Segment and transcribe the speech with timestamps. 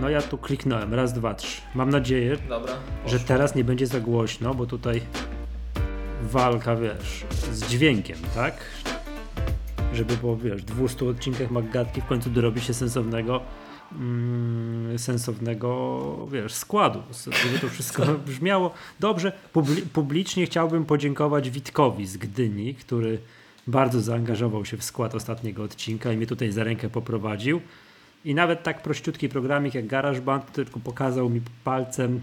[0.00, 1.62] No ja tu kliknąłem, raz, dwa, trzy.
[1.74, 2.72] Mam nadzieję, Dobra.
[3.06, 5.00] że teraz nie będzie za głośno, bo tutaj
[6.22, 8.54] walka, wiesz, z dźwiękiem, tak?
[9.94, 13.40] Żeby po, wiesz, 200 odcinkach Maggatki w końcu dorobi się sensownego
[13.92, 17.02] mm, sensownego, wiesz, składu,
[17.44, 18.70] żeby to wszystko brzmiało
[19.00, 19.32] dobrze.
[19.52, 23.18] Publi publicznie chciałbym podziękować Witkowi z Gdyni, który
[23.66, 27.60] bardzo zaangażował się w skład ostatniego odcinka i mnie tutaj za rękę poprowadził.
[28.26, 32.20] I nawet tak prościutki programik jak GarageBand tylko pokazał mi palcem,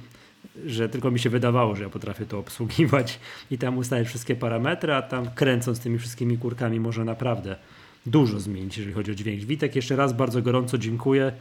[0.65, 3.19] że tylko mi się wydawało, że ja potrafię to obsługiwać
[3.51, 7.55] i tam ustalić wszystkie parametry, a tam kręcąc tymi wszystkimi kurkami może naprawdę
[8.05, 9.41] dużo zmienić, jeżeli chodzi o dźwięk.
[9.41, 11.31] Witek, jeszcze raz bardzo gorąco dziękuję.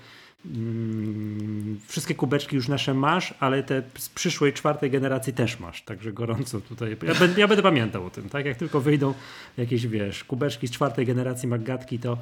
[0.47, 6.13] Mm, wszystkie kubeczki już nasze masz, ale te z przyszłej czwartej generacji też masz, także
[6.13, 6.97] gorąco tutaj.
[7.07, 8.47] Ja będę, ja będę pamiętał o tym, tak?
[8.47, 9.15] Jak tylko wyjdą
[9.57, 12.19] jakieś, wiesz, kubeczki z czwartej generacji Maggatki, to,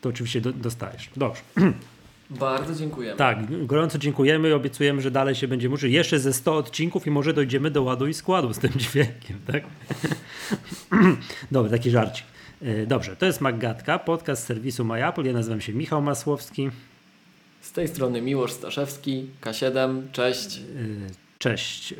[0.00, 1.10] to oczywiście do, dostajesz.
[1.16, 1.42] Dobrze.
[2.30, 3.16] Bardzo dziękujemy.
[3.16, 7.10] Tak, gorąco dziękujemy i obiecujemy, że dalej się będzie może jeszcze ze 100 odcinków i
[7.10, 9.62] może dojdziemy do ładu i składu z tym dźwiękiem, tak?
[11.50, 12.26] Dobra, taki żarcik.
[12.62, 15.24] E, dobrze, to jest Maggatka, podcast serwisu MyApple.
[15.24, 16.70] Ja nazywam się Michał Masłowski.
[17.60, 20.58] Z tej strony Miłosz Staszewski, K7, cześć.
[20.58, 20.62] E,
[21.38, 21.94] cześć.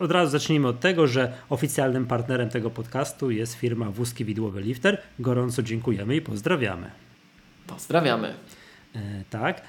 [0.00, 4.60] E, od razu zacznijmy od tego, że oficjalnym partnerem tego podcastu jest firma Wózki Widłowe
[4.60, 5.02] Lifter.
[5.18, 6.90] Gorąco dziękujemy i pozdrawiamy.
[7.66, 8.34] Pozdrawiamy.
[9.30, 9.62] Tak.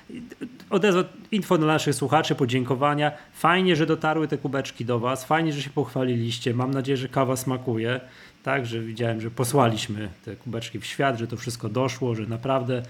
[0.70, 3.12] Odezwa info dla naszych słuchaczy, podziękowania.
[3.34, 5.26] Fajnie, że dotarły te kubeczki do Was.
[5.26, 6.53] Fajnie, że się pochwaliliście.
[6.53, 8.02] Mam nadzieję, że kawa smakuje.
[8.44, 12.84] Tak, że widziałem, że posłaliśmy te kubeczki w świat, że to wszystko doszło, że naprawdę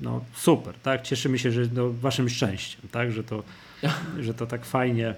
[0.00, 1.02] no super, tak?
[1.02, 3.12] Cieszymy się, że no, waszym szczęściem, tak?
[3.12, 3.42] Że to,
[4.20, 5.14] że to tak fajnie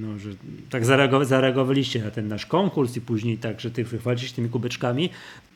[0.00, 0.30] no, że
[0.70, 0.84] tak
[1.24, 5.10] zareagowaliście na ten nasz konkurs i później tak, że ty wychwalicie tymi kubeczkami.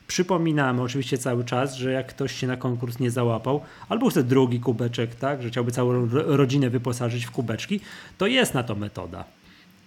[0.06, 4.60] Przypominamy oczywiście cały czas, że jak ktoś się na konkurs nie załapał, albo chce drugi
[4.60, 7.80] kubeczek, tak, że chciałby całą rodzinę wyposażyć w kubeczki,
[8.18, 9.24] to jest na to metoda.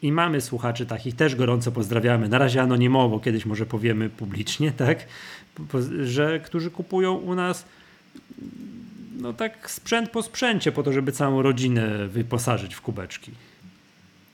[0.02, 2.30] I mamy słuchaczy takich, też gorąco pozdrawiamy.
[2.30, 5.06] Na razie anonimowo, kiedyś może powiemy publicznie, tak,
[6.04, 7.66] że którzy kupują u nas
[9.22, 13.32] no tak sprzęt po sprzęcie po to, żeby całą rodzinę wyposażyć w kubeczki.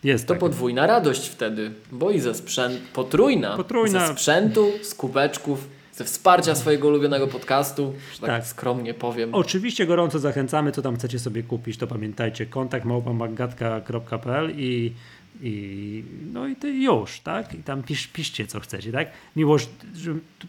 [0.06, 0.40] Jest to tak.
[0.40, 3.58] podwójna radość wtedy, bo i ze sprzęt potrójna.
[3.58, 4.08] potrójna.
[4.08, 9.36] Ze sprzętu, z kubeczków, ze wsparcia swojego ulubionego podcastu, że tak, tak, skromnie powiem.
[9.36, 14.94] Oczywiście gorąco zachęcamy, co tam chcecie sobie kupić, to pamiętajcie, kontakt małpamagatka.pl i
[15.42, 17.54] i, no i ty już, tak?
[17.54, 19.08] I tam pisz, piszcie, co chcecie, tak?
[19.36, 19.70] Miłość,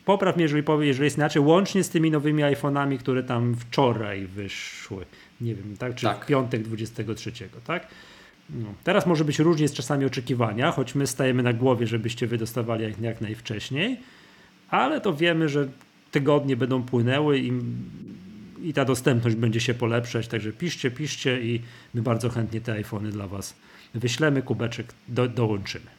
[0.04, 4.26] popraw mnie, jeżeli powie, jeżeli jest inaczej, łącznie z tymi nowymi iPhone'ami, które tam wczoraj
[4.26, 5.04] wyszły.
[5.40, 5.94] Nie wiem, tak?
[5.94, 6.24] Czy tak.
[6.24, 7.32] w piątek 23,
[7.66, 7.86] tak?
[8.50, 8.74] No.
[8.84, 12.84] Teraz może być różnie z czasami oczekiwania, choć my stajemy na głowie, żebyście wy dostawali
[12.84, 14.00] jak, jak najwcześniej,
[14.70, 15.68] ale to wiemy, że
[16.10, 17.52] tygodnie będą płynęły i,
[18.62, 21.62] i ta dostępność będzie się polepszać, także piszcie, piszcie i
[21.94, 23.54] my bardzo chętnie te iPhony dla was
[23.94, 25.95] wyślemy kubeczek, do, dołączymy.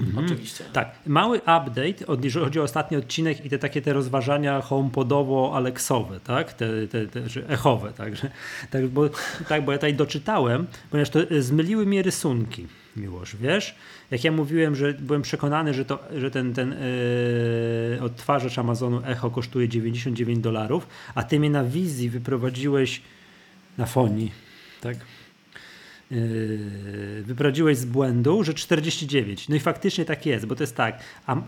[0.00, 0.24] Mhm.
[0.24, 0.64] Oczywiście.
[0.72, 6.52] Tak, mały update, jeżeli chodzi o ostatni odcinek i te takie te rozważania homepodowo-aleksowe, tak,
[6.52, 8.30] te, te, te echowe, także,
[8.70, 9.08] tak, bo,
[9.48, 13.74] tak, bo ja tutaj doczytałem, ponieważ to e, zmyliły mnie rysunki, Miłosz, wiesz,
[14.10, 16.76] jak ja mówiłem, że byłem przekonany, że, to, że ten, ten
[17.90, 23.02] yy, odtwarzacz Amazonu Echo kosztuje 99 dolarów, a ty mnie na wizji wyprowadziłeś
[23.78, 24.32] na fonii,
[24.80, 24.96] tak,
[27.22, 29.48] wyprowadziłeś z błędu, że 49.
[29.48, 31.00] No i faktycznie tak jest, bo to jest tak.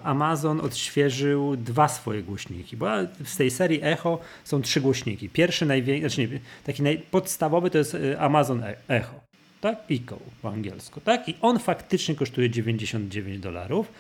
[0.03, 2.87] Amazon odświeżył dwa swoje głośniki, bo
[3.25, 5.29] z tej serii Echo są trzy głośniki.
[5.29, 9.21] Pierwszy, największy, znaczy nie, taki najpodstawowy to jest y, Amazon e-, Echo,
[9.61, 9.79] tak?
[9.91, 11.29] Echo po angielsku, tak?
[11.29, 13.93] I on faktycznie kosztuje 99 dolarów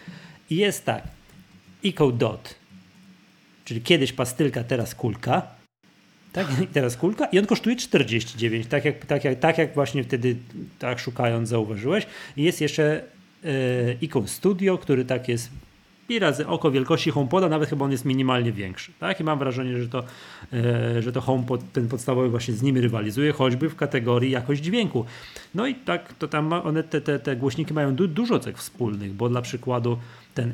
[0.51, 1.03] i jest tak.
[1.85, 2.55] Echo Dot,
[3.65, 5.58] czyli kiedyś pastylka, teraz kulka
[6.38, 6.60] tak?
[6.62, 10.37] I teraz kulka i on kosztuje 49, tak jak, tak jak, tak jak właśnie wtedy
[10.78, 12.06] tak szukając zauważyłeś.
[12.37, 13.03] I jest jeszcze
[13.44, 13.50] e,
[14.00, 15.50] Icon Studio, który tak jest
[16.09, 18.93] i razy oko wielkości HomePoda, nawet chyba on jest minimalnie większy.
[19.00, 19.21] Tak?
[19.21, 20.04] I mam wrażenie, że to,
[20.53, 25.05] e, że to HomePod, ten podstawowy właśnie z nimi rywalizuje, choćby w kategorii jakość dźwięku.
[25.55, 29.12] No i tak, to tam one, te, te, te głośniki mają du dużo cech wspólnych,
[29.12, 29.99] bo dla przykładu
[30.34, 30.52] ten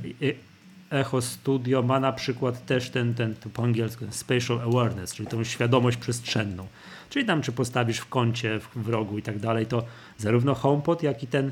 [0.90, 5.96] Echo Studio ma na przykład też ten, ten po angielsku spatial awareness, czyli tą świadomość
[5.96, 6.66] przestrzenną.
[7.10, 9.84] Czyli tam, czy postawisz w kącie, w, rogu i tak dalej, to
[10.19, 11.50] zarówno HomePod, jak i ten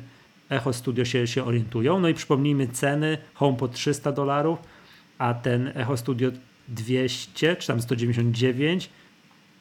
[0.50, 2.00] Echo Studio się, się orientują.
[2.00, 4.58] No i przypomnijmy ceny, HomePod 300 dolarów,
[5.18, 6.30] a ten Echo Studio
[6.68, 8.90] 200, czy tam 199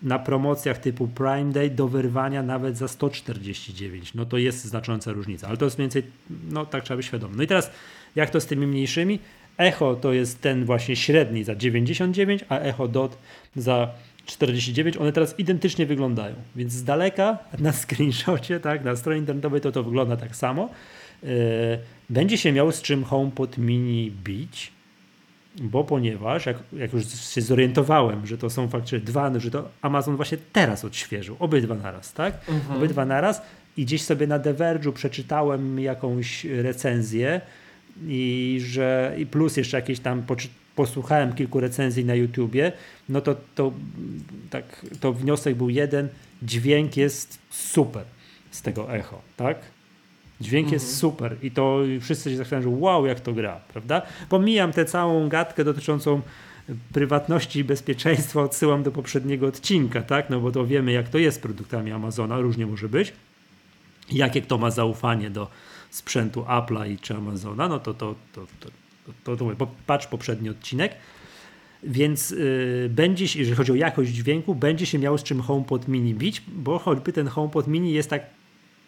[0.01, 4.13] na promocjach typu Prime Day do wyrwania nawet za 149.
[4.13, 6.03] No to jest znacząca różnica, ale to jest mniej więcej,
[6.49, 7.37] no tak trzeba być świadomy.
[7.37, 7.71] No i teraz
[8.15, 9.19] jak to z tymi mniejszymi?
[9.61, 13.17] Echo to jest ten właśnie średni za 99, a Echo Dot
[13.55, 13.89] za
[14.25, 16.35] 49, one teraz identycznie wyglądają.
[16.55, 20.69] Więc z daleka na screenshocie, tak, na stronie internetowej to to wygląda tak samo.
[21.23, 21.29] Yy,
[22.09, 24.71] będzie się miał z czym HomePod Mini bić,
[25.61, 30.15] bo ponieważ, jak, jak już się zorientowałem, że to są faktycznie dwa, że to Amazon
[30.15, 32.49] właśnie teraz odświeżył, obydwa naraz, tak?
[32.49, 32.77] Mhm.
[32.77, 33.41] Obydwa naraz
[33.77, 37.41] i gdzieś sobie na The Verge'u przeczytałem jakąś recenzję
[38.07, 40.23] i że i plus jeszcze jakieś tam
[40.75, 42.71] posłuchałem kilku recenzji na YouTubie,
[43.09, 43.71] no to, to
[44.49, 46.07] tak, to wniosek był jeden,
[46.43, 48.03] dźwięk jest super
[48.51, 49.57] z tego echo, tak?
[50.41, 50.73] Dźwięk mhm.
[50.73, 54.01] jest super i to wszyscy się zastanawiają, że wow, jak to gra, prawda?
[54.29, 56.21] Pomijam tę całą gadkę dotyczącą
[56.93, 60.29] prywatności i bezpieczeństwa, odsyłam do poprzedniego odcinka, tak?
[60.29, 63.13] No bo to wiemy, jak to jest z produktami Amazona, różnie może być.
[64.11, 65.47] Jakie kto ma zaufanie do
[65.91, 68.69] sprzętu Apple'a i czy Amazona, no to to, to, to,
[69.23, 70.95] to, to, to patrz poprzedni odcinek.
[71.83, 76.13] Więc yy, będzie, jeżeli chodzi o jakość dźwięku, będzie się miał z czym HomePod Mini
[76.15, 78.25] bić, bo choćby ten HomePod Mini jest tak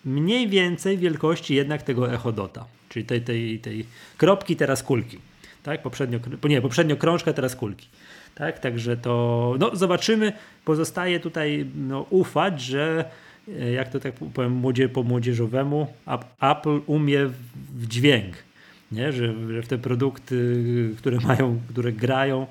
[0.05, 3.85] mniej więcej wielkości jednak tego Echodota, czyli tej, tej, tej
[4.17, 5.17] kropki, teraz kulki.
[5.63, 5.81] Tak?
[5.81, 7.87] Poprzednio, nie, poprzednio krążka, teraz kulki.
[8.35, 8.59] Tak?
[8.59, 10.33] Także to no, zobaczymy.
[10.65, 13.05] Pozostaje tutaj no, ufać, że
[13.75, 15.87] jak to tak powiem młodzie, po młodzieżowemu,
[16.41, 17.25] Apple umie
[17.75, 18.33] w dźwięk.
[18.91, 19.11] Nie?
[19.11, 20.55] Że, że w te produkty,
[20.97, 22.47] które mają, które grają,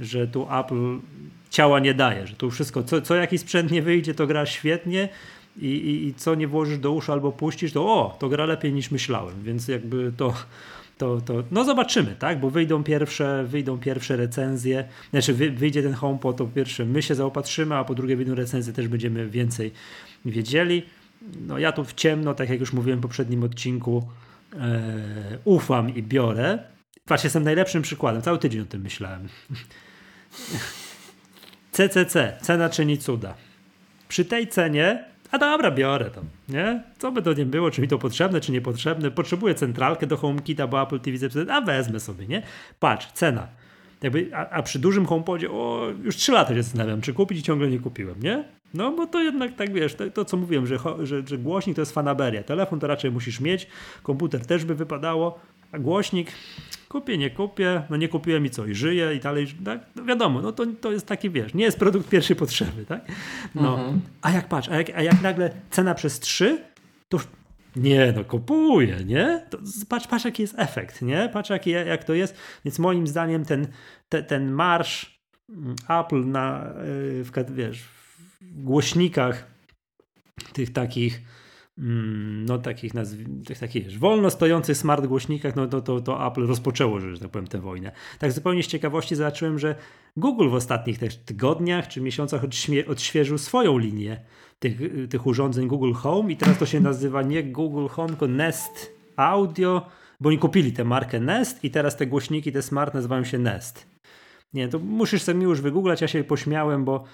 [0.00, 0.98] że tu Apple
[1.50, 5.08] ciała nie daje, że tu wszystko, co, co jakiś sprzęt nie wyjdzie, to gra świetnie,
[5.56, 8.72] i, i, i co nie włożysz do uszu albo puścisz, to o, to gra lepiej
[8.72, 10.34] niż myślałem, więc jakby to,
[10.98, 15.92] to, to no zobaczymy, tak, bo wyjdą pierwsze, wyjdą pierwsze recenzje, znaczy wy, wyjdzie ten
[15.92, 19.72] HomePod, to po pierwsze my się zaopatrzymy, a po drugie wyjdą recenzje, też będziemy więcej
[20.24, 20.82] wiedzieli.
[21.46, 24.08] No ja tu w ciemno, tak jak już mówiłem w poprzednim odcinku,
[24.52, 26.58] e, ufam i biorę.
[27.04, 29.28] Patrz, jestem najlepszym przykładem, cały tydzień o tym myślałem.
[31.72, 33.34] CCC, cena czyni cuda.
[34.08, 36.82] Przy tej cenie a dobra, biorę tam, nie?
[36.98, 39.10] Co by to nie było, czy mi to potrzebne, czy niepotrzebne.
[39.10, 42.42] Potrzebuję centralkę do HomeKita, bo Apple TV a wezmę sobie, nie?
[42.80, 43.48] Patrz, cena.
[44.02, 47.42] Jakby, a, a przy dużym HomePodzie, o, już 3 lata się zastanawiam, czy kupić i
[47.42, 48.44] ciągle nie kupiłem, nie?
[48.74, 51.82] No bo to jednak tak wiesz, to, to co mówiłem, że, że, że głośnik to
[51.82, 52.42] jest fanaberia.
[52.42, 53.66] Telefon to raczej musisz mieć,
[54.02, 55.40] komputer też by wypadało,
[55.72, 56.32] a głośnik
[56.88, 59.80] kupię, nie kupię, no nie kupiłem i co, i żyję i dalej, tak?
[59.96, 63.04] No wiadomo, no to, to jest taki, wiesz, nie jest produkt pierwszej potrzeby, tak?
[63.54, 64.00] No, mhm.
[64.22, 66.64] a jak patrz, a jak, a jak nagle cena przez trzy,
[67.08, 67.18] to
[67.76, 69.46] nie, no kupuję, nie?
[69.50, 69.58] To
[69.88, 71.30] patrz, patrz jaki jest efekt, nie?
[71.32, 73.66] Patrz jaki, jak to jest, więc moim zdaniem ten,
[74.08, 77.84] te, ten marsz mm, Apple na, y, w, wiesz,
[78.54, 79.46] głośnikach
[80.52, 81.22] tych takich
[81.78, 86.46] Mm, no takich nazw- takich wiesz, wolno stojących smart głośnikach, no to, to, to Apple
[86.46, 87.92] rozpoczęło, że, tak powiem, tę wojnę.
[88.18, 89.74] Tak zupełnie z ciekawości zobaczyłem, że
[90.16, 94.20] Google w ostatnich też tygodniach czy miesiącach odśmie- odświeżył swoją linię
[94.58, 94.78] tych,
[95.10, 99.86] tych urządzeń Google Home i teraz to się nazywa nie Google Home, tylko Nest Audio,
[100.20, 103.86] bo oni kupili tę markę Nest i teraz te głośniki, te smart nazywają się Nest.
[104.52, 107.04] Nie, to musisz sobie już wygooglać, ja się pośmiałem, bo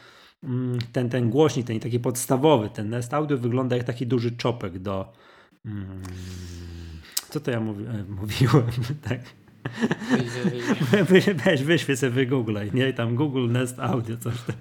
[0.93, 5.13] ten, ten głośnik, ten taki podstawowy, ten Nest Audio wygląda jak taki duży czopek do...
[5.67, 6.03] Hmm,
[7.29, 8.67] co to ja mówi, e, mówiłem?
[9.09, 9.21] tak.
[11.45, 12.93] Weź, weź sobie wygooglaj, nie?
[12.93, 14.57] Tam Google Nest Audio, coś tam.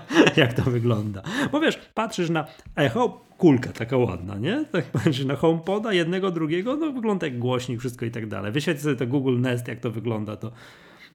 [0.36, 1.22] jak to wygląda.
[1.52, 2.46] Bo wiesz, patrzysz na
[2.76, 4.64] echo, kulka taka ładna, nie?
[4.72, 8.52] Tak patrzysz na HomePoda, jednego, drugiego, no wygląda jak głośnik, wszystko i tak dalej.
[8.52, 10.52] Wyświetl sobie to Google Nest, jak to wygląda, to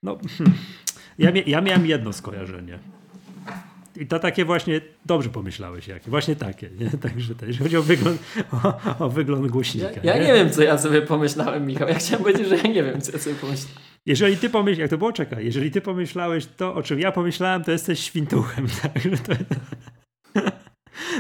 [0.04, 0.18] no...
[0.38, 0.58] Hmm.
[1.18, 2.80] Ja, ja miałem jedno skojarzenie.
[4.00, 6.90] I to takie właśnie, dobrze pomyślałeś jakie, właśnie takie, nie?
[7.10, 9.90] Także to, jeżeli chodzi o wygląd, o, o wygląd głośnika.
[10.04, 10.28] Ja, ja nie?
[10.28, 10.34] nie?
[10.34, 11.88] wiem, co ja sobie pomyślałem, Michał.
[11.88, 13.78] Ja chciałem powiedzieć, że ja nie wiem, co ja sobie pomyślałem.
[14.06, 17.64] Jeżeli ty pomyślałeś, jak to było, czekaj, jeżeli ty pomyślałeś to, o czym ja pomyślałem,
[17.64, 18.68] to jesteś świntuchem.
[18.82, 19.34] Także to...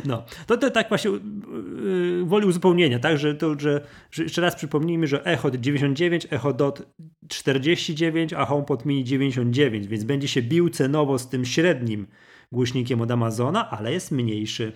[0.06, 3.82] No, to, to tak właśnie yy, woli uzupełnienia, tak, że, to, że,
[4.12, 6.82] że jeszcze raz przypomnijmy, że Echo 99, Echo Dot
[7.28, 12.08] 49, a HomePod Mini 99, więc będzie się bił cenowo z tym średnim
[12.54, 14.72] głośnikiem od Amazona, ale jest mniejszy.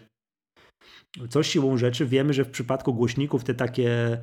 [1.29, 4.21] Co siłą rzeczy wiemy, że w przypadku głośników te takie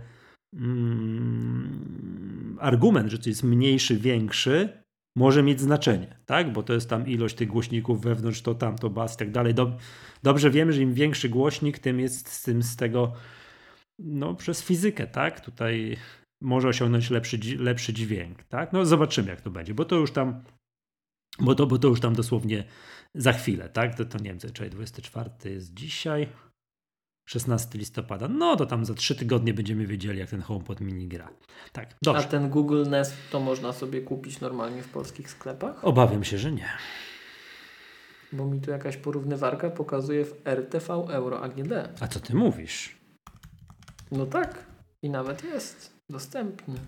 [0.54, 4.82] mm, argument, że to jest mniejszy, większy,
[5.16, 6.52] może mieć znaczenie, tak?
[6.52, 9.54] Bo to jest tam ilość tych głośników wewnątrz, to tam, to bas i tak dalej.
[10.22, 13.12] Dobrze wiemy, że im większy głośnik, tym jest z tym z tego
[13.98, 15.40] no przez fizykę, tak?
[15.40, 15.96] Tutaj
[16.42, 18.72] może osiągnąć lepszy, lepszy dźwięk, tak?
[18.72, 20.42] No zobaczymy jak to będzie, bo to już tam
[21.40, 22.64] bo to, bo to już tam dosłownie
[23.14, 23.94] za chwilę, tak?
[23.94, 26.28] To, to nie wiem, czyli 24 jest dzisiaj,
[27.28, 28.28] 16 listopada.
[28.28, 31.30] No to tam za 3 tygodnie będziemy wiedzieli, jak ten HomePod mini gra.
[31.72, 32.24] Tak, dobrze.
[32.24, 35.84] A ten Google Nest to można sobie kupić normalnie w polskich sklepach?
[35.84, 36.68] Obawiam się, że nie.
[38.32, 41.72] Bo mi tu jakaś porównywarka pokazuje w RTV Euro AGD.
[42.00, 42.96] A co ty mówisz?
[44.10, 44.66] No tak.
[45.02, 46.80] I nawet jest dostępny.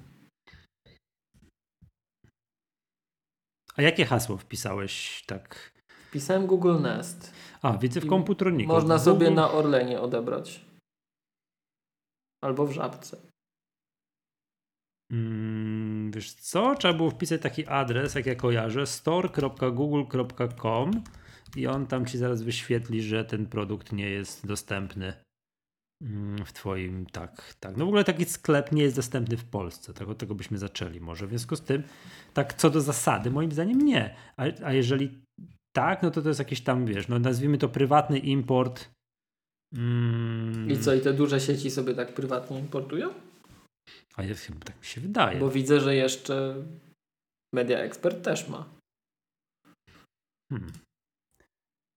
[3.77, 5.80] A jakie hasło wpisałeś tak?
[6.11, 7.35] Wpisałem Google Nest.
[7.63, 8.73] A, widzę w komputerniku.
[8.73, 9.05] Można Google...
[9.05, 10.65] sobie na Orlenie odebrać.
[12.45, 13.17] Albo w Żabce.
[15.13, 16.75] Hmm, wiesz co?
[16.75, 20.91] Trzeba było wpisać taki adres, jak ja kojarzę, store.google.com
[21.57, 25.13] i on tam ci zaraz wyświetli, że ten produkt nie jest dostępny
[26.03, 27.77] mm, w twoim, tak, tak.
[27.77, 31.01] No w ogóle taki sklep nie jest dostępny w Polsce, tak od tego byśmy zaczęli
[31.01, 31.27] może.
[31.27, 31.83] W związku z tym,
[32.35, 34.17] tak co do zasady, moim zdaniem nie.
[34.37, 35.30] A, a jeżeli
[35.73, 38.91] tak, no to to jest jakiś tam, wiesz, no nazwijmy to prywatny import.
[39.75, 40.71] Mm.
[40.71, 43.15] I co, i te duże sieci sobie tak prywatnie importują?
[44.17, 45.41] A jest chyba tak mi się wydaje.
[45.41, 46.65] Bo widzę, że jeszcze
[47.55, 48.69] Media Expert też ma.
[50.53, 50.73] Hmm.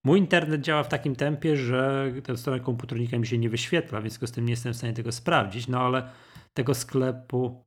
[0.06, 4.30] Mój internet działa w takim tempie, że ta strona komputernika mi się nie wyświetla, więc
[4.30, 6.12] z tym nie jestem w stanie tego sprawdzić, no ale
[6.54, 7.64] tego sklepu.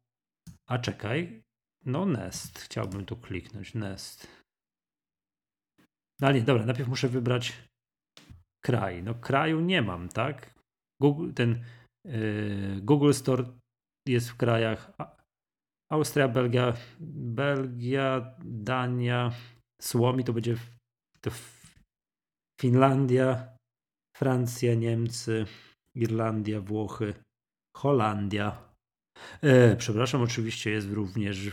[0.69, 1.43] A czekaj.
[1.85, 2.59] No Nest.
[2.59, 3.75] Chciałbym tu kliknąć.
[3.75, 4.36] Nest.
[6.21, 7.53] No ale nie, dobra, najpierw muszę wybrać
[8.65, 9.03] kraj.
[9.03, 10.55] No kraju nie mam, tak?
[11.01, 11.65] Google, ten
[12.05, 13.45] yy, Google Store
[14.09, 14.93] jest w krajach
[15.91, 19.33] Austria, Belgia, Belgia, Dania,
[19.83, 20.57] Słomi to będzie
[21.21, 21.31] to
[22.61, 23.57] Finlandia,
[24.17, 25.47] Francja, Niemcy,
[25.95, 27.15] Irlandia, Włochy,
[27.77, 28.73] Holandia.
[29.43, 31.51] E, przepraszam, oczywiście jest również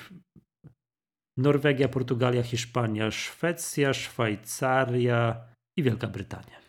[1.37, 5.47] Norwegia, Portugalia, Hiszpania, Szwecja, Szwajcaria
[5.77, 6.59] i Wielka Brytania.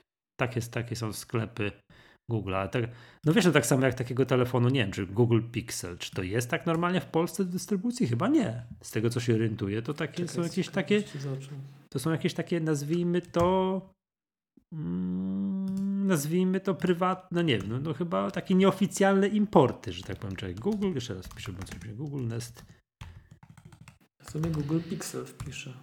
[0.41, 1.73] Tak jest, takie są sklepy
[2.31, 2.55] Google.
[2.71, 2.85] Tak,
[3.25, 6.23] no wiesz, no tak samo jak takiego telefonu, nie wiem, czy Google Pixel, czy to
[6.23, 8.07] jest tak normalnie w Polsce do dystrybucji?
[8.07, 8.63] Chyba nie.
[8.83, 11.03] Z tego, co się orientuję, to takie Czekaj, są jakieś takie,
[11.89, 13.81] to są jakieś takie, nazwijmy to,
[14.73, 20.19] mm, nazwijmy to prywatne, no nie wiem, no, no, chyba takie nieoficjalne importy, że tak
[20.19, 20.37] powiem.
[20.37, 22.65] Czekaj, Google, jeszcze raz piszę, bo coś Google Nest.
[24.31, 25.75] Sobie Google Pixel wpiszę.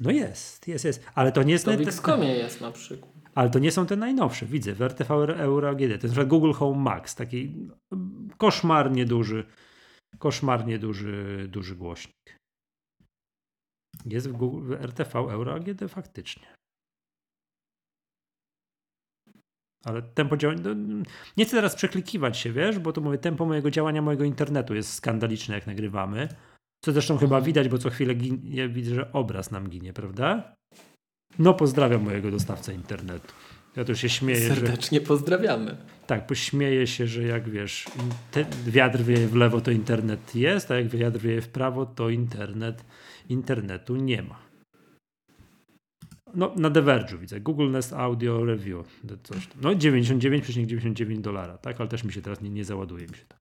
[0.00, 1.06] No jest, jest, jest.
[1.14, 1.64] Ale to nie jest...
[1.64, 3.12] To w Xcomie jest na przykład.
[3.34, 4.46] Ale to nie są te najnowsze.
[4.46, 5.78] Widzę w RTV Euro AGD.
[5.78, 7.14] To jest na przykład Google Home Max.
[7.14, 7.68] Taki
[8.38, 9.46] koszmarnie duży,
[10.18, 12.36] koszmarnie duży, duży głośnik.
[14.06, 16.59] Jest w, Google, w RTV Euro AGD faktycznie.
[19.84, 20.62] Ale tempo działania.
[20.64, 21.02] No,
[21.36, 24.94] nie chcę teraz przeklikiwać się, wiesz, bo to mówię, tempo mojego działania, mojego internetu jest
[24.94, 26.28] skandaliczne, jak nagrywamy.
[26.84, 30.56] Co zresztą chyba widać, bo co chwilę ginie, widzę, że obraz nam ginie, prawda?
[31.38, 33.32] No pozdrawiam mojego dostawcę internetu.
[33.76, 34.48] Ja też się śmieję.
[34.48, 35.76] Serdecznie że, pozdrawiamy.
[36.06, 37.86] Tak, pośmieję się, że jak wiesz,
[38.66, 42.84] wiatr wieje w lewo, to internet jest, a jak wiatr wieje w prawo, to internet,
[43.28, 44.49] internetu nie ma.
[46.34, 47.40] No, na Diverge'u widzę.
[47.40, 49.00] Google Nest Audio Review.
[49.22, 49.60] Coś tam.
[49.62, 51.80] No 99,99 ,99 dolara, tak?
[51.80, 53.36] Ale też mi się teraz nie, nie załaduje mi się to.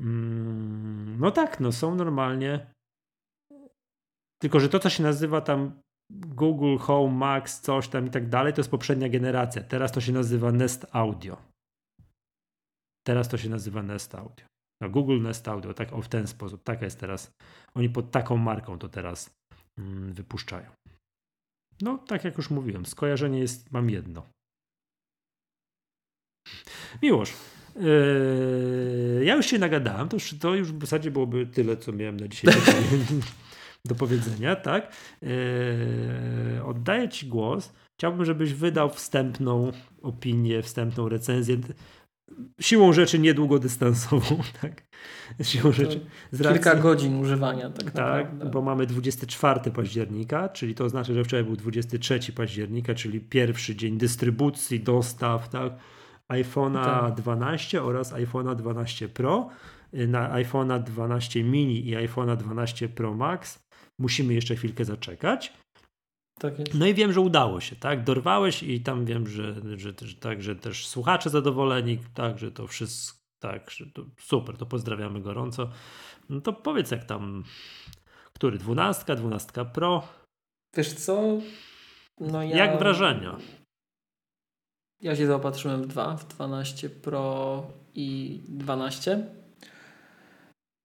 [0.00, 2.66] Mm, no tak, no są normalnie.
[4.42, 8.52] Tylko, że to, co się nazywa tam Google Home Max, coś tam i tak dalej,
[8.52, 9.62] to jest poprzednia generacja.
[9.62, 11.36] Teraz to się nazywa Nest Audio.
[13.06, 14.46] Teraz to się nazywa Nest Audio.
[14.80, 16.62] No, Google Nest Audio, tak o w ten sposób.
[16.64, 17.32] Taka jest teraz.
[17.74, 19.30] Oni pod taką marką to teraz
[19.78, 20.70] mm, wypuszczają.
[21.82, 24.26] No, tak jak już mówiłem, skojarzenie jest, mam jedno.
[27.02, 27.32] Miłość.
[27.76, 32.20] Yy, ja już się nagadałem, to już, to już w zasadzie byłoby tyle, co miałem
[32.20, 32.54] na dzisiaj
[33.84, 34.92] do powiedzenia, tak?
[35.22, 37.72] Yy, oddaję Ci głos.
[37.98, 39.72] Chciałbym, żebyś wydał wstępną
[40.02, 41.56] opinię, wstępną recenzję.
[42.60, 44.82] Siłą rzeczy niedługodystansową, tak?
[45.42, 46.06] Siłą rzeczy.
[46.32, 51.44] Racji, kilka godzin używania, tak, tak bo mamy 24 października, czyli to znaczy, że wczoraj
[51.44, 55.72] był 23 października, czyli pierwszy dzień dystrybucji, dostaw, tak?
[56.30, 57.14] iPhone'a tak.
[57.14, 59.48] 12 oraz iPhone'a 12 Pro.
[59.92, 63.58] Na iPhone'a 12 mini i iPhone'a 12 Pro Max
[63.98, 65.52] musimy jeszcze chwilkę zaczekać.
[66.40, 68.04] Tak no i wiem, że udało się, tak?
[68.04, 72.66] Dorwałeś i tam wiem, że, że, że, tak, że też słuchacze zadowoleni, tak, że to
[72.66, 75.70] wszystko, tak, że to super, to pozdrawiamy gorąco.
[76.28, 77.44] No to powiedz jak tam,
[78.32, 80.08] który, 12, 12 Pro?
[80.76, 81.38] Wiesz co?
[82.20, 82.56] No ja...
[82.56, 83.36] Jak wrażenia?
[85.00, 87.62] Ja się zaopatrzyłem w dwa, w 12 Pro
[87.94, 89.39] i 12.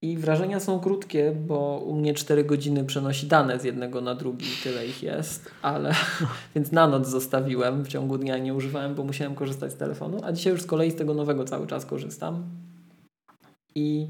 [0.01, 4.45] I wrażenia są krótkie, bo u mnie 4 godziny przenosi dane z jednego na drugi,
[4.63, 5.95] tyle ich jest, ale
[6.55, 10.31] więc na noc zostawiłem, w ciągu dnia nie używałem, bo musiałem korzystać z telefonu, a
[10.31, 12.43] dzisiaj już z kolei z tego nowego cały czas korzystam.
[13.75, 14.07] I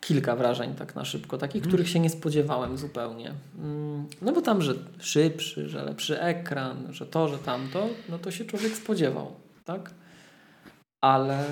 [0.00, 1.68] kilka wrażeń tak na szybko, takich, hmm.
[1.68, 3.34] których się nie spodziewałem zupełnie.
[3.58, 8.30] Mm, no bo tam, że szybszy, że lepszy ekran, że to, że tamto, no to
[8.30, 9.32] się człowiek spodziewał,
[9.64, 9.90] tak?
[11.00, 11.46] Ale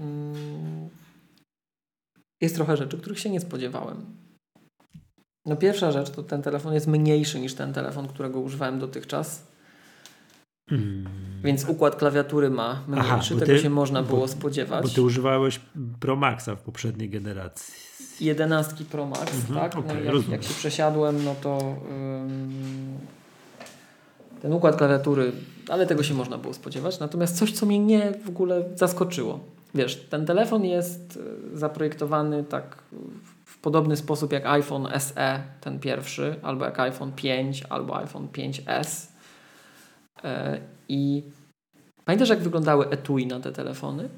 [0.00, 0.88] mm,
[2.42, 4.06] jest trochę rzeczy, których się nie spodziewałem.
[5.46, 9.46] No pierwsza rzecz to ten telefon jest mniejszy niż ten telefon, którego używałem dotychczas.
[10.70, 11.06] Hmm.
[11.44, 14.82] Więc układ klawiatury ma mniejszy, Aha, tego ty, się można było spodziewać.
[14.82, 15.60] Bo ty używałeś
[16.00, 17.74] Pro Maxa w poprzedniej generacji.
[18.20, 19.76] 11 Pro Max, mhm, tak?
[19.76, 21.76] Okay, no jak, jak, się przesiadłem, no to
[24.42, 25.32] ten układ klawiatury,
[25.68, 27.00] ale tego się można było spodziewać.
[27.00, 29.40] Natomiast coś, co mnie nie w ogóle zaskoczyło.
[29.74, 31.16] Wiesz, ten telefon jest
[31.54, 32.78] y, zaprojektowany tak
[33.44, 39.06] w podobny sposób jak iPhone SE, ten pierwszy, albo jak iPhone 5, albo iPhone 5S.
[40.24, 41.22] E, I
[42.04, 44.08] pamiętasz, jak wyglądały etui na te telefony?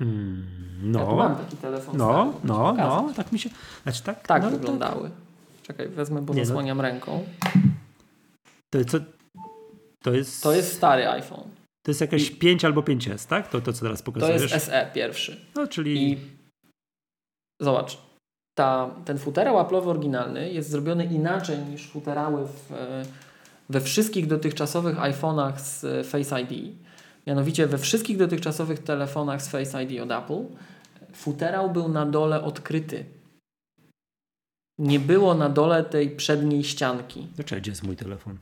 [0.00, 0.46] Mm,
[0.82, 1.00] no.
[1.00, 1.96] Ja tu mam taki telefon.
[1.96, 3.50] No, stary, no, no, tak mi się.
[3.82, 5.02] Znaczy, tak tak no, wyglądały.
[5.02, 5.18] Tak.
[5.62, 6.46] Czekaj, wezmę, bo Nie, no.
[6.46, 6.82] zasłaniam no.
[6.82, 7.24] ręką.
[8.70, 8.78] To,
[10.02, 10.42] to jest.
[10.42, 11.59] To jest stary iPhone.
[11.90, 12.36] To jest jakieś I...
[12.36, 13.48] 5 albo 5S, tak?
[13.48, 14.48] To, to co teraz pokazujesz?
[14.48, 15.40] To jest SE pierwszy.
[15.54, 16.12] No, czyli.
[16.12, 16.18] I
[17.60, 17.98] zobacz,
[18.54, 22.72] ta, ten futerał Apple'owy oryginalny jest zrobiony inaczej niż futerały w,
[23.68, 26.74] we wszystkich dotychczasowych iPhone'ach z Face ID.
[27.26, 30.44] Mianowicie we wszystkich dotychczasowych telefonach z Face ID od Apple
[31.14, 33.04] futerał był na dole odkryty.
[34.78, 37.26] Nie było na dole tej przedniej ścianki.
[37.36, 38.38] Dlaczego gdzie jest mój telefon?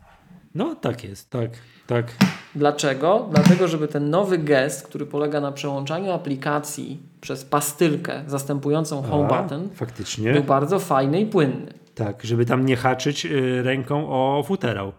[0.58, 1.50] No tak jest, tak,
[1.86, 2.16] tak.
[2.54, 3.28] Dlaczego?
[3.30, 9.42] Dlatego, żeby ten nowy gest, który polega na przełączaniu aplikacji przez pastylkę zastępującą home A,
[9.42, 10.32] button, faktycznie.
[10.32, 11.72] był bardzo fajny i płynny.
[11.94, 14.92] Tak, żeby tam nie haczyć y, ręką o futerał.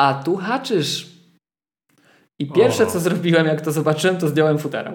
[0.00, 1.12] A tu haczysz.
[2.38, 2.90] I pierwsze, o.
[2.90, 4.94] co zrobiłem, jak to zobaczyłem, to zdjąłem futerał.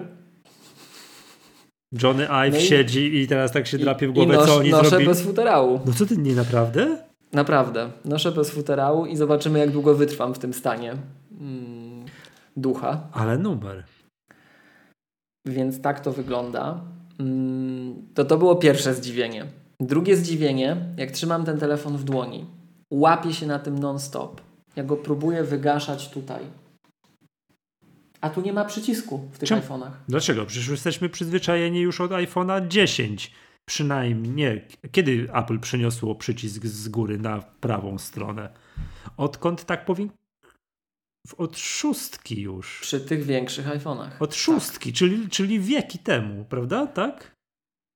[2.02, 4.88] Johnny Ive no siedzi i teraz tak się drapie w głowę, nos, co oni noszę
[4.88, 5.08] zrobili.
[5.08, 5.80] bez futerału.
[5.86, 7.07] No co ty, nie naprawdę?
[7.32, 7.90] Naprawdę.
[8.04, 10.94] Noszę bez futerału i zobaczymy, jak długo wytrwam w tym stanie
[11.40, 12.04] mm,
[12.56, 13.08] ducha.
[13.12, 13.84] Ale numer.
[15.46, 16.80] Więc tak to wygląda.
[17.20, 19.46] Mm, to to było pierwsze zdziwienie.
[19.80, 22.46] Drugie zdziwienie, jak trzymam ten telefon w dłoni,
[22.90, 24.40] łapię się na tym non-stop.
[24.76, 26.42] Ja go próbuję wygaszać tutaj.
[28.20, 29.62] A tu nie ma przycisku w tych Czemu?
[29.62, 29.90] iPhone'ach.
[30.08, 30.46] Dlaczego?
[30.46, 33.32] Przecież jesteśmy przyzwyczajeni już od iPhone'a 10
[33.68, 34.32] przynajmniej.
[34.32, 34.60] Nie.
[34.92, 38.48] Kiedy Apple przeniosło przycisk z góry na prawą stronę?
[39.16, 40.10] Odkąd tak powiem?
[41.36, 42.80] Od szóstki już.
[42.80, 44.10] Przy tych większych iPhone'ach.
[44.20, 44.98] Od szóstki, tak.
[44.98, 46.86] czyli, czyli wieki temu, prawda?
[46.86, 47.36] Tak?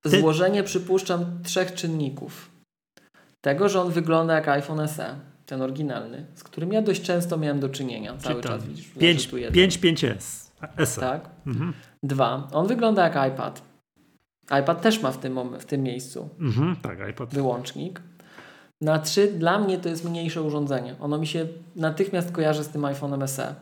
[0.02, 0.20] Te...
[0.20, 2.50] Złożenie przypuszczam trzech czynników.
[3.40, 7.60] Tego, że on wygląda jak iPhone SE, ten oryginalny, z którym ja dość często miałem
[7.60, 8.16] do czynienia.
[8.16, 8.88] Cały czas widzisz.
[8.88, 10.50] 5, 5, 5S.
[10.84, 11.00] SE.
[11.00, 11.30] Tak.
[11.46, 11.72] Mhm.
[12.02, 13.71] Dwa, on wygląda jak iPad
[14.60, 17.34] iPad też ma w tym, w tym miejscu mhm, tak, iPad.
[17.34, 18.00] wyłącznik.
[18.80, 20.94] Na 3 dla mnie to jest mniejsze urządzenie.
[21.00, 23.54] Ono mi się natychmiast kojarzy z tym iPhone'em SE.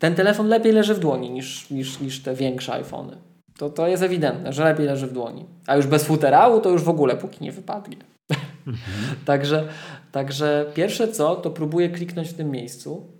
[0.00, 3.16] Ten telefon lepiej leży w dłoni niż, niż, niż te większe iPhony.
[3.58, 5.44] To, to jest ewidentne, że lepiej leży w dłoni.
[5.66, 7.96] A już bez futerału to już w ogóle, póki nie wypadnie.
[8.66, 9.16] Mhm.
[9.24, 9.68] także,
[10.12, 13.19] także pierwsze co, to próbuję kliknąć w tym miejscu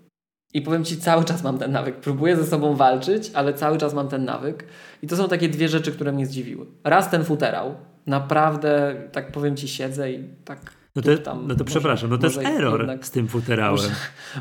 [0.54, 1.96] i powiem Ci, cały czas mam ten nawyk.
[1.96, 4.64] Próbuję ze sobą walczyć, ale cały czas mam ten nawyk.
[5.02, 6.66] I to są takie dwie rzeczy, które mnie zdziwiły.
[6.84, 7.74] Raz ten futerał.
[8.06, 12.26] Naprawdę, tak powiem Ci, siedzę i tak no to, tam, no to przepraszam, no to
[12.26, 13.76] jest error jednak, z tym futerałem.
[13.76, 13.94] Może,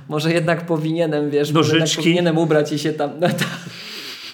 [0.10, 1.78] może jednak powinienem, wiesz, Nożyczki.
[1.78, 3.12] może jednak powinienem ubrać i się tam...
[3.20, 3.46] No to,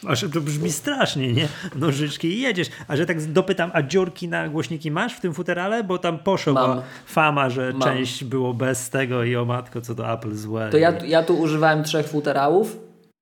[0.08, 1.48] Aż to brzmi strasznie, nie?
[1.76, 2.68] Nożyczki i jedziesz.
[2.88, 5.84] A że tak dopytam, a dziurki na głośniki masz w tym futerale?
[5.84, 7.82] Bo tam poszła fama, że Mam.
[7.82, 10.70] część było bez tego i o matko, co do Apple złe.
[10.70, 12.78] To ja, ja tu używałem trzech futerałów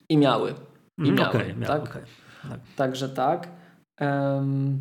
[0.10, 0.54] i miały.
[0.98, 1.84] I mm, miały, okay, miał, tak?
[1.84, 2.04] Okay.
[2.50, 2.60] tak?
[2.76, 3.48] Także tak.
[4.02, 4.80] Um,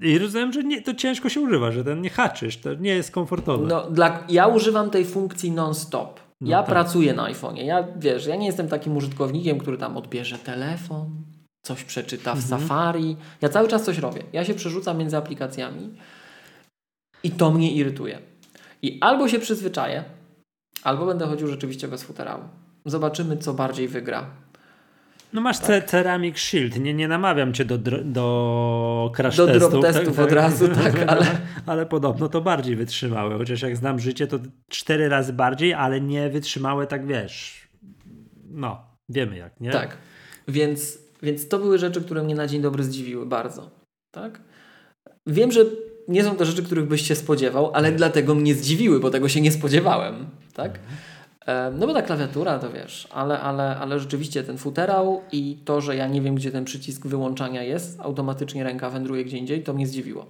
[0.00, 3.10] i rozumiem, że nie, to ciężko się używa, że ten nie haczysz, to nie jest
[3.10, 3.66] komfortowe.
[3.66, 6.27] No, dla, ja używam tej funkcji non-stop.
[6.40, 6.66] No ja tak.
[6.66, 7.64] pracuję na iPhone'ie.
[7.64, 11.24] Ja wiesz, ja nie jestem takim użytkownikiem, który tam odbierze telefon,
[11.62, 12.60] coś przeczyta w mhm.
[12.60, 13.16] Safari.
[13.40, 14.22] Ja cały czas coś robię.
[14.32, 15.94] Ja się przerzucam między aplikacjami
[17.22, 18.18] i to mnie irytuje.
[18.82, 20.04] I albo się przyzwyczaję,
[20.82, 22.42] albo będę chodził rzeczywiście bez futerału.
[22.84, 24.30] Zobaczymy, co bardziej wygra.
[25.32, 25.90] No masz tak.
[25.90, 29.72] Ceramic Shield, nie, nie namawiam cię do, do crash do testów.
[29.72, 31.26] Do testów tak, od razu, tak, ale...
[31.66, 34.38] ale podobno to bardziej wytrzymałe, chociaż jak znam życie to
[34.70, 37.68] cztery razy bardziej, ale nie wytrzymałe tak wiesz,
[38.50, 39.70] no, wiemy jak, nie?
[39.70, 39.98] Tak,
[40.48, 43.70] więc, więc to były rzeczy, które mnie na dzień dobry zdziwiły bardzo,
[44.10, 44.40] tak?
[45.26, 45.64] Wiem, że
[46.08, 49.40] nie są to rzeczy, których byś się spodziewał, ale dlatego mnie zdziwiły, bo tego się
[49.40, 50.78] nie spodziewałem, tak?
[51.78, 55.96] No bo ta klawiatura to wiesz, ale, ale, ale rzeczywiście ten futerał i to, że
[55.96, 59.86] ja nie wiem, gdzie ten przycisk wyłączania jest, automatycznie ręka wędruje gdzie indziej, to mnie
[59.86, 60.26] zdziwiło.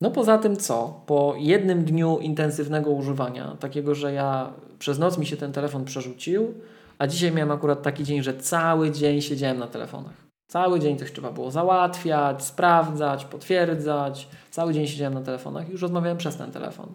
[0.00, 1.00] No poza tym co?
[1.06, 6.54] Po jednym dniu intensywnego używania, takiego, że ja przez noc mi się ten telefon przerzucił,
[6.98, 10.30] a dzisiaj miałem akurat taki dzień, że cały dzień siedziałem na telefonach.
[10.50, 14.28] Cały dzień coś trzeba było załatwiać, sprawdzać, potwierdzać.
[14.50, 16.86] Cały dzień siedziałem na telefonach i już rozmawiałem przez ten telefon.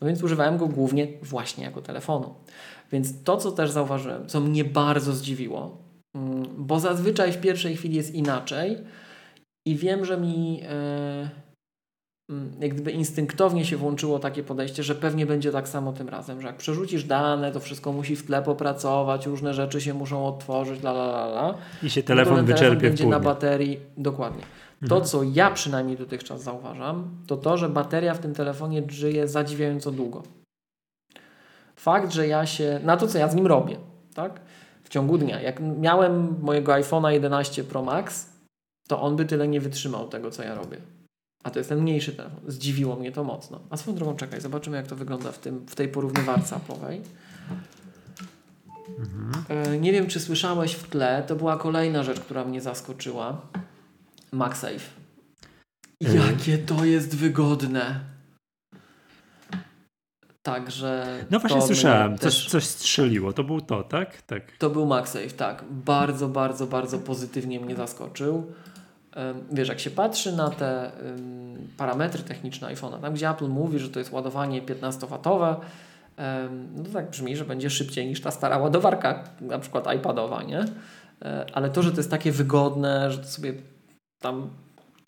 [0.00, 2.34] No więc używałem go głównie właśnie jako telefonu.
[2.92, 5.78] Więc to, co też zauważyłem, co mnie bardzo zdziwiło,
[6.14, 8.78] mm, bo zazwyczaj w pierwszej chwili jest inaczej
[9.66, 11.30] i wiem, że mi e,
[12.30, 16.40] mm, jak gdyby instynktownie się włączyło takie podejście, że pewnie będzie tak samo tym razem,
[16.40, 20.82] że jak przerzucisz dane, to wszystko musi w tle popracować, różne rzeczy się muszą otworzyć,
[20.82, 21.54] la la la la.
[21.82, 24.42] I się telefon no wyczerpie telefon będzie na baterii, dokładnie.
[24.80, 25.04] To, mhm.
[25.04, 30.22] co ja przynajmniej dotychczas zauważam, to to, że bateria w tym telefonie żyje zadziwiająco długo.
[31.78, 33.76] Fakt, że ja się, na to co ja z nim robię,
[34.14, 34.40] tak?
[34.84, 35.40] W ciągu dnia.
[35.40, 38.28] Jak miałem mojego iPhone'a 11 Pro Max,
[38.88, 40.76] to on by tyle nie wytrzymał tego, co ja robię.
[41.44, 42.40] A to jest ten mniejszy telefon.
[42.46, 43.60] Zdziwiło mnie to mocno.
[43.70, 47.00] A swoją drogą, czekaj, zobaczymy, jak to wygląda w, tym, w tej porównywarce Apple'owej.
[48.98, 49.44] Mhm.
[49.48, 53.40] E, nie wiem, czy słyszałeś w tle, to była kolejna rzecz, która mnie zaskoczyła.
[54.32, 54.90] MagSafe.
[56.04, 56.16] Y.
[56.16, 58.00] Jakie to jest wygodne.
[60.42, 61.06] Także.
[61.30, 63.32] No właśnie słyszałem, coś, coś strzeliło.
[63.32, 64.22] To był to, tak?
[64.22, 64.52] tak?
[64.58, 65.64] To był MagSafe, tak.
[65.70, 68.52] Bardzo, bardzo, bardzo pozytywnie mnie zaskoczył.
[69.52, 70.92] Wiesz, jak się patrzy na te
[71.76, 75.56] parametry techniczne iPhone'a, tam gdzie Apple mówi, że to jest ładowanie 15W,
[76.18, 80.42] um, no to tak brzmi, że będzie szybciej niż ta stara ładowarka, na przykład iPadowa,
[80.42, 80.64] nie?
[81.22, 83.54] E, ale to, że to jest takie wygodne, że to sobie
[84.20, 84.50] tam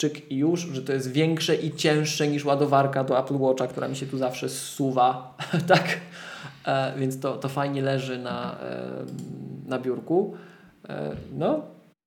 [0.01, 3.89] czyk i już, że to jest większe i cięższe niż ładowarka do Apple Watcha, która
[3.89, 5.37] mi się tu zawsze zsuwa,
[5.75, 6.01] tak?
[6.67, 8.91] E, więc to, to fajnie leży na, e,
[9.67, 10.35] na biurku.
[10.89, 11.63] E, no,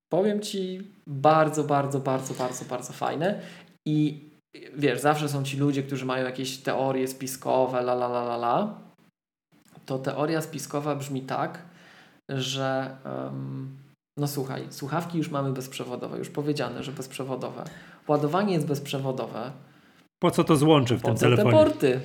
[0.09, 3.39] powiem Ci, bardzo, bardzo, bardzo, bardzo, bardzo fajne
[3.87, 4.29] i
[4.75, 8.79] wiesz, zawsze są ci ludzie, którzy mają jakieś teorie spiskowe, la, la, la, la, la.
[9.85, 11.61] To teoria spiskowa brzmi tak,
[12.29, 13.82] że um,
[14.17, 17.63] no słuchaj, słuchawki już mamy bezprzewodowe, już powiedziane, że bezprzewodowe.
[18.07, 19.51] Ładowanie jest bezprzewodowe.
[20.19, 21.51] Po co to złączy w po tym co telefonie?
[21.51, 21.99] te porty?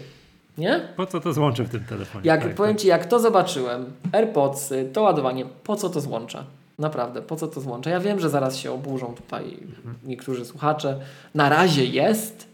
[0.59, 0.89] Nie?
[0.97, 2.27] Po co to złączy w tym telefonie?
[2.27, 2.83] Jak tak, powiem tak.
[2.83, 6.45] Ci, jak to zobaczyłem, AirPodsy, to ładowanie, po co to złącza?
[6.79, 7.91] Naprawdę, po co to złącza?
[7.91, 9.95] Ja wiem, że zaraz się oburzą tutaj mhm.
[10.05, 11.01] niektórzy słuchacze.
[11.35, 12.48] Na razie jest,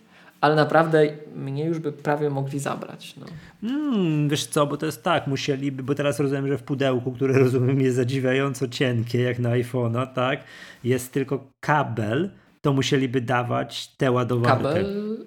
[0.45, 3.15] ale naprawdę mnie już by prawie mogli zabrać.
[3.17, 3.27] No.
[3.63, 7.39] Mm, wiesz co, bo to jest tak, musieliby, bo teraz rozumiem, że w pudełku, które
[7.45, 10.45] rozumiem jest zadziwiająco cienkie, jak na iPhone'a, tak,
[10.85, 12.31] jest tylko kabel,
[12.61, 14.63] to musieliby dawać tę ładowarkę.
[14.63, 15.27] Kabel?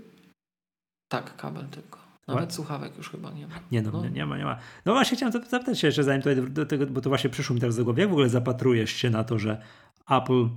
[1.07, 1.99] Tak, kabel tylko.
[2.27, 2.53] Nawet What?
[2.53, 3.55] słuchawek już chyba nie ma.
[3.71, 4.03] Nie, no, no.
[4.03, 4.57] Nie, nie, ma, nie ma.
[4.85, 7.59] No właśnie chciałem zapytać się jeszcze zanim tutaj do tego, bo to właśnie przyszło mi
[7.59, 8.01] teraz do głowy.
[8.01, 9.61] Jak w ogóle zapatrujesz się na to, że
[10.09, 10.49] Apple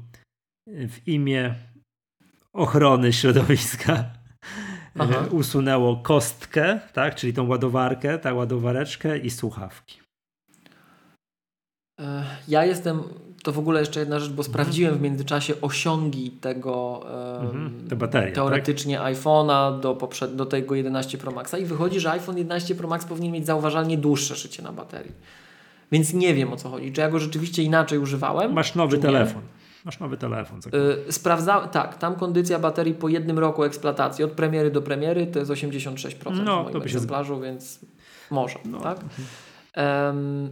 [0.67, 1.55] w imię
[2.53, 4.20] ochrony środowiska
[5.01, 5.25] Aha.
[5.31, 10.01] usunęło kostkę, tak, czyli tą ładowarkę, ta ładowareczkę i słuchawki.
[12.01, 13.03] E, ja jestem,
[13.43, 17.03] to w ogóle jeszcze jedna rzecz, bo sprawdziłem w międzyczasie osiągi tego
[17.43, 19.15] mhm, te baterie, teoretycznie tak?
[19.15, 23.05] iPhone'a do, poprzed, do tego 11 Pro Maxa i wychodzi, że iPhone 11 Pro Max
[23.05, 25.13] powinien mieć zauważalnie dłuższe życie na baterii.
[25.93, 26.93] Więc nie wiem o co chodzi.
[26.93, 28.53] Czy ja go rzeczywiście inaczej używałem?
[28.53, 29.43] Masz nowy telefon.
[29.43, 29.60] Nie?
[29.85, 30.61] Masz nowy telefon.
[30.73, 35.39] Yy, sprawdza, tak, tam kondycja baterii po jednym roku eksploatacji od premiery do premiery to
[35.39, 37.81] jest 86% no, w moim egzemplarzu, więc
[38.31, 38.81] może, no.
[38.81, 39.01] tak?
[39.77, 40.51] Um,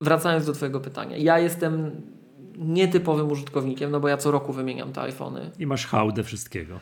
[0.00, 1.16] wracając do Twojego pytania.
[1.16, 2.02] Ja jestem
[2.58, 5.50] nietypowym użytkownikiem, no bo ja co roku wymieniam te iPhony.
[5.58, 6.78] I masz hałdę wszystkiego.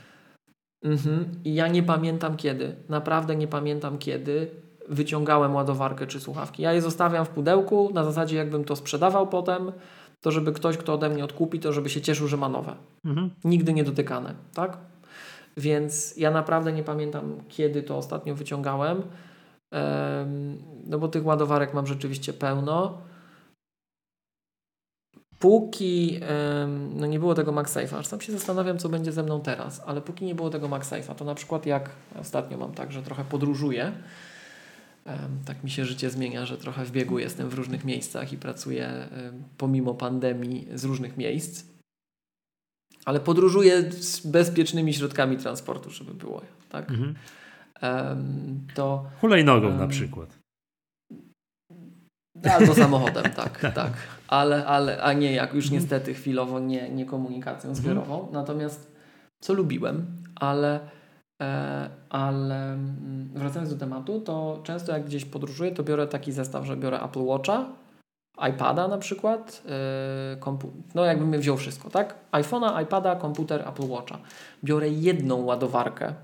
[0.84, 1.24] Mhm.
[1.44, 4.50] I ja nie pamiętam kiedy, naprawdę nie pamiętam kiedy
[4.88, 6.62] wyciągałem ładowarkę czy słuchawki.
[6.62, 9.72] Ja je zostawiam w pudełku na zasadzie jakbym to sprzedawał potem,
[10.22, 12.74] to żeby ktoś, kto ode mnie odkupi, to żeby się cieszył, że ma nowe.
[13.04, 13.30] Mhm.
[13.44, 14.78] Nigdy nie dotykane, tak?
[15.56, 19.02] Więc ja naprawdę nie pamiętam, kiedy to ostatnio wyciągałem.
[20.86, 22.98] No bo tych ładowarek mam rzeczywiście pełno.
[25.38, 26.20] Póki
[26.94, 30.00] no nie było tego MagSafe'a, aż sam się zastanawiam, co będzie ze mną teraz, ale
[30.00, 33.92] póki nie było tego MagSafe'a, to na przykład jak ostatnio mam tak, że trochę podróżuję,
[35.44, 39.08] tak mi się życie zmienia, że trochę w biegu jestem w różnych miejscach i pracuję
[39.58, 41.64] pomimo pandemii z różnych miejsc.
[43.04, 46.42] Ale podróżuję z bezpiecznymi środkami transportu, żeby było.
[46.68, 46.90] Tak?
[46.90, 47.14] Mhm.
[48.74, 50.38] To, Hulajnogą um, na przykład.
[52.50, 53.92] Albo samochodem, tak, tak, tak.
[54.28, 55.80] Ale, ale, a nie, jak już mhm.
[55.82, 58.14] niestety chwilowo nie, nie komunikacją zbiorową.
[58.14, 58.32] Mhm.
[58.32, 58.92] Natomiast
[59.40, 60.80] co lubiłem, ale
[62.10, 66.76] ale mm, wracając do tematu, to często jak gdzieś podróżuję, to biorę taki zestaw, że
[66.76, 67.66] biorę Apple Watcha,
[68.50, 72.14] iPada na przykład, yy, no jakbym wziął wszystko, tak?
[72.32, 74.18] iPhone'a, iPada, komputer, Apple Watcha.
[74.64, 76.14] Biorę jedną ładowarkę,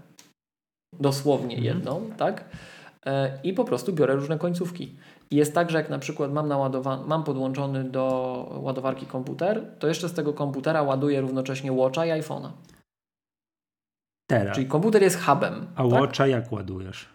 [1.01, 1.65] dosłownie mhm.
[1.65, 2.45] jedną, tak?
[3.07, 3.13] Yy,
[3.45, 4.97] I po prostu biorę różne końcówki.
[5.31, 10.09] Jest tak, że jak na przykład mam, naładowa- mam podłączony do ładowarki komputer, to jeszcze
[10.09, 12.51] z tego komputera ładuję równocześnie Watcha i iPhone'a.
[14.31, 14.55] Teraz.
[14.55, 15.67] Czyli komputer jest hubem.
[15.75, 15.93] A tak?
[15.93, 17.09] Watcha jak ładujesz?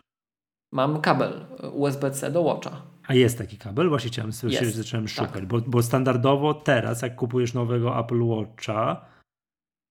[0.71, 2.81] Mam kabel USB-C do Watcha.
[3.07, 3.89] A jest taki kabel?
[3.89, 4.75] Właśnie chciałem słyszeć, jest.
[4.75, 5.13] zacząłem tak.
[5.13, 5.45] szukać, tak.
[5.45, 9.05] bo, bo standardowo teraz, jak kupujesz nowego Apple Watcha,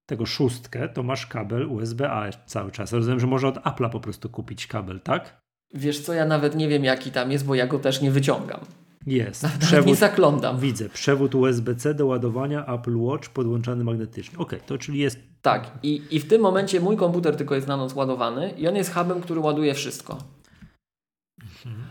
[0.07, 2.93] tego szóstkę, to masz kabel USB-A cały czas.
[2.93, 5.41] Rozumiem, że może od Apple'a po prostu kupić kabel, tak?
[5.75, 8.61] Wiesz co, ja nawet nie wiem jaki tam jest, bo ja go też nie wyciągam.
[9.07, 9.43] Jest.
[9.43, 10.59] Nawet przewód, nie zaglądam.
[10.59, 10.89] Widzę.
[10.89, 14.39] Przewód USB-C do ładowania Apple Watch podłączany magnetycznie.
[14.39, 15.32] Ok, to czyli jest...
[15.43, 15.71] Tak.
[15.83, 18.95] I, I w tym momencie mój komputer tylko jest na noc ładowany i on jest
[18.95, 20.19] hubem, który ładuje wszystko.
[21.43, 21.85] Mhm.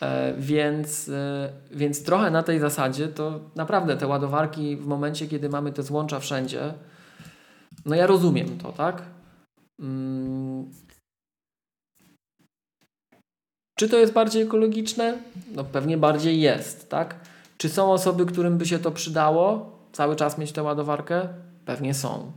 [0.00, 5.48] E, więc, e, więc trochę na tej zasadzie to naprawdę te ładowarki w momencie, kiedy
[5.48, 6.74] mamy te złącza wszędzie,
[7.86, 9.02] no ja rozumiem to, tak?
[9.80, 10.70] Mm.
[13.78, 15.18] Czy to jest bardziej ekologiczne?
[15.54, 17.16] No pewnie bardziej jest, tak?
[17.58, 19.78] Czy są osoby, którym by się to przydało?
[19.92, 21.28] Cały czas mieć tę ładowarkę?
[21.64, 22.32] Pewnie są.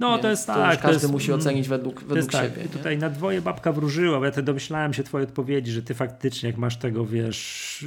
[0.00, 0.76] No Więc to jest tak.
[0.76, 2.44] To każdy jest, musi mm, ocenić według, według tak.
[2.44, 2.62] siebie.
[2.62, 2.72] Tak.
[2.72, 6.48] Tutaj na dwoje babka wróżyła, bo ja te domyślałem się twojej odpowiedzi, że ty faktycznie
[6.48, 7.84] jak masz tego, wiesz,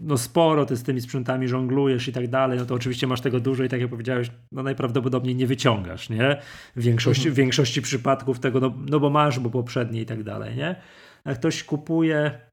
[0.00, 3.40] no sporo, ty z tymi sprzętami żonglujesz i tak dalej, no to oczywiście masz tego
[3.40, 6.40] dużo i tak jak powiedziałeś, no najprawdopodobniej nie wyciągasz, nie?
[6.76, 7.34] W większości, mhm.
[7.34, 10.76] w większości przypadków tego, no, no bo masz, bo poprzednie i tak dalej, nie?
[11.24, 12.51] Jak ktoś kupuje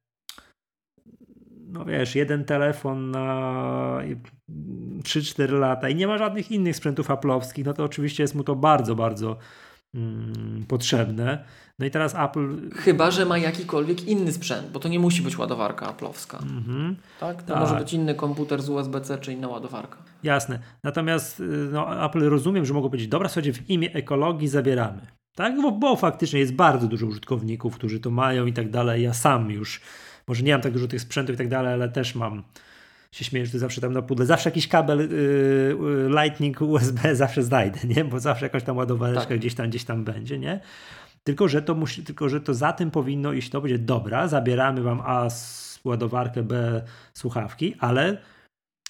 [1.71, 3.99] no wiesz, jeden telefon na
[5.03, 8.55] 3-4 lata i nie ma żadnych innych sprzętów aplowskich, no to oczywiście jest mu to
[8.55, 9.38] bardzo, bardzo
[9.95, 11.43] mm, potrzebne.
[11.79, 12.69] No i teraz Apple.
[12.75, 16.38] Chyba, że ma jakikolwiek inny sprzęt, bo to nie musi być ładowarka aplowska.
[16.38, 16.93] Mm-hmm.
[17.19, 17.43] Tak?
[17.43, 17.62] To tak.
[17.62, 19.97] może być inny komputer z USB-C czy inna ładowarka.
[20.23, 20.60] Jasne.
[20.84, 25.01] Natomiast y, no, Apple rozumiem, że mogą powiedzieć, dobra, słuchajcie, w imię ekologii zabieramy.
[25.36, 25.62] Tak?
[25.62, 29.03] Bo, bo faktycznie jest bardzo dużo użytkowników, którzy to mają i tak dalej.
[29.03, 29.82] Ja sam już
[30.29, 32.43] może nie mam tak dużo tych sprzętów i tak dalej, ale też mam
[33.11, 37.79] się śmieję, że zawsze tam na pudle, zawsze jakiś kabel yy, Lightning USB zawsze znajdę,
[37.87, 38.05] nie?
[38.05, 39.39] Bo zawsze jakaś tam ładowareczka tak.
[39.39, 40.59] gdzieś tam, gdzieś tam będzie, nie?
[41.23, 44.81] Tylko że, to musi, tylko, że to za tym powinno iść, to będzie dobra, zabieramy
[44.81, 45.27] wam A
[45.83, 46.81] ładowarkę, B
[47.13, 48.17] słuchawki, ale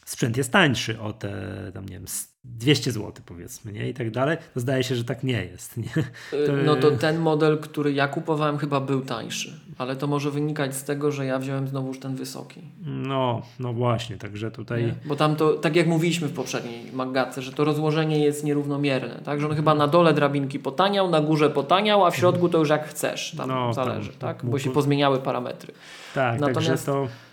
[0.06, 1.32] sprzęt jest tańszy o te,
[1.73, 2.06] tam nie wiem,
[2.43, 3.89] 200 zł powiedzmy, nie?
[3.89, 6.04] I tak dalej, to zdaje się, że tak nie jest, nie?
[6.39, 6.54] Y, to...
[6.65, 10.84] No to ten model, który ja kupowałem chyba był tańszy, ale to może wynikać z
[10.84, 12.62] tego, że ja wziąłem znowuż ten wysoki.
[12.86, 14.86] No, no właśnie, także tutaj...
[14.86, 14.93] Nie?
[15.06, 19.41] Bo tam to, tak jak mówiliśmy w poprzedniej Magace, że to rozłożenie jest nierównomierne, tak?
[19.41, 22.69] Że on chyba na dole drabinki potaniał, na górze potaniał, a w środku to już
[22.69, 24.45] jak chcesz, tam no, zależy, tam, tak?
[24.45, 25.73] Bo się pozmieniały parametry.
[26.15, 26.67] Tak, Natomiast...
[26.69, 27.29] także to...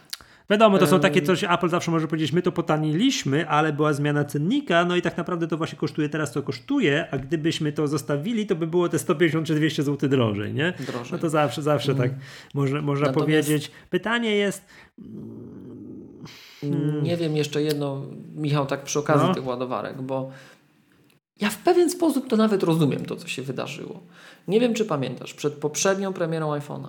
[0.50, 4.24] Wiadomo, to są takie coś, Apple zawsze może powiedzieć, my to potaniliśmy, ale była zmiana
[4.24, 8.46] cennika, no i tak naprawdę to właśnie kosztuje teraz, co kosztuje, a gdybyśmy to zostawili,
[8.46, 10.74] to by było te 150 czy 200 zł drożej, nie?
[10.86, 11.12] Drożej.
[11.12, 12.02] No to zawsze, zawsze mm.
[12.02, 12.18] tak
[12.54, 13.26] można, można Natomiast...
[13.26, 13.70] powiedzieć.
[13.90, 14.64] Pytanie jest...
[16.60, 17.02] Hmm.
[17.02, 18.02] Nie wiem, jeszcze jedno,
[18.34, 19.34] Michał, tak przy okazji no.
[19.34, 20.30] tych ładowarek, bo
[21.40, 24.02] ja w pewien sposób to nawet rozumiem, to co się wydarzyło.
[24.48, 26.88] Nie wiem, czy pamiętasz, przed poprzednią premierą iPhone'a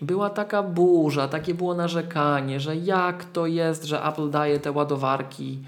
[0.00, 5.58] była taka burza, takie było narzekanie, że jak to jest, że Apple daje te ładowarki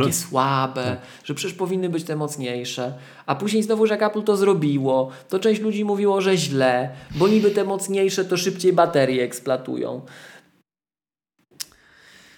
[0.00, 0.98] takie słabe, tak.
[1.24, 2.92] że przecież powinny być te mocniejsze.
[3.26, 7.28] A później znowu, że jak Apple to zrobiło, to część ludzi mówiło, że źle, bo
[7.28, 10.00] niby te mocniejsze to szybciej baterie eksploatują.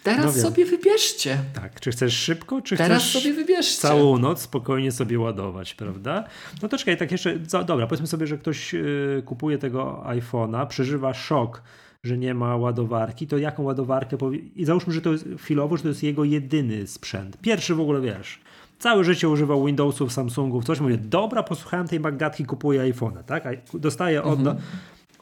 [0.02, 1.38] Teraz no sobie wybierzcie.
[1.54, 3.82] Tak, czy chcesz szybko, czy Teraz chcesz sobie wybierzcie.
[3.82, 6.24] całą noc spokojnie sobie ładować, prawda?
[6.62, 11.14] No to czekaj, tak jeszcze, dobra, powiedzmy sobie, że ktoś yy, kupuje tego iPhone'a, przeżywa
[11.14, 11.62] szok,
[12.04, 14.16] że nie ma ładowarki, to jaką ładowarkę,
[14.56, 17.36] i załóżmy, że to jest chwilowo, że to jest jego jedyny sprzęt.
[17.42, 18.40] Pierwszy w ogóle, wiesz,
[18.78, 23.44] całe życie używał Windowsów, Samsungów, coś, mówię, dobra, posłuchałem tej magatki, kupuję iPhone'a, tak?
[23.74, 24.38] Dostaję od...
[24.38, 24.56] Mhm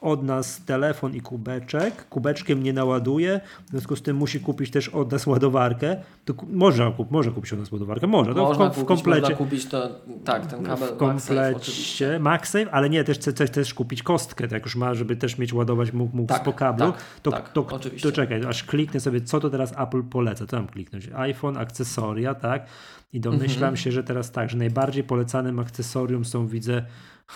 [0.01, 4.89] od nas telefon i kubeczek, kubeczkiem nie naładuje, w związku z tym musi kupić też
[4.89, 5.97] od nas ładowarkę.
[6.25, 8.35] To można, kup, może kupić od nas ładowarkę, może.
[8.35, 9.21] To można w, w komplecie.
[9.21, 9.89] Można kupić to,
[10.25, 14.75] tak, ten kabel w komplecie MagSafe, ale nie, też chce też kupić kostkę, tak już
[14.75, 16.91] ma, żeby też mieć ładować mógł, mógł tak, po kablu.
[16.91, 20.45] Tak, to, tak, to, to, to czekaj, aż kliknę sobie, co to teraz Apple poleca.
[20.45, 21.09] Co mam kliknąć?
[21.15, 22.65] iPhone, akcesoria, tak?
[23.13, 23.77] I domyślam mhm.
[23.77, 26.85] się, że teraz tak, że najbardziej polecanym akcesorium są, widzę,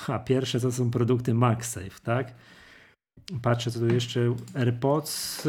[0.08, 2.34] a pierwsze to są produkty MagSafe, tak?
[3.42, 4.36] Patrzę, co tu jeszcze.
[4.56, 5.48] AirPods,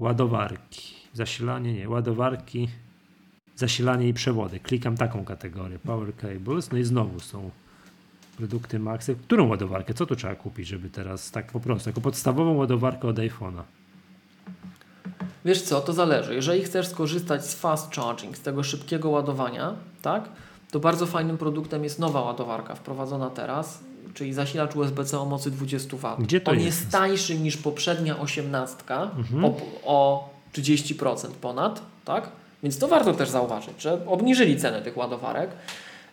[0.00, 2.68] ładowarki, zasilanie, nie, ładowarki,
[3.56, 4.60] zasilanie i przewody.
[4.60, 5.78] Klikam taką kategorię.
[5.78, 7.50] Power cables, no i znowu są
[8.36, 9.16] Produkty Maxy.
[9.16, 9.94] Którą ładowarkę?
[9.94, 13.62] Co tu trzeba kupić, żeby teraz tak po prostu, jako podstawową ładowarkę od iPhone'a?
[15.44, 16.34] Wiesz co, to zależy.
[16.34, 20.28] Jeżeli chcesz skorzystać z fast charging, z tego szybkiego ładowania, tak,
[20.70, 23.78] to bardzo fajnym produktem jest nowa ładowarka wprowadzona teraz,
[24.14, 26.22] czyli zasilacz USB-C o mocy 20 W.
[26.22, 26.66] Gdzie to On jest?
[26.66, 28.76] jest tańszy niż poprzednia 18
[29.18, 29.44] Mhm.
[29.44, 29.54] o,
[29.84, 32.28] o 30% ponad, tak?
[32.62, 35.50] Więc to warto też zauważyć, że obniżyli cenę tych ładowarek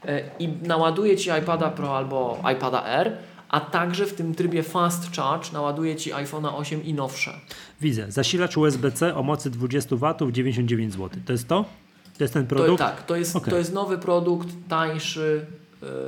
[0.06, 3.18] e, i naładuje Ci iPada Pro albo iPada R,
[3.50, 7.34] a także w tym trybie Fast Charge naładuje Ci iPhone'a 8 i nowsze.
[7.82, 11.10] Widzę, zasilacz USB-C o mocy 20 W 99 zł.
[11.26, 11.66] To jest to?
[12.18, 12.80] To jest ten To, produkt?
[12.80, 13.52] tak, to jest, Okej.
[13.52, 15.46] to jest nowy produkt, tańszy,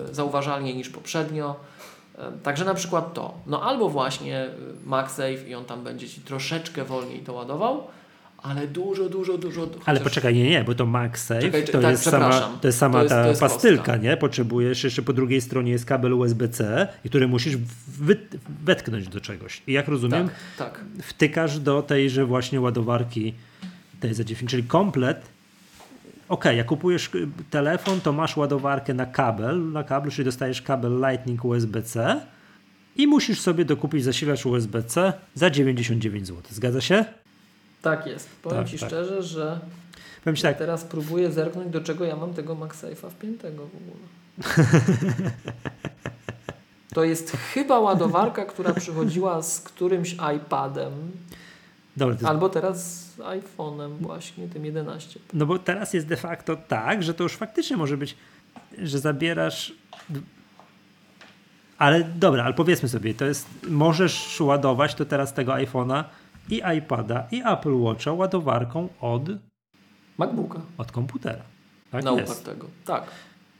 [0.09, 1.55] y, zauważalnie niż poprzednio.
[2.15, 3.37] Y, Także na przykład to.
[3.47, 4.49] No albo właśnie y,
[4.85, 7.87] MagSafe i on tam będzie Ci troszeczkę wolniej to ładował,
[8.37, 9.61] ale dużo, dużo, dużo.
[9.61, 9.69] Ale
[9.99, 12.93] chociaż- poczekaj, nie, nie, bo to MagSafe Czekaj, to, tak, jest sama, to jest sama
[12.97, 13.97] To jest- ta to jest pastylka, kostka.
[13.97, 14.17] nie?
[14.17, 18.17] Potrzebujesz, jeszcze po drugiej stronie jest kabel USB-C, i który musisz wy,
[18.63, 19.61] wetknąć do czegoś.
[19.67, 20.81] I jak rozumiem, Tak, tak.
[21.03, 23.33] wtykasz do tejże właśnie ładowarki
[23.99, 25.21] tej za 10, czyli komplet.
[26.29, 31.01] Okej, jak kupujesz y, telefon, to masz ładowarkę na kabel, na kablu, czyli dostajesz kabel
[31.09, 32.21] Lightning USB-C
[32.95, 36.41] i musisz sobie dokupić zasilacz USB-C za 99 zł.
[36.49, 37.05] Zgadza się?
[37.81, 38.29] Tak jest.
[38.41, 38.89] Powiem Tak, Ci tak.
[38.89, 39.59] szczerze, że
[40.23, 44.03] Powiem Ci tak, teraz próbuję zerknąć, do czego ja mam tego MagSafe'a wpiętego w ogóle.
[46.93, 50.91] To jest chyba ładowarka, która przychodziła z którymś iPadem,
[51.97, 55.19] dobra, albo teraz z iPhone'em właśnie, tym 11.
[55.33, 58.15] No bo teraz jest de facto tak, że to już faktycznie może być,
[58.77, 59.73] że zabierasz.
[61.77, 63.47] Ale dobra, ale powiedzmy sobie, to jest.
[63.69, 66.03] Możesz ładować to teraz tego iPhone'a
[66.49, 69.21] i iPada i Apple Watcha ładowarką od,
[70.17, 71.41] MacBooka od komputera.
[71.91, 72.31] Tak na jest.
[72.31, 72.67] upartego.
[72.85, 73.03] Tak.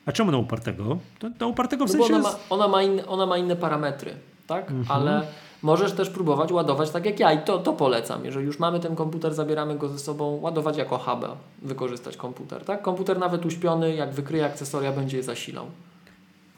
[0.06, 1.00] A czemu na upartego?
[1.20, 2.16] To, na upartego w No sensie.
[2.16, 4.14] ona jest- ma, ona, ma inne, ona ma inne parametry,
[4.48, 4.72] tak?
[4.72, 4.86] Mhm.
[5.02, 5.28] Ale
[5.62, 8.26] możesz też próbować ładować tak jak ja i to, to polecam.
[8.26, 11.30] Jeżeli już mamy ten komputer, zabieramy go ze sobą, ładować jako hub'a,
[11.62, 12.82] wykorzystać komputer, tak?
[12.82, 15.66] Komputer nawet uśpiony, jak wykryje akcesoria, będzie je zasilał.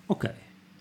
[0.08, 0.32] Okej,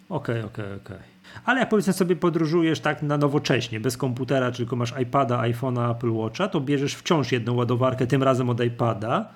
[0.09, 1.11] okej, okej, okej.
[1.45, 6.13] Ale jak powiedzmy sobie podróżujesz tak na nowocześnie, bez komputera, tylko masz iPada, iPhone'a, Apple
[6.13, 9.29] Watcha, to bierzesz wciąż jedną ładowarkę, tym razem od iPada,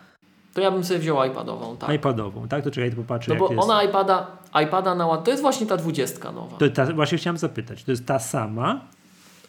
[0.55, 1.93] To ja bym sobie wziął iPadową, tak?
[1.95, 2.65] iPadową, tak?
[2.65, 3.65] To czekaj, to popatrzę No bo jest.
[3.65, 4.27] ona iPada,
[4.65, 5.25] iPada na ład...
[5.25, 6.57] To jest właśnie ta dwudziestka nowa.
[6.57, 8.81] To ta, właśnie chciałem zapytać, to jest ta sama?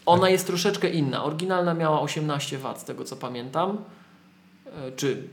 [0.05, 1.23] Ona jest troszeczkę inna.
[1.23, 3.77] Oryginalna miała 18 W, z tego co pamiętam.
[4.87, 5.23] E, Czy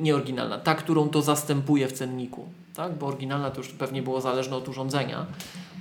[0.00, 2.44] nie oryginalna, ta, którą to zastępuje w cenniku.
[2.74, 2.94] Tak?
[2.94, 5.26] Bo oryginalna to już pewnie było zależne od urządzenia.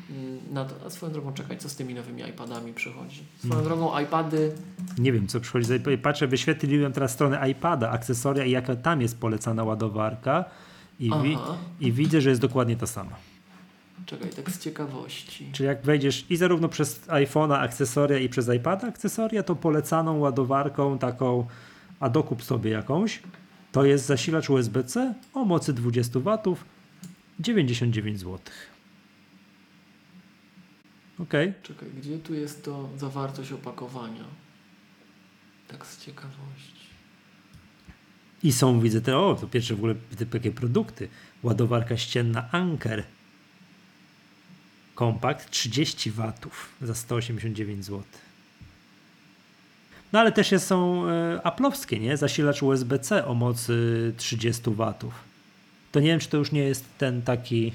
[0.09, 3.23] Mm, Na to, a swoją drogą, czekaj, co z tymi nowymi iPadami przychodzi?
[3.45, 4.51] Swoją drogą, iPady.
[4.97, 5.67] Nie wiem, co przychodzi.
[6.03, 10.45] Patrzę, wyświetliłem teraz stronę iPada, akcesoria i jaka tam jest polecana ładowarka
[10.99, 11.37] i, wi-
[11.79, 13.11] i widzę, że jest dokładnie ta sama.
[14.05, 15.49] Czekaj, tak z ciekawości.
[15.51, 20.97] Czyli jak wejdziesz i zarówno przez iPhone'a akcesoria i przez iPada akcesoria, to polecaną ładowarką
[20.97, 21.47] taką,
[21.99, 23.19] a dokup sobie jakąś,
[23.71, 26.55] to jest zasilacz USB-C o mocy 20 W,
[27.39, 28.39] 99 zł.
[31.19, 31.53] Okej.
[31.63, 34.23] Czekaj, gdzie tu jest to zawartość opakowania?
[35.67, 36.87] Tak z ciekawości.
[38.43, 39.95] I są, widzę te, o, to pierwsze w ogóle
[40.31, 41.09] takie produkty.
[41.43, 43.03] Ładowarka ścienna Anker.
[44.95, 48.03] Kompakt 30 watów za 189 zł.
[50.13, 52.17] No ale też jest, są e, aplowskie, nie?
[52.17, 55.13] Zasilacz USB-C o mocy 30 watów.
[55.91, 57.73] To nie wiem, czy to już nie jest ten taki...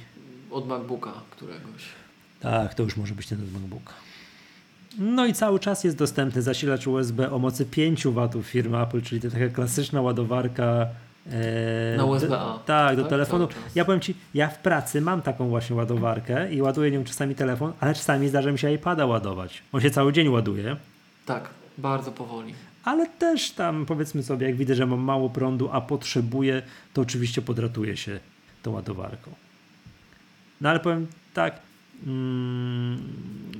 [0.51, 2.02] Od MacBooka któregoś.
[2.43, 3.93] Tak, to już może być ten od MacBooka.
[4.99, 9.21] No i cały czas jest dostępny zasilacz USB o mocy 5 watów firmy Apple, czyli
[9.21, 10.87] to taka klasyczna ładowarka
[11.31, 13.11] e, Na USB-A, tak, do tak?
[13.11, 13.49] telefonu.
[13.75, 17.73] Ja powiem Ci, ja w pracy mam taką właśnie ładowarkę i ładuję nią czasami telefon,
[17.81, 19.63] ale czasami zdarza mi się iPada ładować.
[19.73, 20.77] On się cały dzień ładuje,
[21.27, 22.55] Tak, bardzo powoli.
[22.85, 26.63] ale też tam powiedzmy sobie, jak widzę, że mam mało prądu, a potrzebuję,
[26.95, 28.21] to oczywiście podratuję się
[28.63, 29.31] tą ładowarką.
[30.61, 31.55] No ale powiem tak,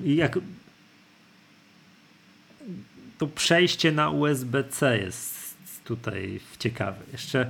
[0.05, 0.39] jak
[3.19, 6.99] to przejście na USB-C jest tutaj ciekawe.
[7.13, 7.47] Jeszcze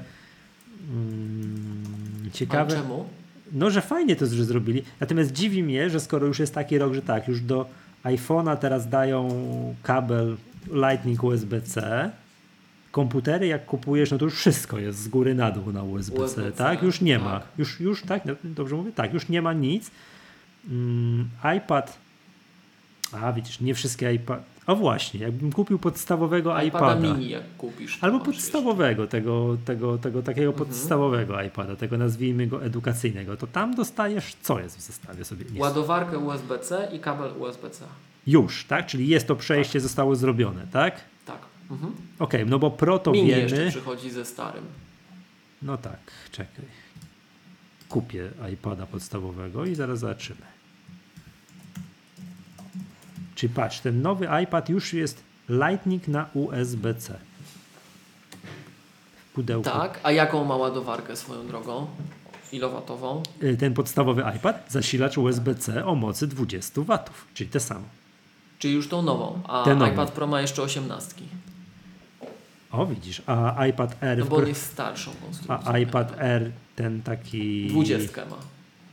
[0.91, 2.77] mm, ciekawe.
[2.77, 3.09] czemu?
[3.53, 4.83] No, że fajnie to że zrobili.
[5.01, 7.67] Natomiast dziwi mnie, że skoro już jest taki rok, że tak, już do
[8.05, 9.29] iPhone'a teraz dają
[9.83, 10.37] kabel
[10.67, 12.11] Lightning USB-C.
[12.91, 16.53] Komputery jak kupujesz, no to już wszystko jest z góry na dół na USB-C, USB-C,
[16.53, 16.83] tak?
[16.83, 17.41] Już nie ma.
[17.41, 17.49] tak.
[17.59, 18.93] Już, już tak, no, dobrze mówię?
[18.93, 19.91] Tak, już nie ma nic.
[20.71, 21.99] Mm, iPad
[23.13, 24.43] A widzisz, nie wszystkie iPady.
[24.67, 26.63] O właśnie, jakbym kupił podstawowego iPada.
[26.95, 27.99] iPada mini jak kupisz.
[28.01, 30.69] Albo podstawowego, tego, tego, tego takiego Mhm.
[30.69, 35.41] podstawowego iPada, tego nazwijmy go edukacyjnego, to tam dostajesz, co jest w zestawie sobie?
[35.43, 35.55] jeszcze.
[35.55, 37.85] Nie Ładowarkę USB-C i kabel USB-C.
[38.27, 38.87] Już, tak?
[38.87, 41.01] Czyli jest to przejście, zostało zrobione, tak?
[41.27, 41.39] Tak.
[41.71, 41.93] Mhm.
[42.19, 43.71] Okej, no bo Pro to Mini jeszcze wiemy.
[43.71, 44.65] przychodzi ze starym.
[45.63, 45.99] No tak,
[46.33, 46.65] czekaj.
[47.89, 50.52] Kupię iPada podstawowego i zaraz zobaczymy.
[53.35, 57.19] Czyli patrz, ten nowy iPad już jest Lightning na USB-C.
[59.31, 59.71] W pudełku.
[59.71, 61.87] Tak, a jaką ma ładowarkę swoją drogą?
[62.53, 63.23] Ilowatową?
[63.43, 66.99] Y, Ten podstawowy iPad, zasilacz USB-C o mocy 20 W,
[67.35, 67.85] czyli te samo.
[68.59, 69.93] Czyli już tą nową, a nową.
[69.93, 71.15] iPad Pro ma jeszcze 18.
[72.71, 75.73] O widzisz, a iPad R, No bo on jest starszą konstrukcją.
[75.73, 77.69] a iPad R ten taki...
[77.69, 78.37] 20 ma.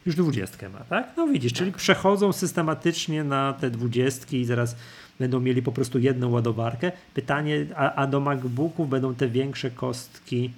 [0.09, 1.07] Już dwudziestkę ma, tak?
[1.17, 4.75] No widzisz, czyli przechodzą systematycznie na te dwudziestki i zaraz
[5.19, 6.91] będą mieli po prostu jedną ładowarkę.
[7.13, 10.51] Pytanie, a, a do MacBooków będą te większe kostki?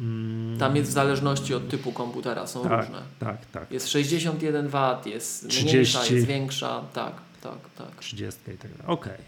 [0.00, 3.02] Mm, Tam jest w zależności od typu komputera, są tak, różne.
[3.18, 3.70] tak, tak.
[3.70, 5.74] Jest 61 W, jest 30.
[5.74, 6.82] mniejsza, jest większa.
[6.92, 7.12] Tak,
[7.42, 8.00] tak, tak.
[8.00, 8.86] 30 i tak dalej.
[8.86, 9.18] Okej.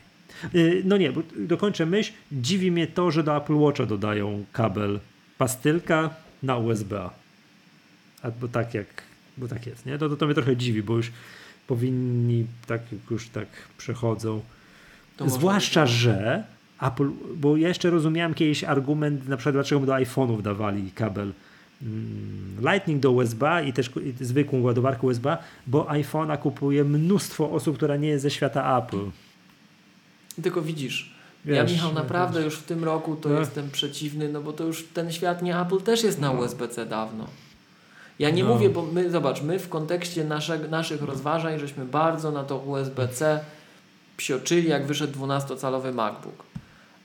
[0.54, 2.12] Y, No nie, bo dokończę myśl.
[2.32, 5.00] Dziwi mnie to, że do Apple Watcha dodają kabel
[5.38, 6.10] pastylka
[6.42, 7.10] na USB-A.
[8.22, 8.86] Albo tak jak,
[9.36, 9.98] bo tak jest, nie?
[9.98, 11.12] To, to, to mnie trochę dziwi, bo już
[11.66, 12.80] powinni, tak
[13.10, 13.46] już tak
[13.78, 14.40] przechodzą.
[15.16, 15.90] To może Zwłaszcza, być.
[15.92, 16.44] że
[16.82, 21.32] Apple, bo ja jeszcze rozumiałem kiedyś argument, na przykład dlaczego do iPhone'ów dawali kabel
[21.82, 27.96] mm, Lightning do USB i też zwykłą ładowarkę USB, bo iPhone'a kupuje mnóstwo osób, która
[27.96, 29.10] nie jest ze świata Apple.
[30.42, 31.14] Tylko widzisz,
[31.44, 32.44] ja Wiesz, Michał naprawdę wiesz.
[32.44, 33.38] już w tym roku to No.
[33.40, 37.26] jestem przeciwny, no bo to już ten świat nie Apple też jest na USB-C dawno.
[38.18, 38.54] Ja nie No.
[38.54, 43.40] mówię, bo my, zobacz, my w kontekście naszego, naszych rozważań żeśmy bardzo na to USB-C
[44.16, 46.44] psioczyli, jak wyszedł 12-calowy MacBook.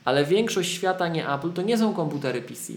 [0.04, 2.72] Ale większość świata nie Apple to nie są komputery PC.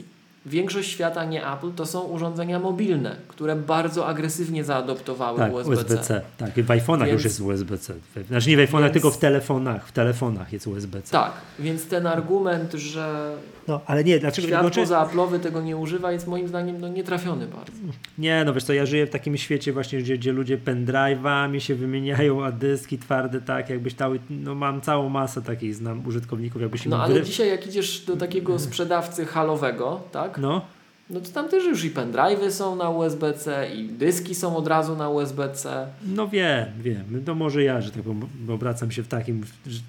[0.46, 5.72] Większość świata nie Apple to są urządzenia mobilne, które bardzo agresywnie zaadoptowały Tak, USB-C.
[5.94, 6.22] USB-C.
[6.38, 7.94] Tak, w iPhone'ach Więc- już jest USB-C.
[8.28, 9.88] Znaczy nie w iPhone'ach, Więc- tylko w telefonach.
[9.88, 11.12] W telefonach jest USB-C.
[11.12, 13.36] Tak, więc ten argument, że
[13.68, 14.48] No, ale nie, dlaczego?
[14.48, 17.72] świat Znaczy, poza Apple'owy tego nie używa, jest moim zdaniem no, nietrafiony bardzo.
[18.18, 21.76] Nie, no wiesz co, ja żyję w takim świecie właśnie, gdzie, gdzie ludzie pendrive'ami się
[21.76, 26.86] wymieniają, a dyski twarde, tak, jakbyś dały, no mam całą masę takich, znam użytkowników, jakbyś
[26.86, 30.35] No ale dzisiaj jak idziesz do takiego sprzedawcy halowego, tak?
[30.38, 30.66] No,
[31.10, 34.96] No to tam też już i pendrive'y są na USB-C i dyski są od razu
[34.96, 35.88] na USB-C.
[36.16, 39.80] no wiem, wiem, no może ja, że tak powiem, obracam się w takim, że,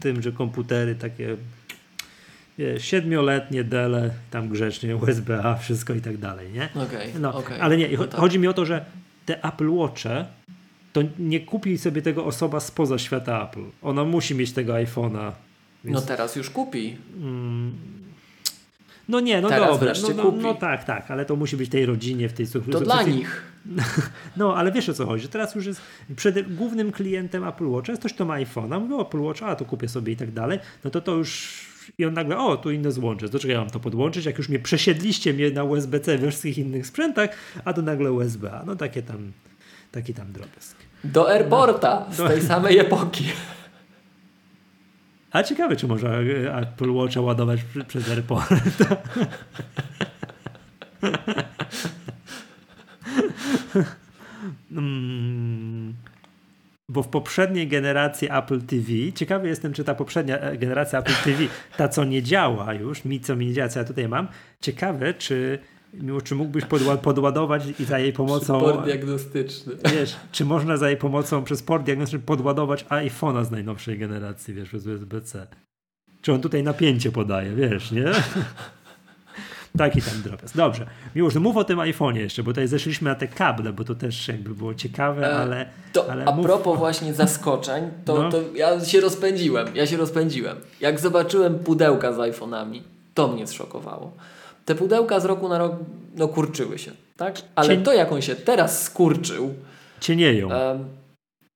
[0.00, 1.36] tym, że komputery takie
[2.78, 6.68] siedmioletnie Dele, tam grzecznie USB-A, wszystko i tak dalej, nie?
[6.82, 7.60] Okej, No, okej.
[7.60, 8.20] ale nie, No tak.
[8.20, 8.84] chodzi mi o to, że
[9.26, 10.24] te Apple Watche
[10.92, 13.64] to nie kupi sobie tego osoba spoza świata Apple.
[13.82, 15.32] Ona musi mieć tego iPhone'a.
[15.84, 16.96] Więc, No teraz już kupi.
[17.16, 17.72] mm,
[19.08, 21.86] no nie, no Teraz dobra, no, no, no tak, tak, ale to musi być tej
[21.86, 22.84] rodzinie, w tej To strukturze.
[22.84, 23.42] dla nich.
[24.36, 25.80] No, ale wiesz o co chodzi, że teraz już jest
[26.16, 29.64] przed głównym klientem Apple Watcha jest ktoś, kto ma iPhone'a, mówi Apple Watch, a to
[29.64, 31.58] kupię sobie i tak dalej, no to to już
[31.98, 34.48] i on nagle, o, tu inne złącze, to czekaj, ja mam to podłączyć, jak już
[34.48, 37.30] mnie przesiedliście mnie na USB-C we wszystkich innych sprzętach,
[37.64, 39.32] a to nagle USB-A, no takie tam,
[39.92, 40.76] taki tam drobiazg.
[41.04, 43.24] Do airporta z Do- tej samej epoki.
[45.32, 48.48] A ciekawe, czy można e, Apple Watcha ładować przez AirPort.
[54.72, 55.94] Mm,
[56.88, 61.44] Bo w poprzedniej generacji Apple TV, ciekawy jestem, czy ta poprzednia e, generacja Apple TV,
[61.76, 64.28] ta co nie działa już, mi co mi nie działa, co ja tutaj mam,
[64.60, 65.58] ciekawe, czy,
[66.24, 69.72] czy mógłbyś podła- podładować i za jej pomocą, Port diagnostyczny.
[69.94, 74.68] wiesz, czy można za jej pomocą przez port diagnostyczny podładować iPhone'a z najnowszej generacji, wiesz,
[74.68, 75.46] przez USB-C.
[76.22, 78.04] Czy on tutaj napięcie podaje, wiesz, nie?
[79.78, 80.56] Taki tam drobiazg.
[80.56, 80.86] Dobrze.
[81.14, 83.94] Miłosz, no mów o tym iPhone'ie jeszcze, bo tutaj zeszliśmy na te kable, bo to
[83.94, 85.66] też jakby było ciekawe, E, ale...
[85.92, 88.30] To ale a mów- propos właśnie zaskoczeń, to, No.
[88.30, 89.68] to ja się rozpędziłem.
[89.74, 90.56] Ja się rozpędziłem.
[90.80, 92.80] Jak zobaczyłem pudełka z iPhone'ami,
[93.14, 94.12] to mnie zszokowało.
[94.68, 95.72] Te pudełka z roku na rok
[96.16, 97.36] no kurczyły się, tak?
[97.54, 99.54] Ale to jak on się teraz skurczył,
[100.00, 100.48] Cienieją.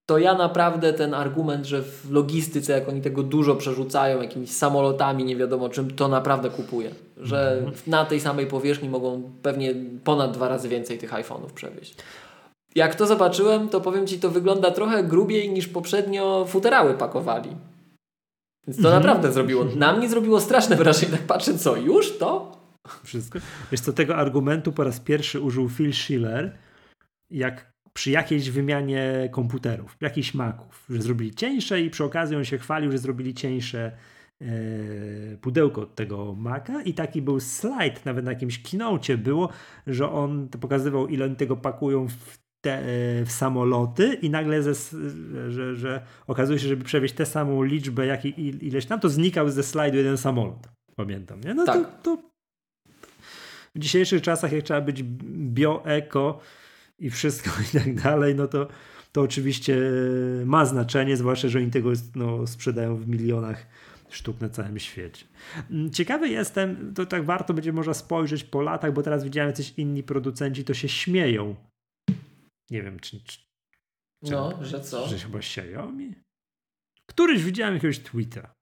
[0.06, 5.24] to ja naprawdę ten argument, że w logistyce, jak oni tego dużo przerzucają jakimiś samolotami,
[5.24, 6.90] nie wiadomo czym, to naprawdę kupuję.
[7.16, 7.72] Że Mhm.
[7.86, 11.94] na tej samej powierzchni mogą pewnie ponad dwa razy więcej tych iPhone'ów przewieźć.
[12.74, 17.50] Jak to zobaczyłem, to powiem Ci, to wygląda trochę grubiej niż poprzednio futerały pakowali.
[18.66, 19.02] Więc to Mhm.
[19.02, 21.12] naprawdę zrobiło, na mnie zrobiło straszne wrażenie.
[21.12, 22.61] Tak patrzę, co, już to?
[23.04, 23.38] Wszystko.
[23.72, 26.58] Wiesz co, tego argumentu po raz pierwszy użył Phil Schiller,
[27.30, 32.58] jak przy jakiejś wymianie komputerów, jakichś Maców, że zrobili cieńsze i przy okazji on się
[32.58, 33.92] chwalił, że zrobili cieńsze
[34.40, 34.46] e,
[35.40, 39.48] pudełko od tego Maca i taki był slajd, nawet na jakimś keynote było,
[39.86, 42.84] że on pokazywał ile oni tego pakują w, te, e,
[43.24, 44.74] w samoloty i nagle ze,
[45.48, 49.50] że, że okazuje się, żeby przewieźć tę samą liczbę jak i ileś tam, to znikał
[49.50, 50.68] ze slajdu jeden samolot.
[50.96, 51.54] Pamiętam, nie?
[51.54, 52.02] No tak.
[52.02, 52.31] to, to
[53.74, 56.40] w dzisiejszych czasach, jak trzeba być bio, eko
[56.98, 58.68] i wszystko i tak dalej, no to,
[59.12, 59.78] to oczywiście
[60.44, 63.66] ma znaczenie, zwłaszcza, że oni tego no, sprzedają w milionach
[64.10, 65.26] sztuk na całym świecie.
[65.70, 69.74] Mm, ciekawy jestem, to tak warto będzie można spojrzeć po latach, bo teraz widziałem jacyś
[69.76, 71.56] inni producenci, to się śmieją.
[72.70, 73.20] Nie wiem, czy.
[73.24, 73.38] czy
[74.22, 75.08] no, że co?
[75.08, 76.14] Że chyba Xiaomi?
[77.06, 78.54] Któryś widziałem jakiegoś Twittera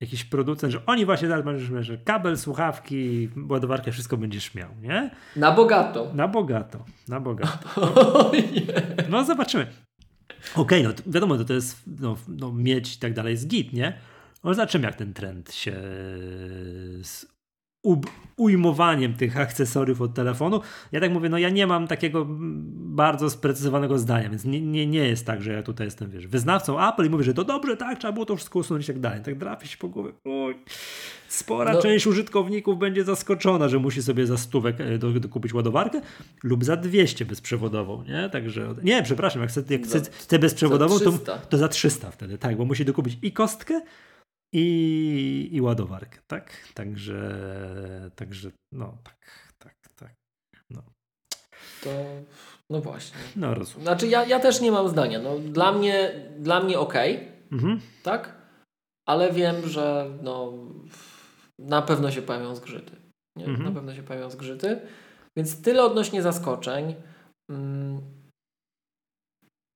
[0.00, 5.10] jakiś producent, że oni właśnie teraz mają, że kabel, słuchawki, ładowarkę, wszystko będziesz miał, nie?
[5.36, 6.10] Na bogato.
[6.14, 7.68] Na bogato, na bogato.
[9.08, 9.66] No zobaczymy.
[10.56, 13.72] Okej, okay, no wiadomo, to, to jest no, no, mieć i tak dalej z git,
[13.72, 13.98] nie?
[14.44, 15.72] No zobaczymy, jak ten trend się
[18.36, 20.60] ujmowaniem tych akcesoriów od telefonu.
[20.92, 22.26] Ja tak mówię, no ja nie mam takiego
[22.70, 26.88] bardzo sprecyzowanego zdania, więc nie, nie, nie jest tak, że ja tutaj jestem, wiesz, wyznawcą
[26.88, 29.22] Apple i mówię, że to dobrze, tak, trzeba było to wszystko usunąć i tak dalej.
[29.22, 30.12] Tak trafi się po głowie.
[30.24, 30.54] Oj.
[31.28, 31.82] Spora no.
[31.82, 36.00] część użytkowników będzie zaskoczona, że musi sobie za stówek e, do, dokupić ładowarkę
[36.42, 38.30] lub za 200 bezprzewodową, nie?
[38.30, 42.56] Także, nie, przepraszam, jak chce, jak chce, chce bezprzewodową, to, to za 300 wtedy, tak,
[42.56, 43.80] bo musi dokupić i kostkę,
[44.52, 46.52] i, i ładowarkę, tak?
[46.74, 50.14] Także, także, no, tak, tak, tak.
[50.70, 50.82] No.
[51.82, 51.90] To,
[52.70, 53.18] no właśnie.
[53.36, 53.82] No, rozumiem.
[53.82, 55.18] Znaczy, ja, ja też nie mam zdania.
[55.18, 56.94] No, dla mnie, dla mnie ok,
[57.52, 57.80] mhm.
[58.02, 58.40] tak?
[59.08, 60.52] Ale wiem, że no,
[61.58, 62.96] na pewno się pojawią zgrzyty.
[63.38, 63.64] Mhm.
[63.64, 64.80] Na pewno się pojawią zgrzyty.
[65.36, 66.94] Więc tyle odnośnie zaskoczeń.
[67.50, 68.19] Hmm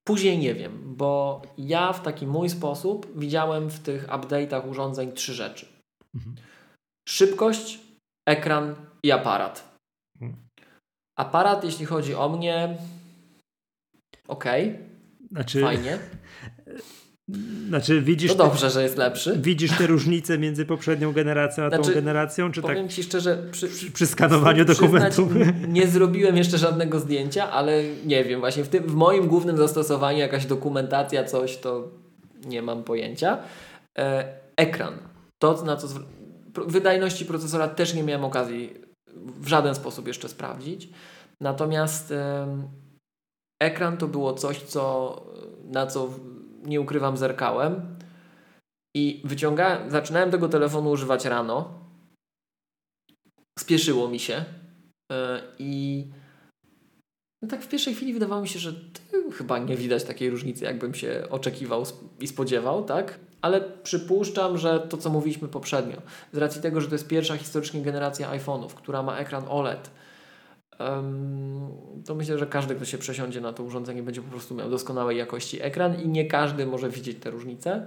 [0.05, 5.35] Później nie wiem, bo ja w taki mój sposób widziałem w tych update'ach urządzeń trzy
[5.35, 5.67] rzeczy.
[6.15, 6.37] Mhm.
[7.09, 7.81] Szybkość,
[8.29, 9.79] ekran i aparat.
[10.21, 10.49] Mhm.
[11.19, 12.79] Aparat, jeśli chodzi o mnie,
[14.29, 14.45] ok,
[15.31, 15.99] znaczy, fajnie.
[17.69, 18.33] Znaczy widzisz...
[18.33, 19.39] To dobrze, te, że jest lepszy.
[19.43, 22.53] Widzisz te różnice między poprzednią generacją a znaczy, tą generacją?
[22.53, 23.39] Czy powiem tak Ci szczerze...
[23.53, 25.33] Przy, przy, przy skanowaniu dokumentów?
[25.69, 30.19] Nie zrobiłem jeszcze żadnego zdjęcia, ale nie wiem, właśnie w, tym, w moim głównym zastosowaniu
[30.19, 31.89] jakaś dokumentacja, coś, to
[32.47, 33.39] nie mam pojęcia.
[33.99, 34.95] E, ekran.
[35.39, 35.89] To, na co...
[36.67, 38.75] Wydajności procesora też nie miałem okazji
[39.41, 40.89] w żaden sposób jeszcze sprawdzić.
[41.41, 42.47] Natomiast e,
[43.63, 45.17] ekran to było coś, co,
[45.65, 46.11] na co
[46.67, 47.97] nie ukrywam, zerkałem
[48.97, 51.85] i wyciągałem, zaczynałem tego telefonu używać rano.
[53.59, 54.45] Spieszyło mi się
[55.11, 55.17] yy,
[55.59, 56.05] i
[57.43, 58.73] no tak w pierwszej chwili wydawało mi się, że
[59.33, 61.85] chyba nie widać takiej różnicy, jakbym się oczekiwał
[62.21, 63.19] i spodziewał, tak?
[63.43, 66.03] Ale przypuszczam, że to, co mówiliśmy poprzednio,
[66.33, 69.91] z racji tego, że to jest pierwsza historycznie generacja iPhone'ów, która ma ekran OLED,
[72.07, 75.19] to myślę, że każdy, kto się przesiądzie na to urządzenie, będzie po prostu miał doskonałej
[75.19, 77.87] jakości ekran i nie każdy może widzieć te różnice.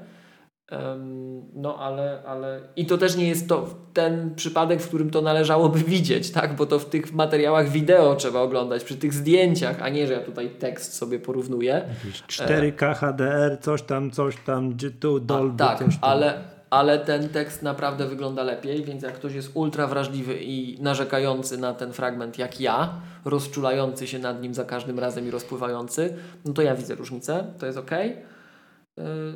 [1.53, 5.79] No ale, ale i to też nie jest to ten przypadek, w którym to należałoby
[5.79, 6.55] widzieć, tak?
[6.55, 10.19] Bo to w tych materiałach wideo trzeba oglądać, przy tych zdjęciach, a nie, że ja
[10.19, 11.89] tutaj tekst sobie porównuję.
[12.05, 16.09] Jakieś 4K HDR, coś tam, coś tam, tu Dolby, a, tak, coś tam.
[16.09, 21.57] ale ale ten tekst naprawdę wygląda lepiej, więc jak ktoś jest ultra wrażliwy i narzekający
[21.57, 26.53] na ten fragment jak ja, rozczulający się nad nim za każdym razem i rozpływający, no
[26.53, 27.91] to ja widzę różnicę, to jest ok.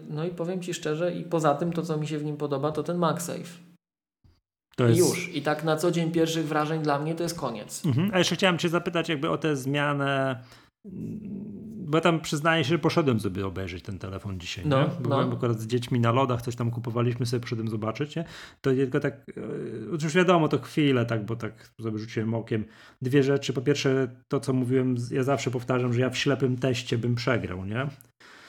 [0.10, 2.72] No i powiem Ci szczerze, i poza tym to, co mi się w nim podoba,
[2.72, 3.72] to ten MagSafe.
[4.76, 4.98] To jest...
[4.98, 5.36] I już.
[5.36, 7.86] I tak na co dzień pierwszych wrażeń dla mnie to jest koniec.
[7.86, 8.12] Mhm.
[8.14, 10.44] A jeszcze chciałem Cię zapytać jakby o tę zmianę
[11.92, 14.66] bo tam przyznaję się, że poszedłem sobie obejrzeć ten telefon dzisiaj.
[14.68, 14.90] No, nie?
[15.02, 15.36] Byłem no.
[15.36, 18.16] akurat z dziećmi na lodach, coś tam kupowaliśmy sobie, przyszedłem zobaczyć.
[18.16, 18.26] Nie?
[18.62, 22.66] To tylko tak, e, już wiadomo, to chwilę, tak, bo tak sobie rzuciłem okiem.
[23.02, 23.54] Dwie rzeczy.
[23.54, 27.66] Po pierwsze, to co mówiłem, ja zawsze powtarzam, że ja w ślepym teście bym przegrał,
[27.66, 27.88] nie?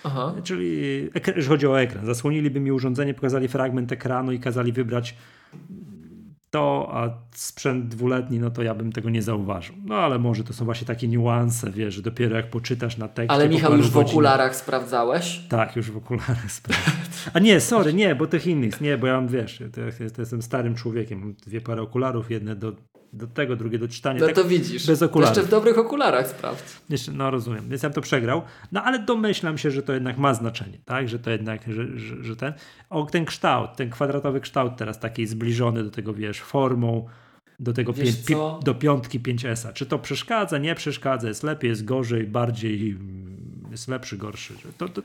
[0.04, 0.34] Aha.
[0.44, 2.06] Czyli, że chodzi o ekran.
[2.06, 5.16] Zasłoniliby mi urządzenie, pokazali fragment ekranu i kazali wybrać
[6.52, 9.74] to, a sprzęt dwuletni, no to ja bym tego nie zauważył.
[9.84, 13.32] No ale może to są właśnie takie niuanse, wiesz, że dopiero jak poczytasz na tekście...
[13.32, 15.40] Ale Michał, już w okularach sprawdzałeś?
[15.48, 17.00] Tak, już w okularach sprawdzałem.
[17.34, 19.80] A nie, sorry, nie, bo tych innych, nie, bo ja mam, wiesz, to,
[20.14, 22.72] to jestem starym człowiekiem, mam dwie pary okularów, jedne do
[23.12, 24.20] do tego, drugie do czytania.
[24.20, 24.86] No tak, to widzisz.
[24.86, 25.36] Bez okularów.
[25.36, 26.64] Jeszcze w dobrych okularach sprawdź.
[26.90, 28.42] Jeszcze, no rozumiem, więc ja to przegrał.
[28.72, 31.08] No ale domyślam się, że to jednak ma znaczenie, tak?
[31.08, 32.52] Że to jednak, że, że, że ten,
[32.90, 37.08] o ten kształt, ten kwadratowy kształt teraz taki zbliżony do tego, wiesz, formą
[37.60, 38.60] do tego pię, co?
[38.64, 39.72] do piątki 5S.
[39.72, 42.98] Czy to przeszkadza, nie przeszkadza, jest lepiej, jest gorzej, bardziej,
[43.70, 44.54] jest lepszy, gorszy.
[44.78, 45.02] To, to,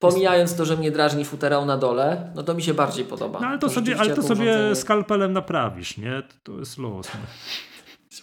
[0.00, 3.40] Pomijając to, że mnie drażni futerał na dole, no to mi się bardziej podoba.
[3.40, 6.22] no ale to sobie, ale to sobie skalpelem naprawisz, nie?
[6.22, 7.08] To, to jest los.
[7.14, 7.20] No.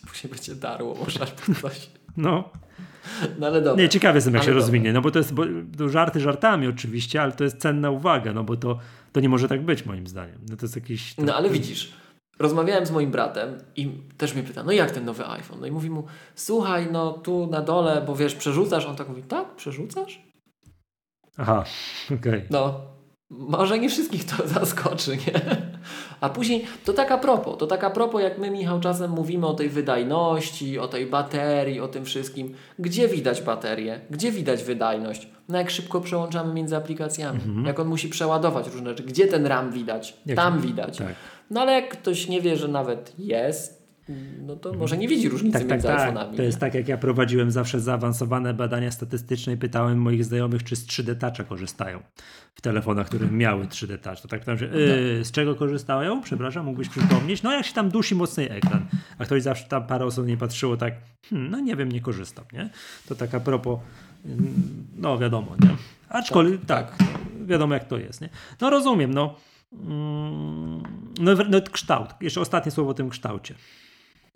[0.09, 1.19] Później będzie darło, może
[1.61, 1.89] coś.
[2.17, 2.49] no.
[3.39, 3.83] No ale dobra.
[3.83, 4.61] Nie, ciekawy jestem, jak Ale się dobra.
[4.61, 5.43] rozwinie, no bo to jest bo,
[5.77, 8.79] to żarty żartami oczywiście, ale to jest cenna uwaga, no bo to,
[9.11, 10.39] to nie może tak być moim zdaniem.
[10.49, 11.15] No to jest jakiś...
[11.15, 11.93] To, No ale widzisz,
[12.39, 15.59] rozmawiałem z moim bratem i też mnie pyta, no jak ten nowy iPhone?
[15.59, 16.03] No i mówi mu,
[16.35, 18.85] słuchaj, no tu na dole, bo wiesz, przerzucasz.
[18.85, 20.26] On tak mówi, tak, przerzucasz?
[21.37, 21.63] Aha,
[22.19, 22.41] okej.
[22.49, 22.81] No,
[23.29, 25.33] może nie wszystkich to zaskoczy, nie?
[26.21, 29.47] A później, to tak a propos, to tak a propos, jak my, Michał, czasem mówimy
[29.47, 32.53] o tej wydajności, o tej baterii, o tym wszystkim.
[32.79, 34.01] Gdzie widać baterię?
[34.09, 35.27] Gdzie widać wydajność?
[35.49, 37.39] No jak szybko przełączamy między aplikacjami.
[37.65, 39.03] Jak on musi przeładować różne rzeczy.
[39.03, 40.17] Gdzie ten RAM widać?
[40.25, 40.97] Jak- Tam widać.
[40.97, 41.15] Tak.
[41.49, 43.76] No ale jak ktoś nie wie, że nawet jest,
[44.41, 46.13] no to może nie widzi różnicy Tak, tak, między tak.
[46.13, 46.35] iPhone'ami.
[46.35, 50.75] To jest tak, jak ja prowadziłem zawsze zaawansowane badania statystyczne i pytałem moich znajomych, czy
[50.75, 51.99] z 3D Toucha korzystają
[52.55, 54.21] w telefonach, które miały 3D Touch.
[54.21, 56.21] To tak pytałem, że yy, z czego korzystają?
[56.21, 57.43] Przepraszam, mógłbyś przypomnieć?
[57.43, 58.85] No jak się tam dusi mocniej ekran.
[59.17, 60.93] A ktoś zawsze tam parę osób nie patrzyło tak,
[61.29, 62.69] hmm, no nie wiem, nie korzystam, nie?
[63.07, 63.79] To tak a propos,
[64.25, 64.53] mm,
[64.97, 65.69] no wiadomo, nie?
[66.09, 66.95] Aczkolwiek tak,
[67.45, 68.29] wiadomo jak to jest, nie?
[68.61, 69.35] No rozumiem, no.
[69.73, 70.83] Mm,
[71.19, 72.09] No, no kształt.
[72.21, 73.55] Jeszcze ostatnie słowo o tym kształcie.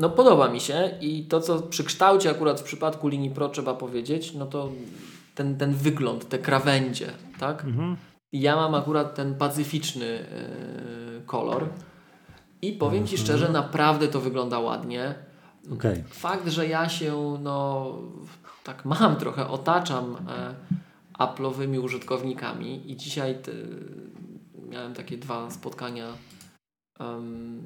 [0.02, 3.74] No podoba mi się i to, co przy kształcie akurat w przypadku linii Pro trzeba
[3.74, 4.72] powiedzieć, no to
[5.36, 7.08] ten, ten wygląd, te krawędzie,
[7.40, 7.66] tak?
[7.66, 7.98] Mhm.
[8.34, 11.68] Ja mam akurat ten pacyficzny yy, kolor
[12.62, 13.26] i powiem Ci Mhm.
[13.26, 15.16] szczerze, naprawdę to wygląda ładnie.
[15.74, 16.04] Okej.
[16.10, 17.88] Fakt, że ja się no
[18.64, 20.56] tak mam trochę, otaczam e,
[21.20, 23.52] Apple'owymi użytkownikami i dzisiaj te,
[24.70, 26.08] miałem takie dwa spotkania
[27.00, 27.62] em,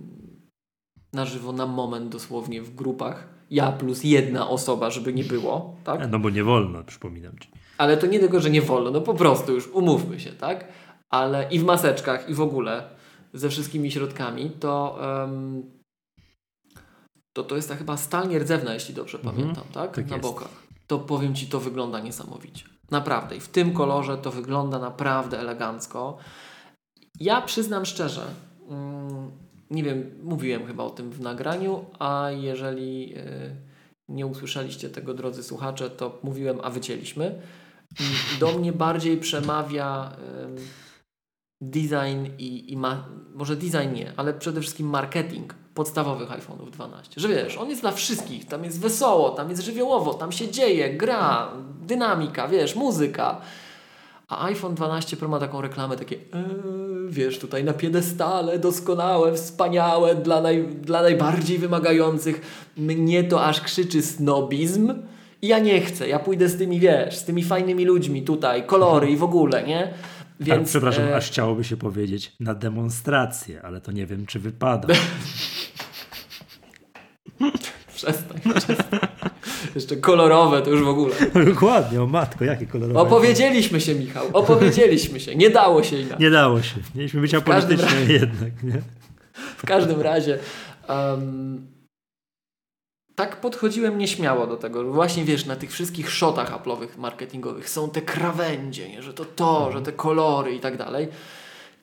[1.15, 3.27] na żywo na moment dosłownie w grupach.
[3.49, 6.11] Ja plus jedna osoba, żeby nie było, tak?
[6.11, 7.49] No bo nie wolno, przypominam ci.
[7.77, 10.65] Ale to nie tylko, że nie wolno, no po prostu już umówmy się, tak?
[11.09, 12.89] Ale i w maseczkach, i w ogóle
[13.33, 15.63] ze wszystkimi środkami, to em,
[17.33, 19.95] to, to jest ta chyba stal nierdzewna, jeśli dobrze Mhm, pamiętam, tak?
[19.95, 20.27] tak Na jest.
[20.29, 20.49] bokach.
[20.87, 22.65] To powiem Ci, to wygląda niesamowicie.
[22.91, 23.35] Naprawdę.
[23.35, 26.17] I w tym kolorze to wygląda naprawdę elegancko.
[27.19, 28.21] Ja przyznam szczerze,
[28.69, 29.31] mm,
[29.69, 33.55] nie wiem, mówiłem chyba o tym w nagraniu, a jeżeli y,
[34.09, 37.41] nie usłyszeliście tego, drodzy słuchacze, to mówiłem, a wycięliśmy.
[38.39, 40.15] Do mnie bardziej przemawia
[41.61, 47.21] design i, i ma, może design nie, ale przede wszystkim marketing podstawowych iPhone'ów 12.
[47.21, 50.97] Że wiesz, on jest dla wszystkich, tam jest wesoło, tam jest żywiołowo, tam się dzieje,
[50.97, 51.51] gra,
[51.81, 53.41] dynamika, wiesz, muzyka.
[54.27, 60.15] A iPhone 12 Pro ma taką reklamę, takie, eee, wiesz, tutaj na piedestale, doskonałe, wspaniałe,
[60.15, 62.41] dla, naj, dla najbardziej wymagających.
[62.77, 64.93] Mnie to aż krzyczy snobizm.
[65.41, 69.09] I ja nie chcę, ja pójdę z tymi, wiesz, z tymi fajnymi ludźmi tutaj, kolory
[69.09, 69.93] i w ogóle, nie?
[70.39, 74.39] Więc, Więc, przepraszam, e, aż chciałoby się powiedzieć na demonstrację, ale to nie wiem, czy
[74.39, 74.87] wypada.
[77.95, 78.99] Przestań, przestań.
[79.75, 81.15] Jeszcze kolorowe to już w ogóle.
[81.53, 82.99] Dokładnie, o matko, jakie kolorowe.
[82.99, 85.35] Opowiedzieliśmy się, Michał, opowiedzieliśmy się.
[85.35, 86.19] Nie dało się inaczej.
[86.19, 86.75] Nie dało się.
[86.95, 88.81] Mieliśmy być apolityczni jednak, nie?
[89.57, 90.39] W każdym razie
[90.87, 91.67] em,
[93.15, 94.93] tak podchodziłem nieśmiało do tego.
[94.93, 99.01] Właśnie wiesz, na tych wszystkich shotach Apple'owych marketingowych są te krawędzie, nie?
[99.01, 101.07] że to to, że te kolory i tak dalej.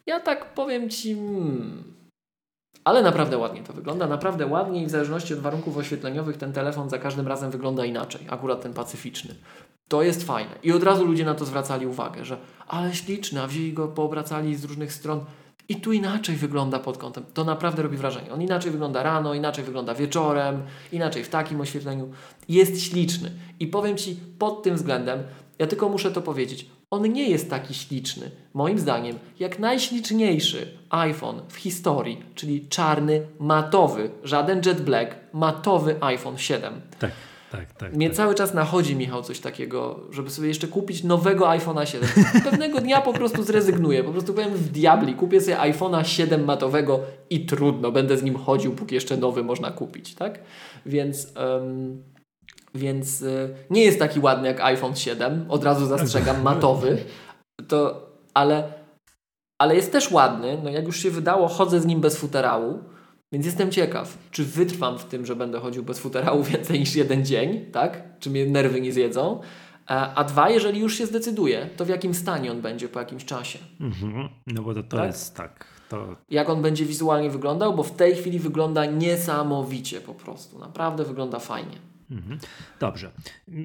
[0.07, 1.14] Ja tak powiem Ci...
[1.14, 1.91] Hmm,
[2.85, 6.91] ale naprawdę ładnie to wygląda, naprawdę ładnie i w zależności od warunków oświetleniowych ten telefon
[6.91, 9.35] za każdym razem wygląda inaczej, akurat ten pacyficzny.
[9.89, 10.51] To jest fajne.
[10.62, 12.37] I od razu ludzie na to zwracali uwagę, że
[12.68, 15.24] ale śliczny, a wzięli go, poobracali z różnych stron
[15.68, 17.24] i tu inaczej wygląda pod kątem.
[17.35, 18.33] To naprawdę robi wrażenie.
[18.33, 20.62] On inaczej wygląda rano, inaczej wygląda wieczorem,
[20.93, 22.11] inaczej w takim oświetleniu.
[22.49, 23.30] Jest śliczny.
[23.61, 25.22] I powiem Ci pod tym względem,
[25.59, 31.40] ja tylko muszę to powiedzieć, on nie jest taki śliczny, moim zdaniem, jak najśliczniejszy iPhone
[31.49, 36.80] w historii, czyli czarny, matowy, żaden jet black, matowy iPhone 7.
[36.99, 37.11] Tak,
[37.53, 37.95] tak, tak.
[37.97, 38.16] Mnie tak.
[38.16, 42.09] cały czas nachodzi, Michał, coś takiego, żeby sobie jeszcze kupić nowego iPhone'a 7.
[42.45, 44.05] Pewnego dnia po prostu zrezygnuję.
[44.05, 48.36] Po prostu powiem w diabli, kupię sobie iPhone'a 7 matowego i trudno, będę z nim
[48.36, 50.38] chodził, póki jeszcze nowy można kupić, tak?
[50.86, 52.03] Więc, em,
[52.75, 56.99] więc y, nie jest taki ładny jak iPhone 7, od razu zastrzegam, matowy,
[57.68, 58.73] to, ale,
[59.59, 60.59] ale jest też ładny.
[60.64, 62.79] No jak już się wydało, chodzę z nim bez futerału.
[63.33, 67.25] Więc jestem ciekaw, czy wytrwam w tym, że będę chodził bez futerału więcej niż jeden
[67.25, 68.18] dzień, tak?
[68.18, 69.41] Czy mnie nerwy nie zjedzą.
[69.87, 73.25] A, a dwa, jeżeli już się zdecyduję, to w jakim stanie on będzie po jakimś
[73.25, 73.59] czasie.
[73.81, 74.29] Mhm.
[74.47, 75.07] No bo to, to Tak?
[75.07, 75.66] jest tak.
[75.89, 76.16] to...
[76.31, 80.59] jak on będzie wizualnie wyglądał, bo w tej chwili wygląda niesamowicie po prostu.
[80.59, 81.91] Naprawdę wygląda fajnie.
[82.11, 82.39] Mhm.
[82.81, 83.11] Dobrze.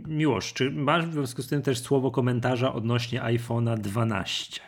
[0.08, 4.62] Miłosz, czy masz w związku z tym też słowo komentarza odnośnie iPhone'a 12?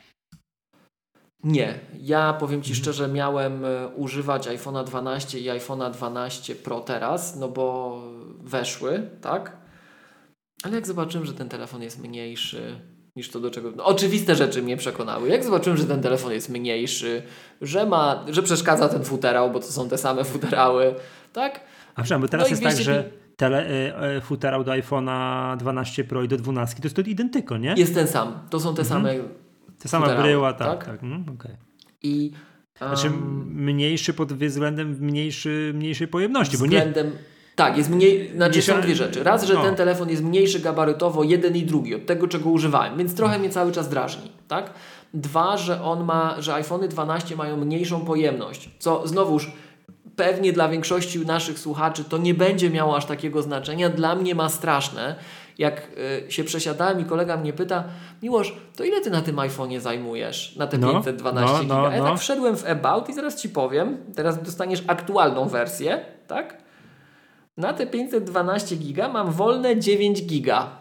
[1.43, 1.79] Nie.
[2.01, 2.83] Ja powiem Ci mhm.
[2.83, 7.97] szczerze, miałem e, używać iPhone'a 12 i iPhone'a 12 Pro teraz, no bo
[8.39, 9.57] weszły, tak?
[10.63, 12.79] Ale jak zobaczyłem, że ten telefon jest mniejszy
[13.15, 13.71] niż to, do czego.
[13.75, 15.29] No, oczywiste rzeczy mnie przekonały.
[15.29, 17.23] Jak zobaczyłem, że ten telefon jest mniejszy,
[17.61, 20.95] że ma, że przeszkadza ten futerał, bo to są te same futerały,
[21.33, 21.61] tak?
[21.95, 23.65] A przynajmniej bo teraz no jest tak, że tele,
[24.17, 27.73] e, futerał do iPhone'a 12 Pro i do 12 to jest to identyko, nie?
[27.77, 28.39] Jest ten sam.
[28.49, 29.03] To są te mhm.
[29.03, 29.13] same.
[29.79, 30.67] Te same bryła, tak.
[30.67, 30.85] tak?
[30.85, 31.03] tak.
[31.03, 31.57] Mm, okay.
[32.03, 32.31] I.
[32.81, 33.11] Um, znaczy
[33.45, 37.19] mniejszy pod względem mniejszy, mniejszej pojemności, względem, bo nie.
[37.55, 39.23] Tak, jest mniej, znaczy są dwie rzeczy.
[39.23, 39.63] Raz, że no.
[39.63, 43.49] ten telefon jest mniejszy gabarytowo, jeden i drugi, od tego, czego używałem, więc trochę mnie
[43.49, 44.73] cały czas drażni, tak?
[45.13, 49.51] Dwa, że on ma, że iPhony 12 mają mniejszą pojemność, co znowuż
[50.19, 53.89] pewnie dla większości naszych słuchaczy to nie będzie miało aż takiego znaczenia.
[53.89, 55.15] Dla mnie ma straszne.
[55.57, 55.87] Jak
[56.27, 57.83] y, się przesiadałem i kolega mnie pyta,
[58.23, 60.55] Miłosz, to ile ty na tym iPhone'ie zajmujesz?
[60.55, 61.75] Na te no, 512 no, giga?
[61.75, 62.17] No, ja tak no.
[62.17, 66.57] wszedłem w About i zaraz ci powiem, teraz dostaniesz aktualną wersję, tak?
[67.57, 70.78] Na te 512 giga mam wolne 9 giga.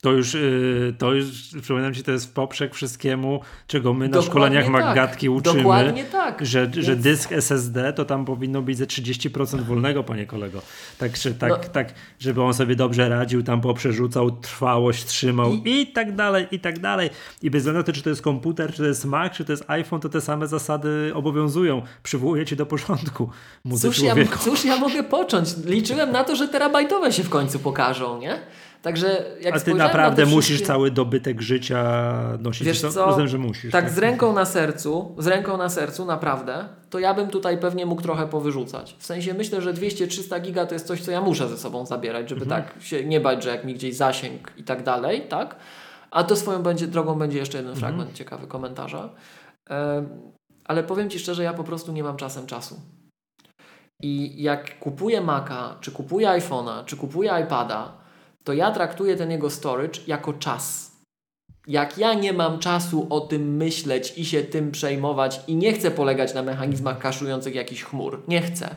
[0.00, 1.26] To już, yy, to już,
[1.62, 4.72] przypominam ci, to jest poprzek wszystkiemu, czego my na Dokładnie szkoleniach tak.
[4.72, 5.56] Magatki uczymy.
[5.56, 6.46] Dokładnie tak.
[6.46, 6.86] Że, Więc...
[6.86, 10.62] że dysk SSD to tam powinno być ze 30% wolnego, panie kolego.
[10.98, 11.58] Także tak, no.
[11.72, 15.80] tak, żeby on sobie dobrze radził, tam poprzerzucał, trwałość trzymał i...
[15.80, 17.10] i tak dalej, i tak dalej.
[17.42, 19.52] I bez względu na to, czy to jest komputer, czy to jest Mac, czy to
[19.52, 21.82] jest iPhone, to te same zasady obowiązują.
[22.02, 23.30] Przywołuję cię do porządku.
[23.80, 25.48] Cóż ja, cóż ja mogę począć?
[25.64, 28.40] Liczyłem na to, że terabajtowe się w końcu pokażą, nie?
[28.82, 32.66] Także jak A ty naprawdę na musisz cały dobytek życia nosić.
[32.66, 33.06] Wiesz co?
[33.06, 33.72] Rozumiem, że musisz.
[33.72, 37.58] Tak, tak, z ręką na sercu, z ręką na sercu, naprawdę, to ja bym tutaj
[37.58, 38.96] pewnie mógł trochę powyrzucać.
[38.98, 42.28] W sensie myślę, że 200-300 giga to jest coś, co ja muszę ze sobą zabierać,
[42.28, 42.62] żeby mhm.
[42.62, 45.56] tak się nie bać, że jak mi gdzieś zasięg i tak dalej, tak?
[46.10, 47.92] A to swoją będzie, drogą będzie jeszcze jeden mhm.
[47.92, 49.10] fragment ciekawy komentarza.
[50.64, 52.80] ale powiem Ci szczerze, ja po prostu nie mam czasem czasu.
[54.02, 57.99] I jak kupuję Maca, czy kupuję iPhone'a, czy kupuję iPada,
[58.44, 60.90] to ja traktuję ten jego storage jako czas.
[61.66, 65.90] Jak ja nie mam czasu o tym myśleć i się tym przejmować i nie chcę
[65.90, 68.76] polegać na mechanizmach kaszujących jakiś chmur, nie chcę,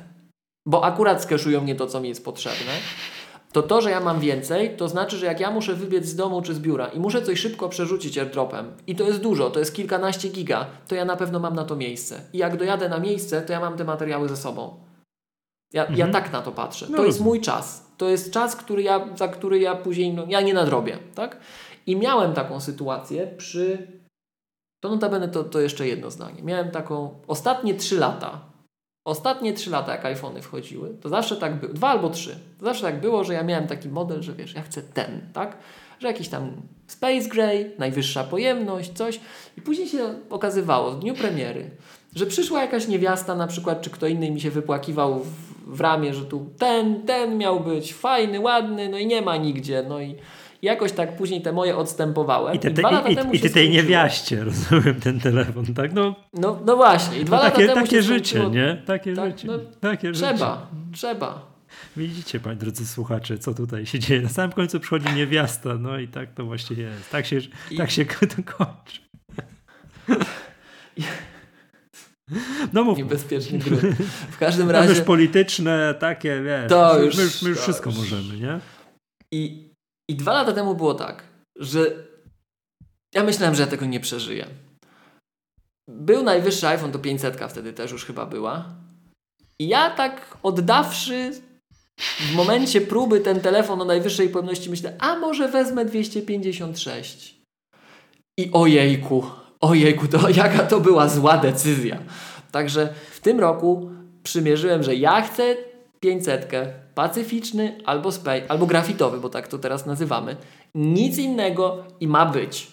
[0.65, 2.71] bo akurat skeszują mnie to, co mi jest potrzebne,
[3.51, 6.41] to to, że ja mam więcej, to znaczy, że jak ja muszę wybiec z domu
[6.41, 9.75] czy z biura i muszę coś szybko przerzucić airdropem i to jest dużo, to jest
[9.75, 12.21] kilkanaście giga, to ja na pewno mam na to miejsce.
[12.33, 14.79] I jak dojadę na miejsce, to ja mam te materiały ze sobą.
[15.73, 15.99] Ja, mhm.
[15.99, 16.87] ja tak na to patrzę.
[16.89, 17.92] No to jest mój czas.
[18.03, 21.37] To jest czas, który ja, za który ja później, no, ja nie nadrobię, tak?
[21.87, 23.87] I miałem taką sytuację przy,
[24.83, 28.41] to notabene to, to jeszcze jedno zdanie, miałem taką, ostatnie trzy lata,
[29.05, 32.81] ostatnie trzy lata jak iPhony wchodziły, to zawsze tak było, dwa albo trzy, to zawsze
[32.81, 35.57] tak było, że ja miałem taki model, że wiesz, ja chcę ten, tak?
[35.99, 36.51] Że jakiś tam
[36.87, 39.19] Space Gray, najwyższa pojemność, coś
[39.57, 41.71] i później się okazywało w dniu premiery,
[42.15, 46.13] że przyszła jakaś niewiasta na przykład, czy kto inny mi się wypłakiwał w w ramię,
[46.13, 49.85] że tu ten, ten miał być fajny, ładny, no i nie ma nigdzie.
[49.89, 50.15] No i
[50.61, 52.55] jakoś tak później te moje odstępowałem.
[52.55, 55.93] I, te, te, I, i, i ty tej niewiaście, rozumiem, ten telefon, tak?
[55.93, 57.19] No, no, no właśnie.
[57.19, 58.81] I dwa no, takie, lata temu takie życie, nie?
[58.85, 59.47] Takie tak, życie.
[59.47, 60.57] No, takie trzeba, życie.
[60.93, 61.53] trzeba.
[61.97, 64.21] Widzicie, moi drodzy słuchacze, co tutaj się dzieje.
[64.21, 67.11] Na samym końcu przychodzi niewiasta, no i tak to właśnie jest.
[67.11, 67.39] Tak się,
[67.71, 67.77] I...
[67.77, 68.05] tak się
[68.35, 69.01] to kończy.
[72.73, 72.97] No mów.
[72.97, 73.81] Niebezpieczny grunt.
[74.31, 74.89] W każdym razie...
[74.89, 76.69] już polityczne, takie, wiesz.
[76.69, 77.99] To już, my, my już wszystko już.
[77.99, 78.59] możemy, nie?
[79.31, 79.69] I,
[80.09, 81.23] I dwa lata temu było tak,
[81.59, 81.79] że
[83.15, 84.47] ja myślałem, że ja tego nie przeżyję.
[85.89, 88.65] Był najwyższy iPhone, to 500 wtedy też już chyba była.
[89.59, 91.31] I ja tak oddawszy
[91.99, 97.41] w momencie próby ten telefon o najwyższej pojemności myślę, a może wezmę 256.
[98.39, 99.25] I ojejku,
[99.63, 101.97] ojejku, to jaka to była zła decyzja.
[102.51, 103.89] Także w tym roku
[104.23, 105.55] przymierzyłem, że ja chcę
[105.99, 106.51] 500,
[106.95, 110.35] pacyficzny albo spej, albo grafitowy, bo tak to teraz nazywamy.
[110.75, 112.72] Nic innego i ma być.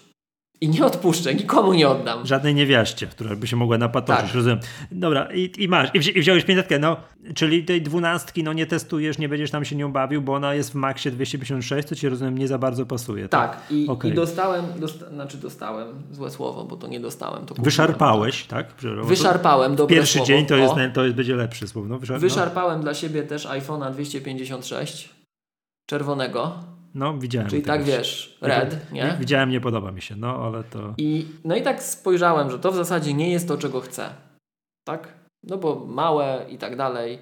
[0.62, 2.26] I nie odpuszczę, nikomu nie oddam.
[2.26, 4.34] Żadnej niewiaście, która by się mogła napatoczyć, tak.
[4.34, 4.60] rozumiem.
[4.92, 6.96] Dobra, i, i masz, i, wzi i wziąłeś 500, no,
[7.34, 10.72] czyli tej dwunastki, no nie testujesz, nie będziesz tam się nią bawił, bo ona jest
[10.72, 13.28] w Maxie 256, to ci rozumiem nie za bardzo pasuje.
[13.28, 13.70] Tak, tak?
[13.70, 14.10] I, okay.
[14.10, 17.46] i dostałem, dosta znaczy dostałem, złe słowo, bo to nie dostałem.
[17.46, 18.66] To Wyszarpałeś, tak?
[19.04, 20.26] Wyszarpałem, dobre Pierwszy słowo.
[20.26, 21.88] dzień to, jest, to jest, będzie lepszy słowo.
[21.88, 22.82] No, wyszar Wyszarpałem no.
[22.82, 25.08] dla siebie też iPhone'a 256
[25.86, 26.54] czerwonego.
[26.94, 27.50] No, widziałem.
[27.50, 29.16] Czyli tak wiesz, red, nie?
[29.20, 30.94] Widziałem, nie podoba mi się, no ale to.
[30.98, 34.10] I, no i tak spojrzałem, że to w zasadzie nie jest to, czego chcę.
[34.84, 35.14] tak?
[35.44, 37.18] No bo małe i tak dalej.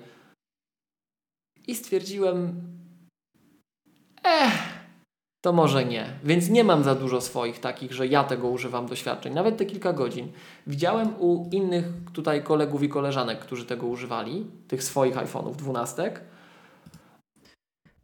[1.66, 2.60] I stwierdziłem,
[4.24, 4.52] eh,
[5.44, 6.06] to może nie.
[6.24, 9.34] Więc nie mam za dużo swoich takich, że ja tego używam doświadczeń.
[9.34, 10.28] Nawet te kilka godzin.
[10.66, 16.12] Widziałem u innych tutaj kolegów i koleżanek, którzy tego używali, tych swoich iPhone'ów 12.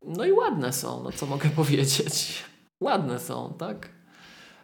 [0.06, 2.44] No i ładne są, no co mogę powiedzieć.
[2.82, 3.88] Ładne są, tak?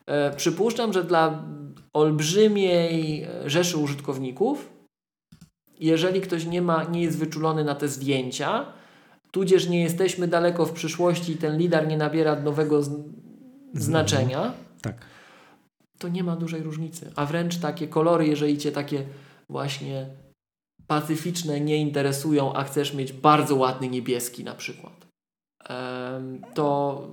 [0.07, 1.45] E, przypuszczam, że dla
[1.93, 4.73] olbrzymiej rzeszy użytkowników,
[5.81, 8.73] jeżeli ktoś nie, ma, nie jest wyczulony na te zdjęcia,
[9.31, 12.91] tudzież nie jesteśmy daleko w przyszłości i ten lidar nie nabiera nowego z,
[13.75, 15.07] znaczenia, Tak.
[15.99, 17.13] to nie ma dużej różnicy.
[17.17, 19.05] A wręcz takie kolory, jeżeli cię takie
[19.49, 20.07] właśnie
[20.87, 25.00] pacyficzne nie interesują, a chcesz mieć bardzo ładny niebieski na przykład,
[26.55, 27.09] to,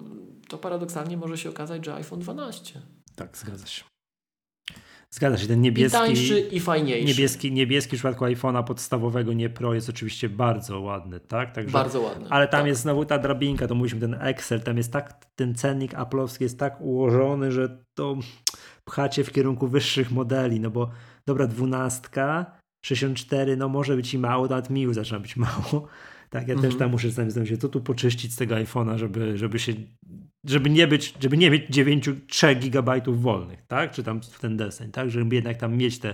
[0.47, 2.81] to paradoksalnie może się okazać, że iPhone 12.
[3.15, 3.83] Tak, zgadza się.
[5.09, 5.97] Zgadza się, ten I niebieski.
[5.97, 7.07] tańszy, i fajniejszy.
[7.07, 11.51] Niebieski, niebieski w przypadku iPhone'a podstawowego, nie Pro, jest oczywiście bardzo ładny, tak?
[11.51, 12.25] Także, Bardzo ładny.
[12.29, 12.67] Ale tam tak.
[12.67, 16.59] jest znowu ta drabinka, to mówiliśmy, ten Excel, tam jest tak, ten cennik Apple'owski jest
[16.59, 18.17] tak ułożony, że to
[18.85, 20.89] pchacie w kierunku wyższych modeli, no bo
[21.25, 25.87] dobra, dwunastka, 64, no może być i mało, nawet mi już zaczyna być mało.
[26.39, 26.71] Tak, ja Mhm.
[26.71, 29.73] też tam muszę zastanowić się, co tu poczyścić z tego iPhone'a, żeby, żeby się,
[30.45, 33.91] żeby nie być, żeby nie mieć 9, 3 gigabajtów wolnych, tak?
[33.91, 35.11] Czy tam w ten deseń, tak?
[35.11, 36.13] Żeby jednak tam mieć te,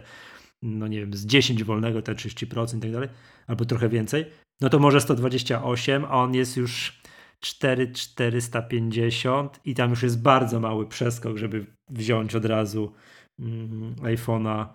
[0.61, 3.09] no nie wiem, z 10 wolnego, te 30% i tak dalej,
[3.47, 4.25] albo trochę więcej,
[4.61, 7.01] no to może 128, a on jest już
[7.39, 12.93] 4,450 i tam już jest bardzo mały przeskok, żeby wziąć od razu
[13.39, 14.65] mm, iPhone'a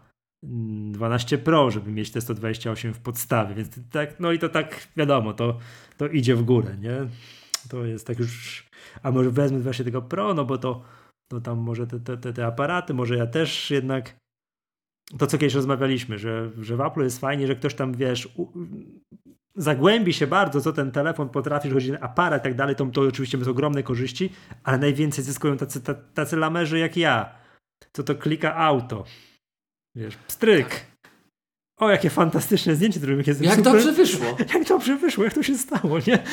[0.43, 5.33] 12 Pro, żeby mieć te 128 w podstawie, więc tak, no i to tak wiadomo,
[5.33, 5.59] to,
[5.97, 6.97] to idzie w górę, nie?
[7.69, 8.67] To jest tak już,
[9.03, 10.83] a może wezmę właśnie tego Pro, no bo to,
[11.29, 14.17] to tam może te, te, te, aparaty, może ja też jednak
[15.19, 18.53] to, co kiedyś rozmawialiśmy, że, że w Apple jest fajnie, że ktoś tam, wiesz, u,
[19.57, 23.45] zagłębi się bardzo, co ten telefon potrafi, o aparat i tak dalej, to, to oczywiście
[23.45, 24.33] są ogromne korzyści,
[24.65, 25.81] ale najwięcej zyskują tacy,
[26.15, 27.35] tacy lamerzy jak ja,
[27.93, 29.05] co to klika auto.
[29.95, 30.87] Wiesz, pstryk.
[31.77, 33.19] O, jakie fantastyczne zdjęcie zrobiłem.
[33.27, 34.27] Jakie Jak super, dobrze wyszło.
[34.55, 36.19] Jak dobrze wyszło, jak to się stało, nie?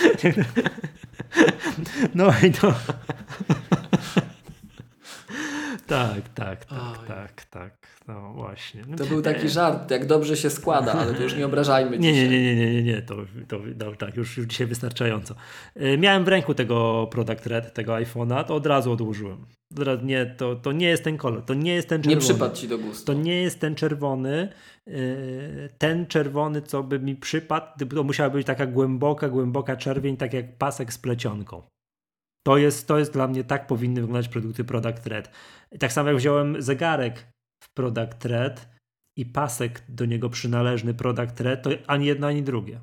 [2.15, 2.73] No i to...
[5.87, 6.94] Tak, tak, tak, tak, tak.
[8.55, 8.97] Właśnie.
[8.97, 12.13] To był taki żart, jak dobrze się składa, ale to już nie obrażajmy Nie, nie,
[12.13, 12.29] dzisiaj.
[12.29, 13.01] nie, nie, nie, nie, nie.
[13.01, 13.15] To,
[13.47, 15.35] to, no, tak, już, już dzisiaj wystarczająco.
[15.81, 19.45] Y, Miałem w ręku tego Product Red, tego iPhone'a, to od razu odłożyłem.
[19.77, 22.21] Od razu, Nie, to, to nie jest ten kolor, to nie jest ten Nie czerwony.
[22.29, 23.05] przypadł ci do gustu.
[23.05, 24.49] To nie jest ten czerwony.
[24.87, 30.33] y, Ten czerwony, co by mi przypadł, to musiała być taka głęboka, głęboka czerwień, tak
[30.33, 31.61] jak pasek z plecionką.
[32.47, 35.29] To jest, to jest dla mnie, tak powinny wyglądać produkty Product Red.
[35.79, 37.27] Tak samo jak wziąłem zegarek
[37.59, 38.67] w Product Red
[39.15, 42.79] i pasek do niego przynależny Product Red, to ani jedno, ani drugie.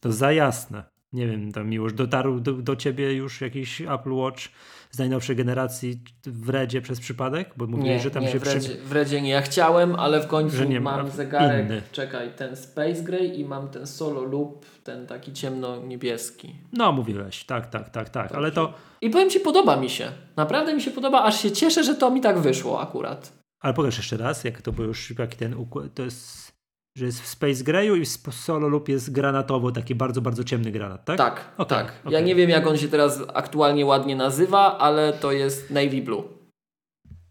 [0.00, 0.84] To za jasne.
[1.12, 4.42] Nie wiem, tam miłość, dotarł do, do ciebie już jakiś Apple Watch
[4.90, 7.50] z najnowszej generacji w Redzie przez przypadek?
[7.56, 8.54] Bo mówiłeś, że tam nie się w, przy...
[8.54, 9.30] Redzie, w Redzie nie.
[9.30, 10.96] Ja chciałem, ale w końcu nie ma.
[10.96, 11.66] mam zegarek.
[11.66, 11.82] Inny.
[11.92, 16.54] Czekaj, ten Space Gray i mam ten Solo Loop, ten taki ciemno-niebieski.
[16.72, 20.12] No, mówiłeś, tak, tak, tak, tak, ale to, I powiem ci, podoba mi się.
[20.36, 23.32] Naprawdę mi się podoba, aż się cieszę, że to mi tak wyszło akurat.
[23.60, 26.52] Ale pokaż jeszcze raz, jak to było już, jaki ten układ, to jest,
[26.98, 30.72] że jest w Space Grayu i w Solo lub jest granatowo, taki bardzo, bardzo ciemny
[30.72, 31.18] granat, tak?
[31.18, 31.92] Tak, Okej, tak.
[32.04, 32.24] Ja okej.
[32.24, 36.24] nie wiem, jak on się teraz aktualnie ładnie nazywa, ale to jest Navy Blue.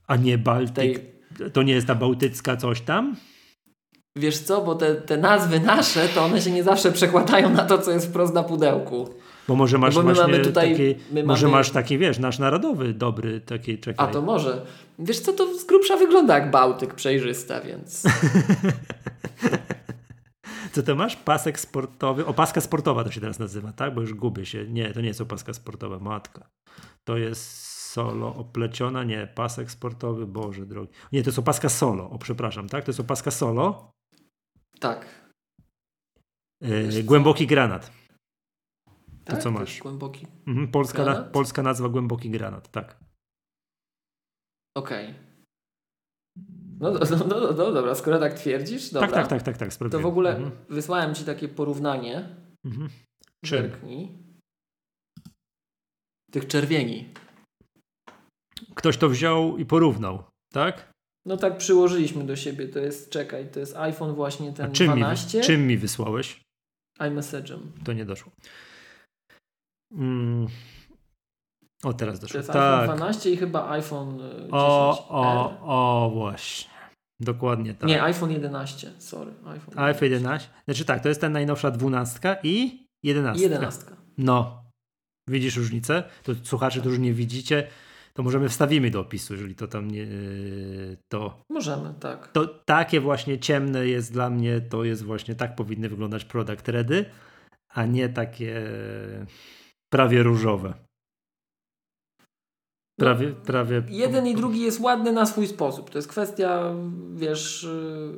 [0.07, 1.11] A nie Baltic, Tej,
[1.53, 3.15] to nie jest ta bałtycka coś tam?
[4.17, 7.77] wiesz co, bo te, te nazwy nasze, to one się nie zawsze przekładają na to,
[7.77, 9.09] co jest wprost na pudełku.
[9.47, 12.93] Bo może masz No bo właśnie tutaj- taki, może mamy- masz taki, wiesz, nasz narodowy,
[12.93, 14.07] dobry, taki, czekaj.
[14.09, 14.65] A to może.
[14.99, 18.03] Wiesz co, to z grubsza wygląda jak Bałtyk przejrzysta, więc...
[20.71, 21.15] Co to masz?
[21.15, 23.93] Pasek sportowy, opaska sportowa to się teraz nazywa, tak?
[23.93, 24.67] Bo już gubię się.
[24.67, 26.49] Nie, to nie jest opaska sportowa, matka.
[27.03, 30.91] To jest solo opleciona, nie, pasek sportowy, Boże drogi.
[31.11, 32.85] Nie, to jest opaska solo, o przepraszam, tak?
[32.85, 33.91] To jest opaska solo,
[34.79, 35.05] Tak.
[36.61, 37.91] yy, głęboki granat.
[39.25, 39.43] Tak?
[39.43, 39.79] co jest masz?
[39.79, 40.27] Głęboki.
[40.47, 42.97] Mhm, polska, na, polska nazwa głęboki granat, tak.
[44.77, 45.13] Okej.
[46.79, 49.07] No, no, no, no, no dobra, skoro tak twierdzisz, dobra.
[49.07, 50.03] Tak, tak, tak, tak, tak, To sprawdziłem.
[50.03, 52.29] w ogóle Mhm, wysłałem ci takie porównanie.
[52.65, 52.89] mhm.
[53.45, 53.71] Czym?
[56.31, 57.13] Tych czerwieni.
[58.75, 60.23] Ktoś to wziął i porównał,
[60.53, 60.91] tak?
[61.25, 62.67] No tak przyłożyliśmy do siebie.
[62.67, 66.41] To jest, czekaj, to jest iPhone właśnie A ten czym mi, 12 czym mi wysłałeś?
[66.99, 67.59] iMessage'em.
[67.85, 68.31] To nie doszło.
[69.95, 70.47] Mm.
[71.83, 72.37] O, teraz To doszło.
[72.37, 72.81] jest Tak.
[72.81, 75.59] iPhone 12 i chyba iPhone y, 10 O, o,
[76.05, 76.69] o, właśnie.
[77.19, 77.89] Dokładnie tak.
[77.89, 79.31] Nie, iPhone 11, sorry.
[79.45, 80.49] iPhone, iPhone 11.
[80.65, 83.43] Znaczy tak, to jest ta najnowsza 12 i 11.
[83.43, 83.85] 11.
[84.17, 84.63] No.
[85.29, 86.03] Widzisz różnicę?
[86.23, 87.67] To słuchacze, którzy nie widzicie,
[88.13, 90.07] to możemy wstawimy do opisu, jeżeli to tam nie.
[91.11, 91.43] To.
[91.49, 92.27] Możemy, tak.
[92.31, 97.05] To takie właśnie ciemne jest dla mnie, to jest właśnie tak powinny wyglądać product ready,
[97.69, 98.61] a nie takie
[99.89, 100.73] prawie różowe.
[102.99, 103.83] Prawie, no, prawie.
[103.89, 105.89] Jeden i drugi jest ładny na swój sposób.
[105.89, 106.73] To jest kwestia,
[107.15, 108.11] wiesz, y,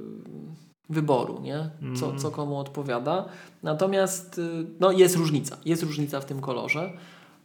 [0.89, 1.69] wyboru, nie?
[1.95, 2.19] Co, mm.
[2.19, 3.25] co komu odpowiada.
[3.63, 5.57] Natomiast y, no, jest różnica.
[5.65, 6.93] Jest różnica w tym kolorze.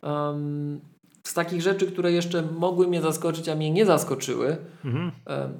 [0.03, 0.81] Um,
[1.27, 5.13] z takich rzeczy, które jeszcze mogły mnie zaskoczyć, a mnie nie zaskoczyły, mhm.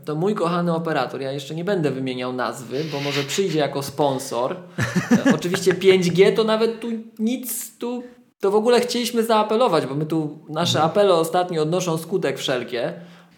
[0.05, 4.57] to mój kochany operator, ja jeszcze nie będę wymieniał nazwy, bo może przyjdzie jako sponsor.
[5.35, 6.89] Oczywiście 5G to nawet tu
[7.19, 8.03] nic, tu
[8.43, 10.91] to w ogóle chcieliśmy zaapelować, bo my tu, nasze mhm.
[10.91, 12.93] apele ostatnio odnoszą skutek wszelkie.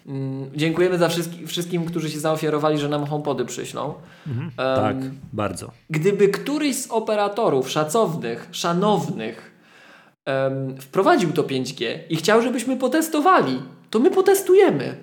[0.07, 3.93] Mm, dziękujemy za wszystkim, wszystkim, którzy się zaofiarowali, że nam HomePody przyślą.
[4.27, 4.45] Mhm.
[4.45, 5.71] Um, tak, bardzo.
[5.89, 9.51] Gdyby któryś z operatorów szacownych, szanownych
[10.27, 14.97] um, wprowadził to 5G i chciał, żebyśmy potestowali, to my potestujemy.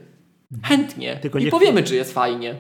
[0.63, 1.17] Chętnie.
[1.17, 2.55] Tylko I powiemy, czy jest fajnie.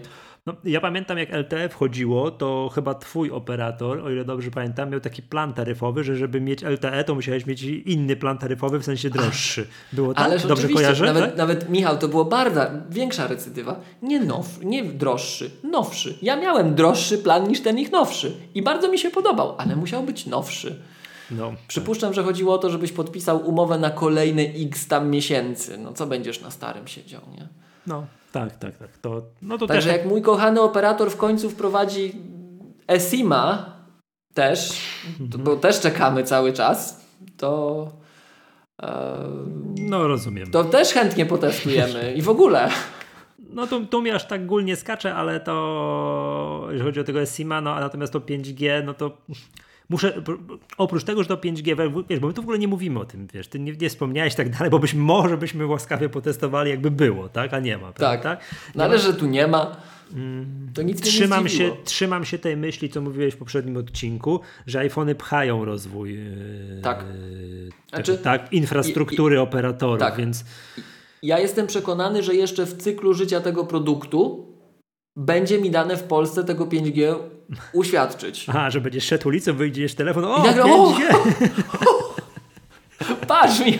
[0.47, 5.01] No, ja pamiętam, jak LTE wchodziło, to chyba twój operator, o ile dobrze pamiętam, miał
[5.01, 9.11] taki plan taryfowy, że żeby mieć LTE, to musiałeś mieć inny plan taryfowy, w sensie
[9.11, 9.67] droższy.
[9.93, 10.25] Było tak?
[10.25, 11.07] Ależ dobrze kojarzę?
[11.07, 11.37] Nawet, tak?
[11.37, 13.81] nawet, Michał, to było bardzo większa recydywa.
[14.03, 16.19] Nie now, nie droższy, nowszy.
[16.23, 18.37] Ja miałem droższy plan niż ten ich nowszy.
[18.55, 20.83] I bardzo mi się podobał, ale musiał być nowszy.
[21.31, 25.79] No, Przypuszczam, że chodziło o to, żebyś podpisał umowę na kolejne x tam miesięcy.
[25.79, 27.49] No co będziesz na starym siedział, nie?
[27.87, 28.99] No, tak, tak, tak.
[28.99, 29.99] To, no to Także też...
[29.99, 32.13] jak mój kochany operator w końcu wprowadzi
[32.89, 33.77] ESIMA
[34.35, 34.81] też,
[35.21, 35.45] mhm.
[35.45, 37.07] bo też czekamy cały czas,
[37.37, 37.89] to...
[38.83, 39.19] E,
[39.81, 40.51] no rozumiem.
[40.51, 42.69] To też chętnie potestujemy i w ogóle.
[43.39, 47.21] No tu, tu mi aż tak gól nie skacze, ale to jeżeli chodzi o tego
[47.21, 49.19] ESIMA, no a natomiast to 5G, no to
[49.93, 50.23] muszę,
[50.77, 53.27] oprócz tego, że to 5G, wiesz, bo my tu w ogóle nie mówimy o tym,
[53.35, 57.29] wiesz, ty nie, nie wspomniałeś tak dalej, bo byśmy, może byśmy łaskawie potestowali, jakby było,
[57.29, 57.93] tak, a nie ma.
[57.93, 58.45] Tak, tak?
[58.75, 59.77] no ale że tu nie ma,
[60.75, 64.79] to nic trzymam nie się, trzymam się tej myśli, co mówiłeś w poprzednim odcinku, że
[64.79, 67.05] iPhony pchają rozwój yy, tak.
[67.89, 70.17] Znaczy, tak, infrastruktury i, operatorów, tak.
[70.17, 70.45] więc...
[71.23, 74.52] Ja jestem przekonany, że jeszcze w cyklu życia tego produktu
[75.17, 77.15] będzie mi dane w Polsce tego 5G
[77.73, 78.47] uświadczyć.
[78.49, 81.15] Aha, że będziesz szedł ulicą, wyjdziesz telefon, o, I nagle, 5G!
[81.87, 82.15] O,
[83.29, 83.79] patrz mi,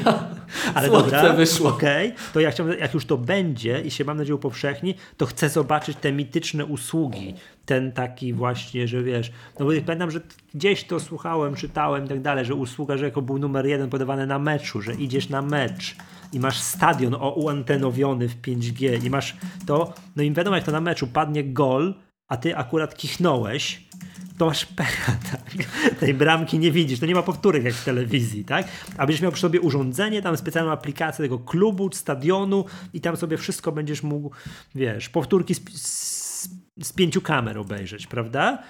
[0.75, 1.71] ale dobra, wyszło.
[1.71, 2.13] Okay.
[2.33, 5.97] to ja chciałbym, jak już to będzie i się mam nadzieję upowszechni, to chcę zobaczyć
[6.01, 7.35] te mityczne usługi.
[7.67, 10.21] Ten taki właśnie, że wiesz, no bo pamiętam, że
[10.55, 14.27] gdzieś to słuchałem, czytałem i tak dalej, że usługa, że jako był numer jeden podawany
[14.27, 15.97] na meczu, że idziesz na mecz
[16.33, 19.37] i masz stadion uantenowiony w 5G i masz
[19.67, 21.95] to, no i wiadomo jak to na meczu padnie gol,
[22.29, 23.89] a ty akurat kichnąłeś,
[24.43, 25.51] to masz pecha, tak?
[26.01, 28.69] Tej bramki nie widzisz, to nie ma powtórek jak w telewizji, tak?
[28.97, 33.37] A będziesz miał przy sobie urządzenie, tam specjalną aplikację tego klubu, stadionu i tam sobie
[33.37, 34.31] wszystko będziesz mógł,
[34.75, 36.49] wiesz, powtórki z, z,
[36.83, 38.63] z pięciu kamer obejrzeć, prawda?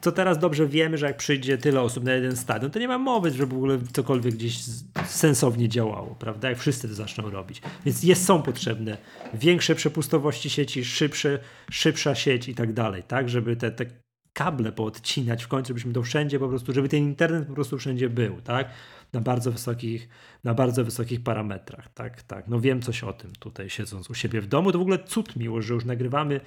[0.00, 2.98] co teraz dobrze wiemy, że jak przyjdzie tyle osób na jeden stadion, to nie ma
[2.98, 4.58] mowy, żeby w ogóle cokolwiek gdzieś
[5.06, 6.48] sensownie działało, prawda?
[6.48, 7.62] Jak wszyscy to zaczną robić.
[7.84, 8.96] Więc jest, są potrzebne
[9.34, 11.38] większe przepustowości sieci, szybsze,
[11.70, 13.28] szybsza sieć i tak dalej, tak?
[13.28, 13.86] Żeby te, te
[14.32, 18.08] kable poodcinać w końcu, żebyśmy to wszędzie po prostu, żeby ten internet po prostu wszędzie
[18.08, 18.68] był, tak?
[19.12, 20.08] Na bardzo wysokich,
[20.44, 22.48] na bardzo wysokich parametrach, tak, tak.
[22.48, 24.72] No wiem coś o tym tutaj siedząc u siebie w domu.
[24.72, 26.40] To w ogóle cud miło, że już nagrywamy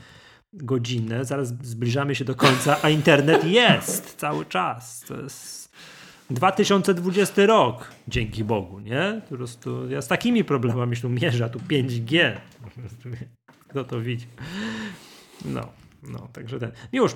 [0.53, 5.01] godzinę, zaraz zbliżamy się do końca, a internet jest cały czas.
[5.07, 5.71] To jest
[6.29, 9.21] 2020 rok, dzięki Bogu, nie?
[9.29, 12.37] Po prostu ja z takimi problemami się mierzę, tu 5G.
[13.69, 14.27] Kto to widzi?
[15.45, 15.69] No,
[16.03, 16.71] no, także ten.
[16.91, 17.15] Już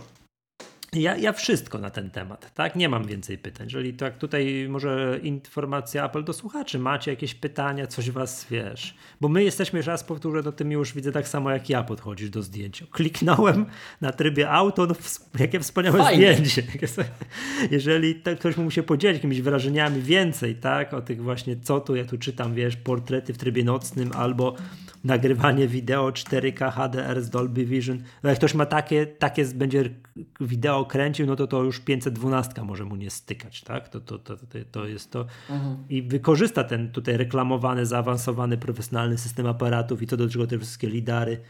[1.01, 2.75] ja, ja wszystko na ten temat, tak?
[2.75, 3.67] Nie mam więcej pytań.
[3.67, 8.95] Jeżeli tak tutaj może informacja Apple do słuchaczy, macie jakieś pytania, coś was wiesz.
[9.21, 12.41] Bo my jesteśmy, raz powtórzę, do tym już widzę tak samo jak ja podchodzisz do
[12.41, 12.85] zdjęcia.
[12.91, 13.65] Kliknąłem
[14.01, 14.95] na trybie auto, no,
[15.39, 16.33] jakie wspaniałe Fajnie.
[16.33, 16.63] zdjęcie.
[17.71, 20.93] Jeżeli tak, ktoś mógł się podzielić jakimiś wrażeniami więcej, tak?
[20.93, 24.55] O tych właśnie, co tu, ja tu czytam, wiesz, portrety w trybie nocnym albo
[25.03, 28.03] nagrywanie wideo 4K HDR z Dolby Vision.
[28.23, 29.89] No jak ktoś ma takie, takie będzie
[30.39, 33.89] wideo kręcił, no to to już 512 może mu nie stykać, tak?
[33.89, 34.37] To, to, to,
[34.71, 35.25] to, jest to.
[35.49, 35.83] Mhm.
[35.89, 40.89] I wykorzysta ten tutaj reklamowany, zaawansowany, profesjonalny system aparatów i to do czego te wszystkie
[40.89, 41.41] lidary,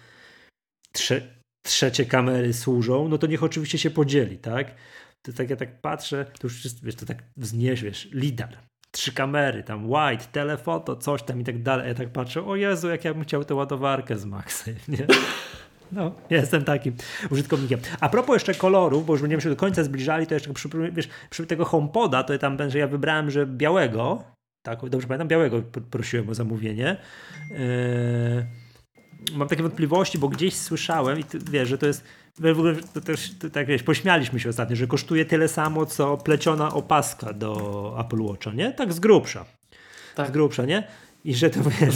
[0.92, 1.22] trze,
[1.66, 4.76] trzecie kamery służą, no to niech oczywiście się podzieli, tak?
[5.22, 8.58] To tak ja tak patrzę, to już wiesz, to tak wznieś, wiesz, lidar,
[8.98, 11.88] trzy kamery, tam wide, telefoto, coś tam i tak dalej.
[11.88, 15.08] Ja tak patrzę, o Jezu, jak ja bym chciał tę ładowarkę z Maxem, nie?
[15.92, 16.96] No, jestem takim
[17.32, 17.80] użytkownikiem.
[18.00, 21.10] A propos jeszcze kolorów, bo już będziemy się do końca zbliżali, to jeszcze przy, wiesz,
[21.30, 24.24] przy tego HomePoda, to tam, że ja wybrałem, że białego,
[24.66, 26.98] tak, dobrze pamiętam, białego prosiłem o zamówienie.
[27.50, 27.58] Yy,
[29.34, 32.04] mam takie wątpliwości, bo gdzieś słyszałem i ty, wiesz, że to jest
[32.40, 36.18] w ogóle to też to, tak wiesz, pośmialiśmy się ostatnio, że kosztuje tyle samo, co
[36.18, 38.74] pleciona opaska do Apple Watcha, nie?
[38.74, 39.46] Tak z grubsza.
[40.16, 40.28] Tak.
[40.28, 40.88] Z grubsza, nie?
[41.26, 41.96] I że to wiesz,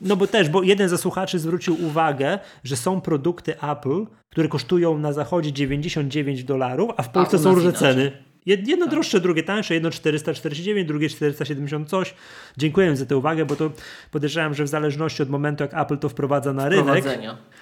[0.00, 4.98] no bo też, bo jeden ze słuchaczy zwrócił uwagę, że są produkty Apple, które kosztują
[4.98, 8.12] na zachodzie 99 dolarów, a w Polsce a są różne ceny.
[8.46, 8.94] Jedno tak.
[8.94, 12.14] droższe, drugie tańsze, jedno 449, drugie 470 coś.
[12.56, 13.70] Dziękuję za tę uwagę, bo to
[14.10, 17.04] podejrzewam, że w zależności od momentu, jak Apple to wprowadza na rynek,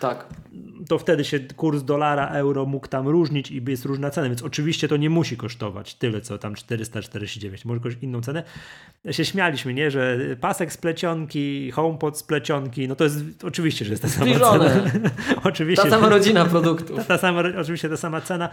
[0.01, 0.26] tak.
[0.89, 4.89] to wtedy się kurs dolara, euro mógł tam różnić i jest różna cena, więc oczywiście
[4.89, 8.43] to nie musi kosztować tyle, co tam 449, może kosztować inną cenę.
[9.11, 13.91] Się śmialiśmy, nie, że pasek z plecionki, HomePod z plecionki, no to jest oczywiście, że
[13.91, 14.91] jest ta sama Zbliżone.
[14.93, 15.11] cena.
[15.45, 15.85] oczywiście.
[15.85, 16.97] Ta sama rodzina produktów.
[16.97, 18.49] Ta, ta sama, oczywiście ta sama cena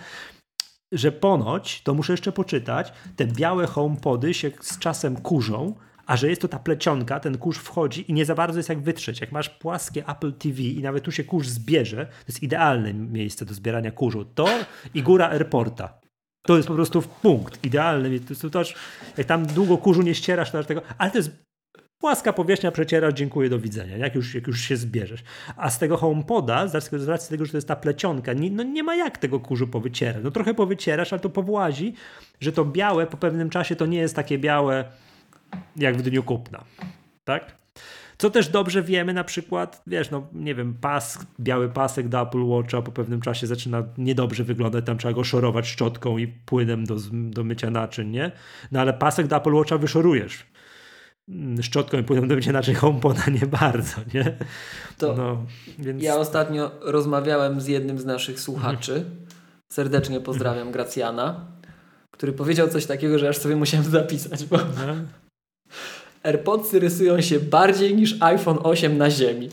[0.92, 5.76] że ponoć, to muszę jeszcze poczytać, te białe homepody się z czasem kurzą,
[6.06, 8.82] a że jest to ta plecionka, ten kurz wchodzi i nie za bardzo jest jak
[8.82, 9.22] wytrzeć.
[9.22, 13.46] Jak masz płaskie Apple TV i nawet tu się kurz zbierze, to jest idealne miejsce
[13.46, 14.26] do zbierania kurzu.
[14.26, 14.48] To
[14.94, 16.00] i góra airporta.
[16.42, 18.20] To jest po prostu punkt, idealny.
[18.20, 18.64] To, to,
[19.18, 21.51] jak tam długo kurzu nie ścierasz, to tego, ale to jest
[22.02, 25.24] Płaska powierzchnia przecierasz, dziękuję, do widzenia, jak już, jak już się zbierzesz.
[25.58, 28.84] A z tego HomePoda, z racji tego, że to jest ta plecionka, nie, no nie
[28.84, 30.24] ma jak tego kurzu powycierać.
[30.24, 31.94] No trochę powycierasz, ale to powłazi,
[32.40, 34.86] że to białe po pewnym czasie to nie jest takie białe
[35.76, 36.64] jak w dniu kupna.
[37.24, 37.58] Tak?
[38.18, 42.44] Co też dobrze wiemy, na przykład, wiesz, no nie wiem, pas, biały pasek do Apple
[42.44, 46.96] Watcha po pewnym czasie zaczyna niedobrze wyglądać, tam trzeba go szorować szczotką i płynem do,
[47.12, 48.32] do mycia naczyń, nie?
[48.72, 50.51] No ale pasek do Apple Watcha wyszorujesz
[51.62, 54.38] szczotką i płyną do mycia naczyń HomePoda nie bardzo, nie?
[54.98, 55.46] To no,
[55.80, 56.04] więc...
[56.04, 59.06] Ja ostatnio rozmawiałem z jednym z naszych słuchaczy,
[59.72, 61.46] serdecznie pozdrawiam Gracjana,
[62.12, 64.96] który powiedział coś takiego, że aż sobie musiałem zapisać, bo no.
[66.24, 69.50] AirPodsy rysują się bardziej niż iPhone 8 na ziemi.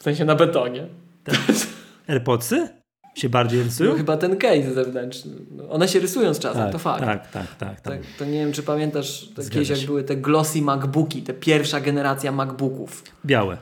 [0.00, 0.86] W sensie na betonie.
[1.24, 1.36] Tak.
[2.08, 2.79] AirPodsy?
[3.14, 3.90] Się bardziej rysują?
[3.90, 5.32] No, chyba ten case zewnętrzny.
[5.50, 7.04] No, one się rysują z czasem, tak, to fakt.
[7.04, 7.80] Tak, tak, tak.
[7.80, 8.00] tak.
[8.18, 13.04] To, nie wiem, czy pamiętasz kiedyś, jak były te glossy MacBooki, te pierwsza generacja MacBooków.
[13.26, 13.56] Białe.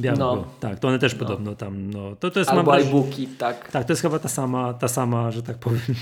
[0.00, 0.44] Białe no.
[0.60, 1.18] Tak, to one też no.
[1.18, 2.16] podobno tam, no.
[2.16, 3.70] To, to jest, Albo iBooki, tak.
[3.70, 5.80] Tak, to jest chyba ta sama, ta sama, że tak powiem,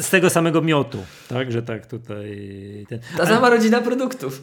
[0.00, 0.98] z, tego samego miotu,
[1.28, 2.86] tak, że tak tutaj.
[2.88, 3.00] Ten.
[3.16, 4.42] Ta sama rodzina produktów.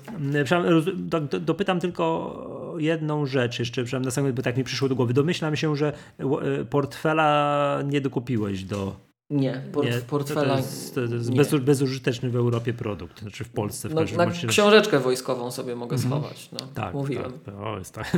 [1.41, 5.13] Dopytam tylko jedną rzecz jeszcze, na samym, bo tak mi przyszło do głowy.
[5.13, 8.95] Domyślam się, że e, portfela nie dokupiłeś do.
[9.30, 10.53] Nie, port, nie portfela.
[10.53, 13.89] To jest, to jest bez, bezużyteczny w Europie produkt, znaczy w Polsce.
[13.89, 16.13] W no, na książeczkę wojskową sobie mogę mhm.
[16.13, 16.49] schować.
[16.51, 17.32] No, tak, mówiłem.
[17.45, 18.17] Tak, o, jest tak.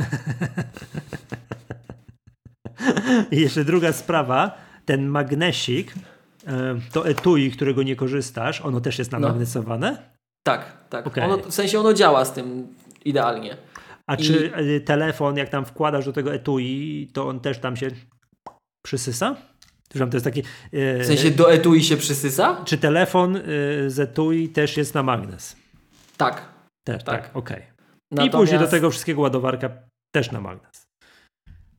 [3.30, 5.94] I jeszcze druga sprawa, ten magnesik,
[6.46, 9.90] E, to etui, którego nie korzystasz, ono też jest namagnesowane?
[9.90, 9.98] No.
[10.42, 11.06] Tak, tak.
[11.06, 11.24] Okay.
[11.24, 12.66] Ono, w sensie ono działa z tym
[13.04, 13.56] idealnie.
[14.06, 14.22] A I...
[14.22, 17.90] czy e, telefon, jak tam wkładasz do tego etui, to on też tam się
[18.84, 19.36] przysysa?
[19.88, 20.40] To jest taki,
[20.72, 22.64] e, w sensie do etui się przysysa?
[22.64, 23.40] Czy telefon
[23.86, 25.56] z etui też jest na magnes?
[26.16, 26.48] Tak.
[26.86, 27.56] Też, tak, tak okej.
[27.56, 27.72] Okay.
[28.10, 28.34] Natomiast...
[28.34, 29.70] I później do tego wszystkiego ładowarka
[30.14, 30.86] też na magnes.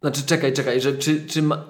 [0.01, 1.65] Znaczy czekaj, czekaj, że czy, czy ma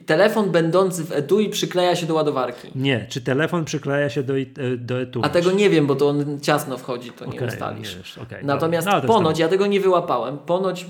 [0.00, 2.68] telefon będący w etui przykleja się do ładowarki.
[2.74, 4.44] Nie, czy telefon przykleja się do, e,
[4.76, 5.22] do etui?
[5.24, 8.16] A tego nie wiem, bo to on ciasno wchodzi, to okay, nie ustalisz.
[8.16, 10.86] Nie okay, Natomiast no, ponoć, ja tego nie wyłapałem, ponoć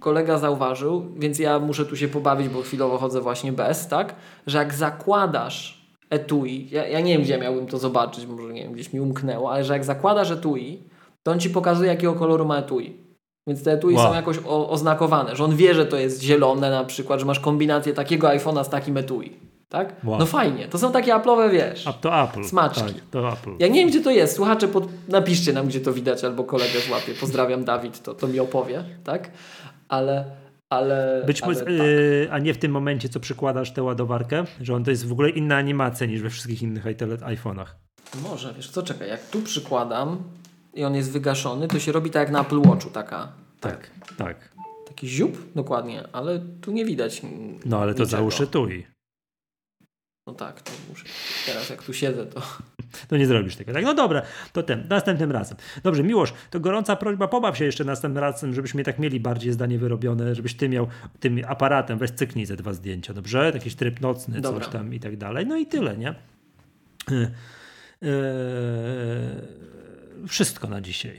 [0.00, 4.14] kolega zauważył, więc ja muszę tu się pobawić, bo chwilowo chodzę właśnie bez, tak?
[4.46, 8.72] Że jak zakładasz etui, ja, ja nie wiem, gdzie miałbym to zobaczyć, może nie wiem,
[8.72, 10.82] gdzieś mi umknęło, ale że jak zakładasz etui,
[11.22, 13.07] to on ci pokazuje, jakiego koloru ma etui.
[13.48, 14.06] Więc te etui wow.
[14.06, 17.40] są jakoś o, oznakowane, że on wie, że to jest zielone na przykład, że masz
[17.40, 19.36] kombinację takiego iPhone'a z takim etui.
[19.68, 19.96] Tak?
[20.04, 20.18] Wow.
[20.18, 20.68] No fajnie.
[20.68, 21.86] To są takie Apple'owe, wiesz.
[21.86, 22.44] A to Apple.
[22.44, 22.94] Smaczki.
[22.94, 23.50] Tak, to Apple.
[23.58, 24.36] Ja nie wiem, gdzie to jest.
[24.36, 24.88] Słuchacze, pod...
[25.08, 27.12] napiszcie nam, gdzie to widać, albo kolegę złapie.
[27.20, 29.30] Pozdrawiam Dawid, to, to mi opowie, tak?
[29.88, 30.24] Ale...
[30.70, 31.68] Ale, Być może, tak.
[31.68, 35.12] yy, a nie w tym momencie, co przykładasz tę ładowarkę, że on to jest w
[35.12, 37.66] ogóle inna animacja niż we wszystkich innych iPhone'ach.
[38.22, 40.22] Może, wiesz co, czekaj, jak tu przykładam,
[40.78, 43.32] i on jest wygaszony, to się robi tak jak na Apple Watchu, taka.
[43.60, 44.36] Tak, tak.
[44.86, 47.22] Taki ziup, dokładnie, ale tu nie widać.
[47.64, 48.16] No ale to niczego.
[48.16, 48.86] załóż etui.
[50.26, 51.04] No tak, to muszę.
[51.46, 52.42] Teraz jak tu siedzę, to.
[53.08, 53.72] To nie zrobisz tego.
[53.72, 54.22] Tak, no dobra,
[54.52, 55.56] to ten, następnym razem.
[55.82, 59.78] Dobrze, Miłosz, to gorąca prośba, pobaw się jeszcze następnym razem, żebyśmy tak mieli bardziej zdanie
[59.78, 60.86] wyrobione, żebyś ty miał
[61.20, 63.50] tym aparatem, weź cyknij ze dwa zdjęcia, dobrze?
[63.54, 64.64] Jakiś tryb nocny, dobra.
[64.64, 65.46] coś tam i tak dalej.
[65.46, 66.14] No i tyle, nie?
[67.10, 67.28] Yy,
[70.26, 71.18] wszystko na dzisiaj.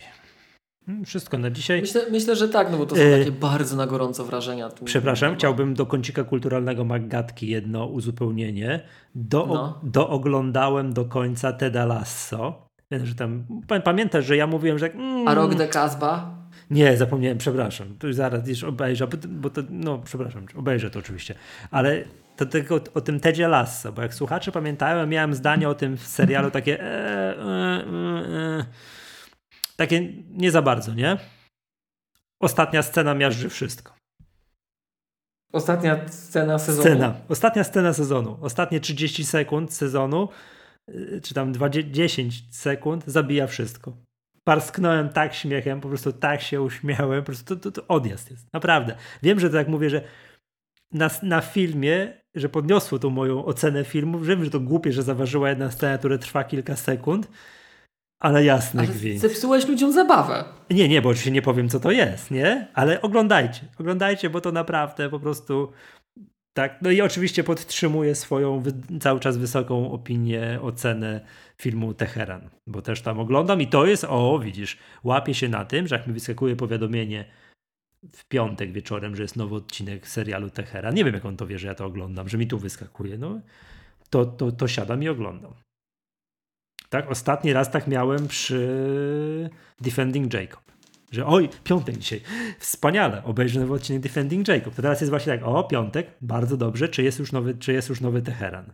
[0.88, 1.82] Mm, Wszystko na dzisiaj.
[1.82, 4.70] Myślę, myślę, że tak, no bo to są E, takie bardzo na gorąco wrażenia.
[4.70, 8.80] Tu Przepraszam, chciałbym do kącika kulturalnego Maggatki jedno uzupełnienie.
[9.16, 9.80] Do, No.
[9.84, 12.70] Dooglądałem do końca Teda Lasso.
[13.04, 14.92] Że tam, pa- pamiętasz, że ja mówiłem, że...
[14.94, 16.26] Mm, A Rock de Casbah?
[16.70, 17.98] Nie, zapomniałem, przepraszam.
[18.00, 21.36] To zaraz już obejrzę, bo to, no przepraszam, obejrzę to oczywiście.
[21.72, 22.04] Ale
[22.40, 25.98] to tylko o, o tym Tedzie Lasso, bo jak słuchacze pamiętają, miałem zdanie o tym
[25.98, 27.86] w serialu takie e, e, e,
[28.60, 28.66] e,
[29.76, 31.18] takie nie za bardzo, nie?
[32.42, 33.94] Ostatnia scena miażdży wszystko.
[35.54, 36.82] Ostatnia scena sezonu.
[36.84, 37.16] Scena.
[37.30, 38.38] Ostatnia scena sezonu.
[38.42, 40.30] Ostatnie 30 sekund sezonu,
[40.90, 43.98] y, czy tam 20, 10 sekund zabija wszystko.
[44.44, 48.54] Parsknąłem tak śmiechem, po prostu tak się uśmiałem, po prostu to, to, to odjazd jest.
[48.54, 48.96] Naprawdę.
[49.24, 50.02] Wiem, że to jak mówię, że
[50.92, 55.50] na, na filmie, że podniosło tą moją ocenę filmu, wiem, że to głupie, że zaważyła
[55.50, 57.28] jedna scena, która trwa kilka sekund,
[58.20, 59.22] ale jasny Ale gwint.
[59.22, 60.44] zepsułeś ludziom zabawę.
[60.70, 62.68] Nie, nie, bo oczywiście nie powiem, co to jest, nie?
[62.74, 65.72] Ale oglądajcie, oglądajcie, bo to naprawdę po prostu
[66.54, 66.82] tak.
[66.82, 68.64] No i oczywiście podtrzymuję swoją
[69.00, 71.22] cały czas wysoką opinię, ocenę
[71.62, 75.88] filmu Teheran, bo też tam oglądam i to jest, o, widzisz, łapię się na tym,
[75.88, 77.26] że jak mi wyskakuje powiadomienie
[78.16, 81.60] w piątek wieczorem, że jest nowy odcinek serialu Teheran, nie wiem, jak on to wie,
[81.60, 83.42] że ja to oglądam, że mi tu wyskakuje, no,
[84.10, 85.54] to, to, to siadam i oglądam.
[86.90, 89.50] Tak, ostatni raz tak miałem przy
[89.82, 90.62] Defending Jacob.
[91.12, 92.22] Że oj, piątek dzisiaj.
[92.60, 94.76] Wspaniale, obejrzę nowy odcinek Defending Jacob.
[94.76, 97.90] To teraz jest właśnie tak, o, piątek, bardzo dobrze, czy jest już nowy, czy jest
[97.90, 98.66] już nowy Teheran?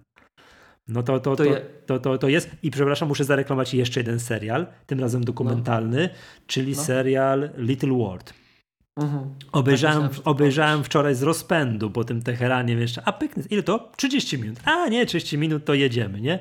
[0.88, 1.52] No to, to, to, To
[1.86, 2.50] to, to, to, jest.
[2.64, 6.10] I przepraszam, muszę zareklamować jeszcze jeden serial, tym razem dokumentalny,
[6.48, 6.84] czyli No.
[6.84, 8.34] serial Little World.
[8.98, 9.36] Mhm.
[9.52, 13.02] Obejrzałem, to obejrzałem wczoraj z rozpędu po tym Teheranie jeszcze.
[13.06, 13.92] A pyknę, ile to?
[13.98, 14.60] 30 minut.
[14.66, 16.40] A nie, 30 minut to jedziemy, nie?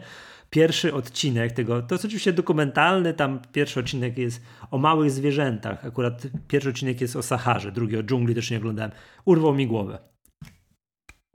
[0.50, 5.86] Pierwszy odcinek tego, to jest oczywiście dokumentalny, tam pierwszy odcinek jest o małych zwierzętach.
[5.86, 8.92] Akurat pierwszy odcinek jest o Saharze, drugi o dżungli też nie oglądałem.
[9.24, 9.98] Urwał mi głowę.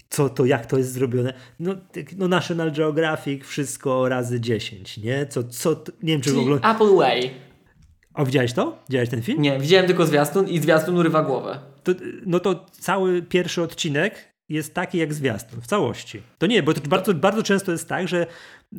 [0.09, 1.33] Co to, jak to jest zrobione?
[1.59, 5.25] No, tak, no National Geographic, wszystko razy 10, nie?
[5.25, 6.55] Co, co, nie wiem czy w ogóle...
[6.55, 7.48] Apple Way.
[8.19, 8.77] O, widziałeś to?
[8.89, 9.41] Widziałeś ten film?
[9.41, 11.59] Nie, widziałem tylko zwiastun i zwiastun urywa głowę.
[11.83, 11.91] to,
[12.25, 16.21] no to cały pierwszy odcinek jest taki jak zwiastun, w całości.
[16.37, 18.27] To nie, bo to bardzo, bardzo często jest tak, że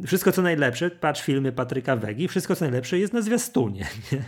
[0.06, 3.86] wszystko co najlepsze, patrz filmy Patryka Wegi, wszystko co najlepsze jest na zwiastunie.
[4.12, 4.22] Nie?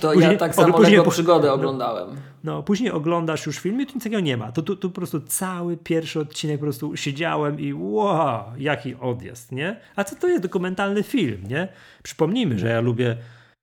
[0.00, 1.54] To Później- ja tak samo później Lego po- przygodę no.
[1.54, 2.08] oglądałem.
[2.44, 4.52] No, później oglądasz już film i tu nic takiego nie ma.
[4.52, 9.52] To tu, tu po prostu cały pierwszy odcinek po prostu siedziałem i wow, jaki odjazd,
[9.52, 9.76] nie?
[9.96, 11.68] A co to jest dokumentalny film, nie?
[12.02, 13.16] Przypomnijmy, że ja lubię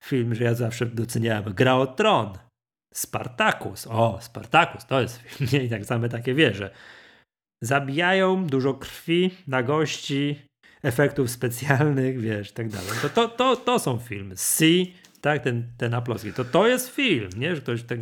[0.03, 2.37] film, że ja zawsze doceniałem Gra o Tron,
[2.93, 3.87] Spartacus.
[3.87, 5.63] O, Spartacus, to jest film, nie?
[5.63, 6.69] I tak same takie wieże.
[7.63, 10.41] Zabijają, dużo krwi, nagości,
[10.83, 12.91] efektów specjalnych, wiesz, tak dalej.
[13.01, 14.37] To, to, to, to są filmy.
[14.37, 14.85] Sea,
[15.21, 16.33] tak, ten, ten aploski.
[16.33, 17.55] To, to jest film, nie?
[17.55, 17.99] Że ktoś tak...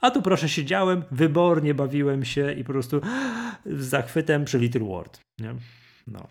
[0.00, 3.00] A tu proszę, siedziałem, wybornie bawiłem się i po prostu
[3.66, 5.54] z zachwytem przy Little World, nie?
[6.06, 6.28] No.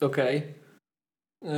[0.00, 0.54] Okej.
[1.42, 1.50] Yy,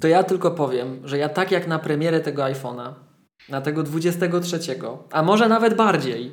[0.00, 2.92] To ja tylko powiem, że ja tak jak na premierę tego iPhone'a,
[3.48, 4.58] na tego 23,
[5.12, 6.32] a może nawet bardziej,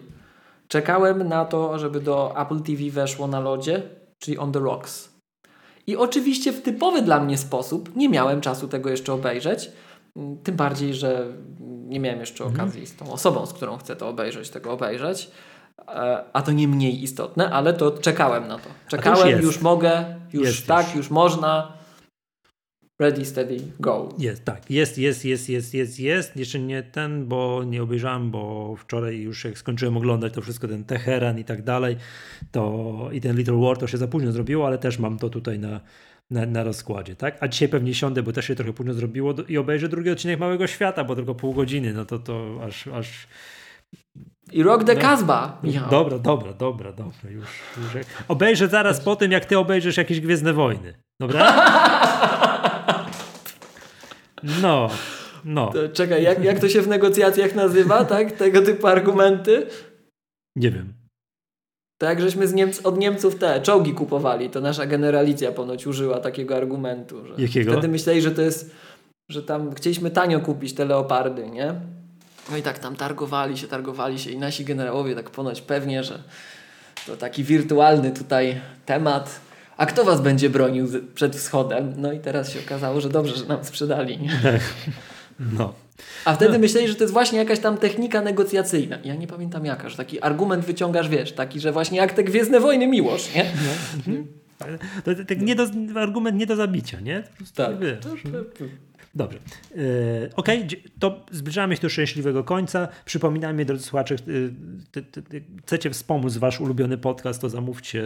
[0.68, 3.82] czekałem na to, żeby do Apple TV weszło na lodzie,
[4.20, 5.12] czyli On The Rocks.
[5.88, 9.72] I oczywiście w typowy dla mnie sposób nie miałem czasu tego jeszcze obejrzeć.
[10.44, 11.26] Tym bardziej, że
[11.60, 12.62] nie miałem jeszcze Mhm.
[12.62, 15.32] okazji z tą osobą, z którą chcę to obejrzeć, tego obejrzeć.
[15.88, 18.70] E, A to nie mniej istotne, ale to czekałem na to.
[18.88, 19.44] Czekałem, jest.
[19.44, 20.96] już mogę, już Jest tak, już.
[20.96, 21.81] już można.
[23.02, 24.10] Ready, steady, go.
[24.18, 24.72] Jest, tak.
[24.72, 26.38] Jest, jest, jest, jest, jest, jest.
[26.38, 30.84] Jeszcze nie ten, bo nie obejrzałem, bo wczoraj już jak skończyłem oglądać to wszystko, ten
[30.84, 31.98] Teheran i tak dalej,
[32.52, 35.60] to i ten Little War to się za późno zrobiło, ale też mam to tutaj
[35.60, 35.80] na,
[36.32, 37.38] na, na rozkładzie, tak?
[37.40, 40.68] A dzisiaj pewnie siądę, bo też się trochę późno zrobiło i obejrzę drugi odcinek Małego
[40.68, 43.28] Świata, bo tylko pół godziny, no to to aż, aż
[44.52, 45.02] I Rock the No.
[45.02, 45.90] Casbah, Michał.
[45.90, 47.30] Dobra, dobra, dobra, dobra.
[47.30, 48.06] Już, już.
[48.28, 50.94] Obejrzę zaraz po tym, jak ty obejrzysz jakieś Gwiezdne Wojny.
[51.20, 51.48] Dobra?
[54.62, 54.90] No,
[55.46, 55.72] no.
[55.72, 58.32] To Czekaj, jak, jak to się w negocjacjach nazywa, tak?
[58.32, 59.68] Tego typu argumenty?
[60.56, 60.94] Nie wiem.
[62.02, 66.20] To jak żeśmy z Niemc od Niemców te czołgi kupowali, to nasza generalicja ponoć użyła
[66.20, 67.26] takiego argumentu.
[67.26, 67.72] Że Jakiego?
[67.72, 68.76] Wtedy myśleli, że to jest,
[69.30, 71.74] że tam chcieliśmy tanio kupić te leopardy, nie?
[72.52, 76.24] No i tak tam targowali się, targowali się i nasi generałowie tak ponoć pewnie, że
[77.08, 79.40] to taki wirtualny tutaj temat.
[79.78, 81.94] A kto was będzie bronił przed wschodem?
[81.98, 84.20] No i teraz się okazało, że dobrze, że nam sprzedali.
[85.58, 85.74] No.
[86.26, 88.98] A wtedy myśleli, że to jest właśnie jakaś tam technika negocjacyjna.
[89.04, 92.60] Ja nie pamiętam jaka, że taki argument wyciągasz, wiesz, taki, że właśnie jak te Gwiezdne
[92.60, 93.46] Wojny Miłosz, nie?
[95.06, 97.24] To, to, to nie do, argument nie do zabicia, nie?
[97.32, 97.80] Po prostu, Tak.
[97.80, 97.98] Wiesz,
[99.16, 99.40] Dobrze.
[99.76, 100.80] Yy, Okej, okay.
[101.00, 102.88] to zbliżamy się do szczęśliwego końca.
[103.06, 108.04] Przypominamy, drodzy słuchacze, yy, chcecie wspomóc wasz ulubiony podcast, to zamówcie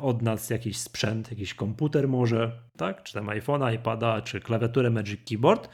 [0.00, 3.02] od nas jakiś sprzęt, jakiś komputer może, tak?
[3.02, 5.68] Czy tam iPhone'a, iPada, czy klawiaturę Magic Keyboard.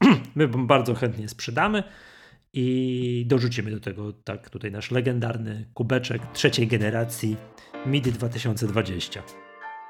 [0.34, 1.82] My bardzo chętnie sprzedamy
[2.52, 7.36] i dorzucimy do tego tak tutaj nasz legendarny kubeczek trzeciej generacji
[7.86, 9.22] MIDI 2020.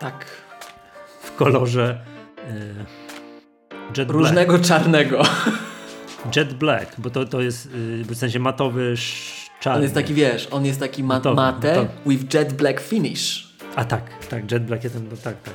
[0.01, 0.27] Tak.
[1.23, 2.05] W kolorze
[2.37, 3.10] yy,
[3.97, 4.69] Jet Różnego Black.
[4.69, 5.23] czarnego.
[6.37, 8.95] Jet Black, bo to, to jest yy, w sensie matowy
[9.61, 9.77] czarny.
[9.77, 11.89] On jest taki, wiesz, on jest taki mat matowy, mate matowy.
[12.07, 13.51] with jet black finish.
[13.77, 15.55] A tak, tak, jet black jest ten, no tak, tak,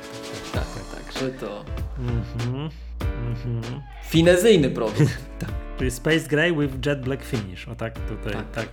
[0.52, 1.64] Tak, tak, tak, że to...
[1.98, 3.82] Mhm, mhm.
[4.08, 5.18] Finezyjny produkt.
[5.40, 5.65] tak.
[5.78, 7.68] Czyli Space Gray with Jet Black Finish.
[7.68, 8.68] O tak, tutaj, tak, tak,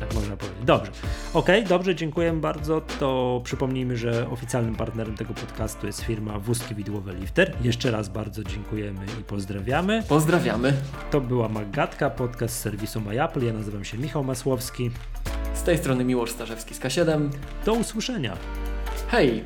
[0.00, 0.64] tak można powiedzieć.
[0.64, 0.90] Dobrze.
[1.34, 2.80] Ok, dobrze, dziękuję bardzo.
[2.80, 7.56] To przypomnijmy, że oficjalnym partnerem tego podcastu jest firma Wózki Widłowe Lifter.
[7.60, 10.02] Jeszcze raz bardzo dziękujemy i pozdrawiamy.
[10.08, 10.72] Pozdrawiamy.
[11.10, 13.44] To była Magatka, podcast z serwisu MyApple.
[13.44, 14.90] Ja nazywam się Michał Masłowski.
[15.54, 17.28] Z tej strony Miłosz Starzewski z K7.
[17.64, 18.36] Do usłyszenia.
[19.08, 19.44] Hej!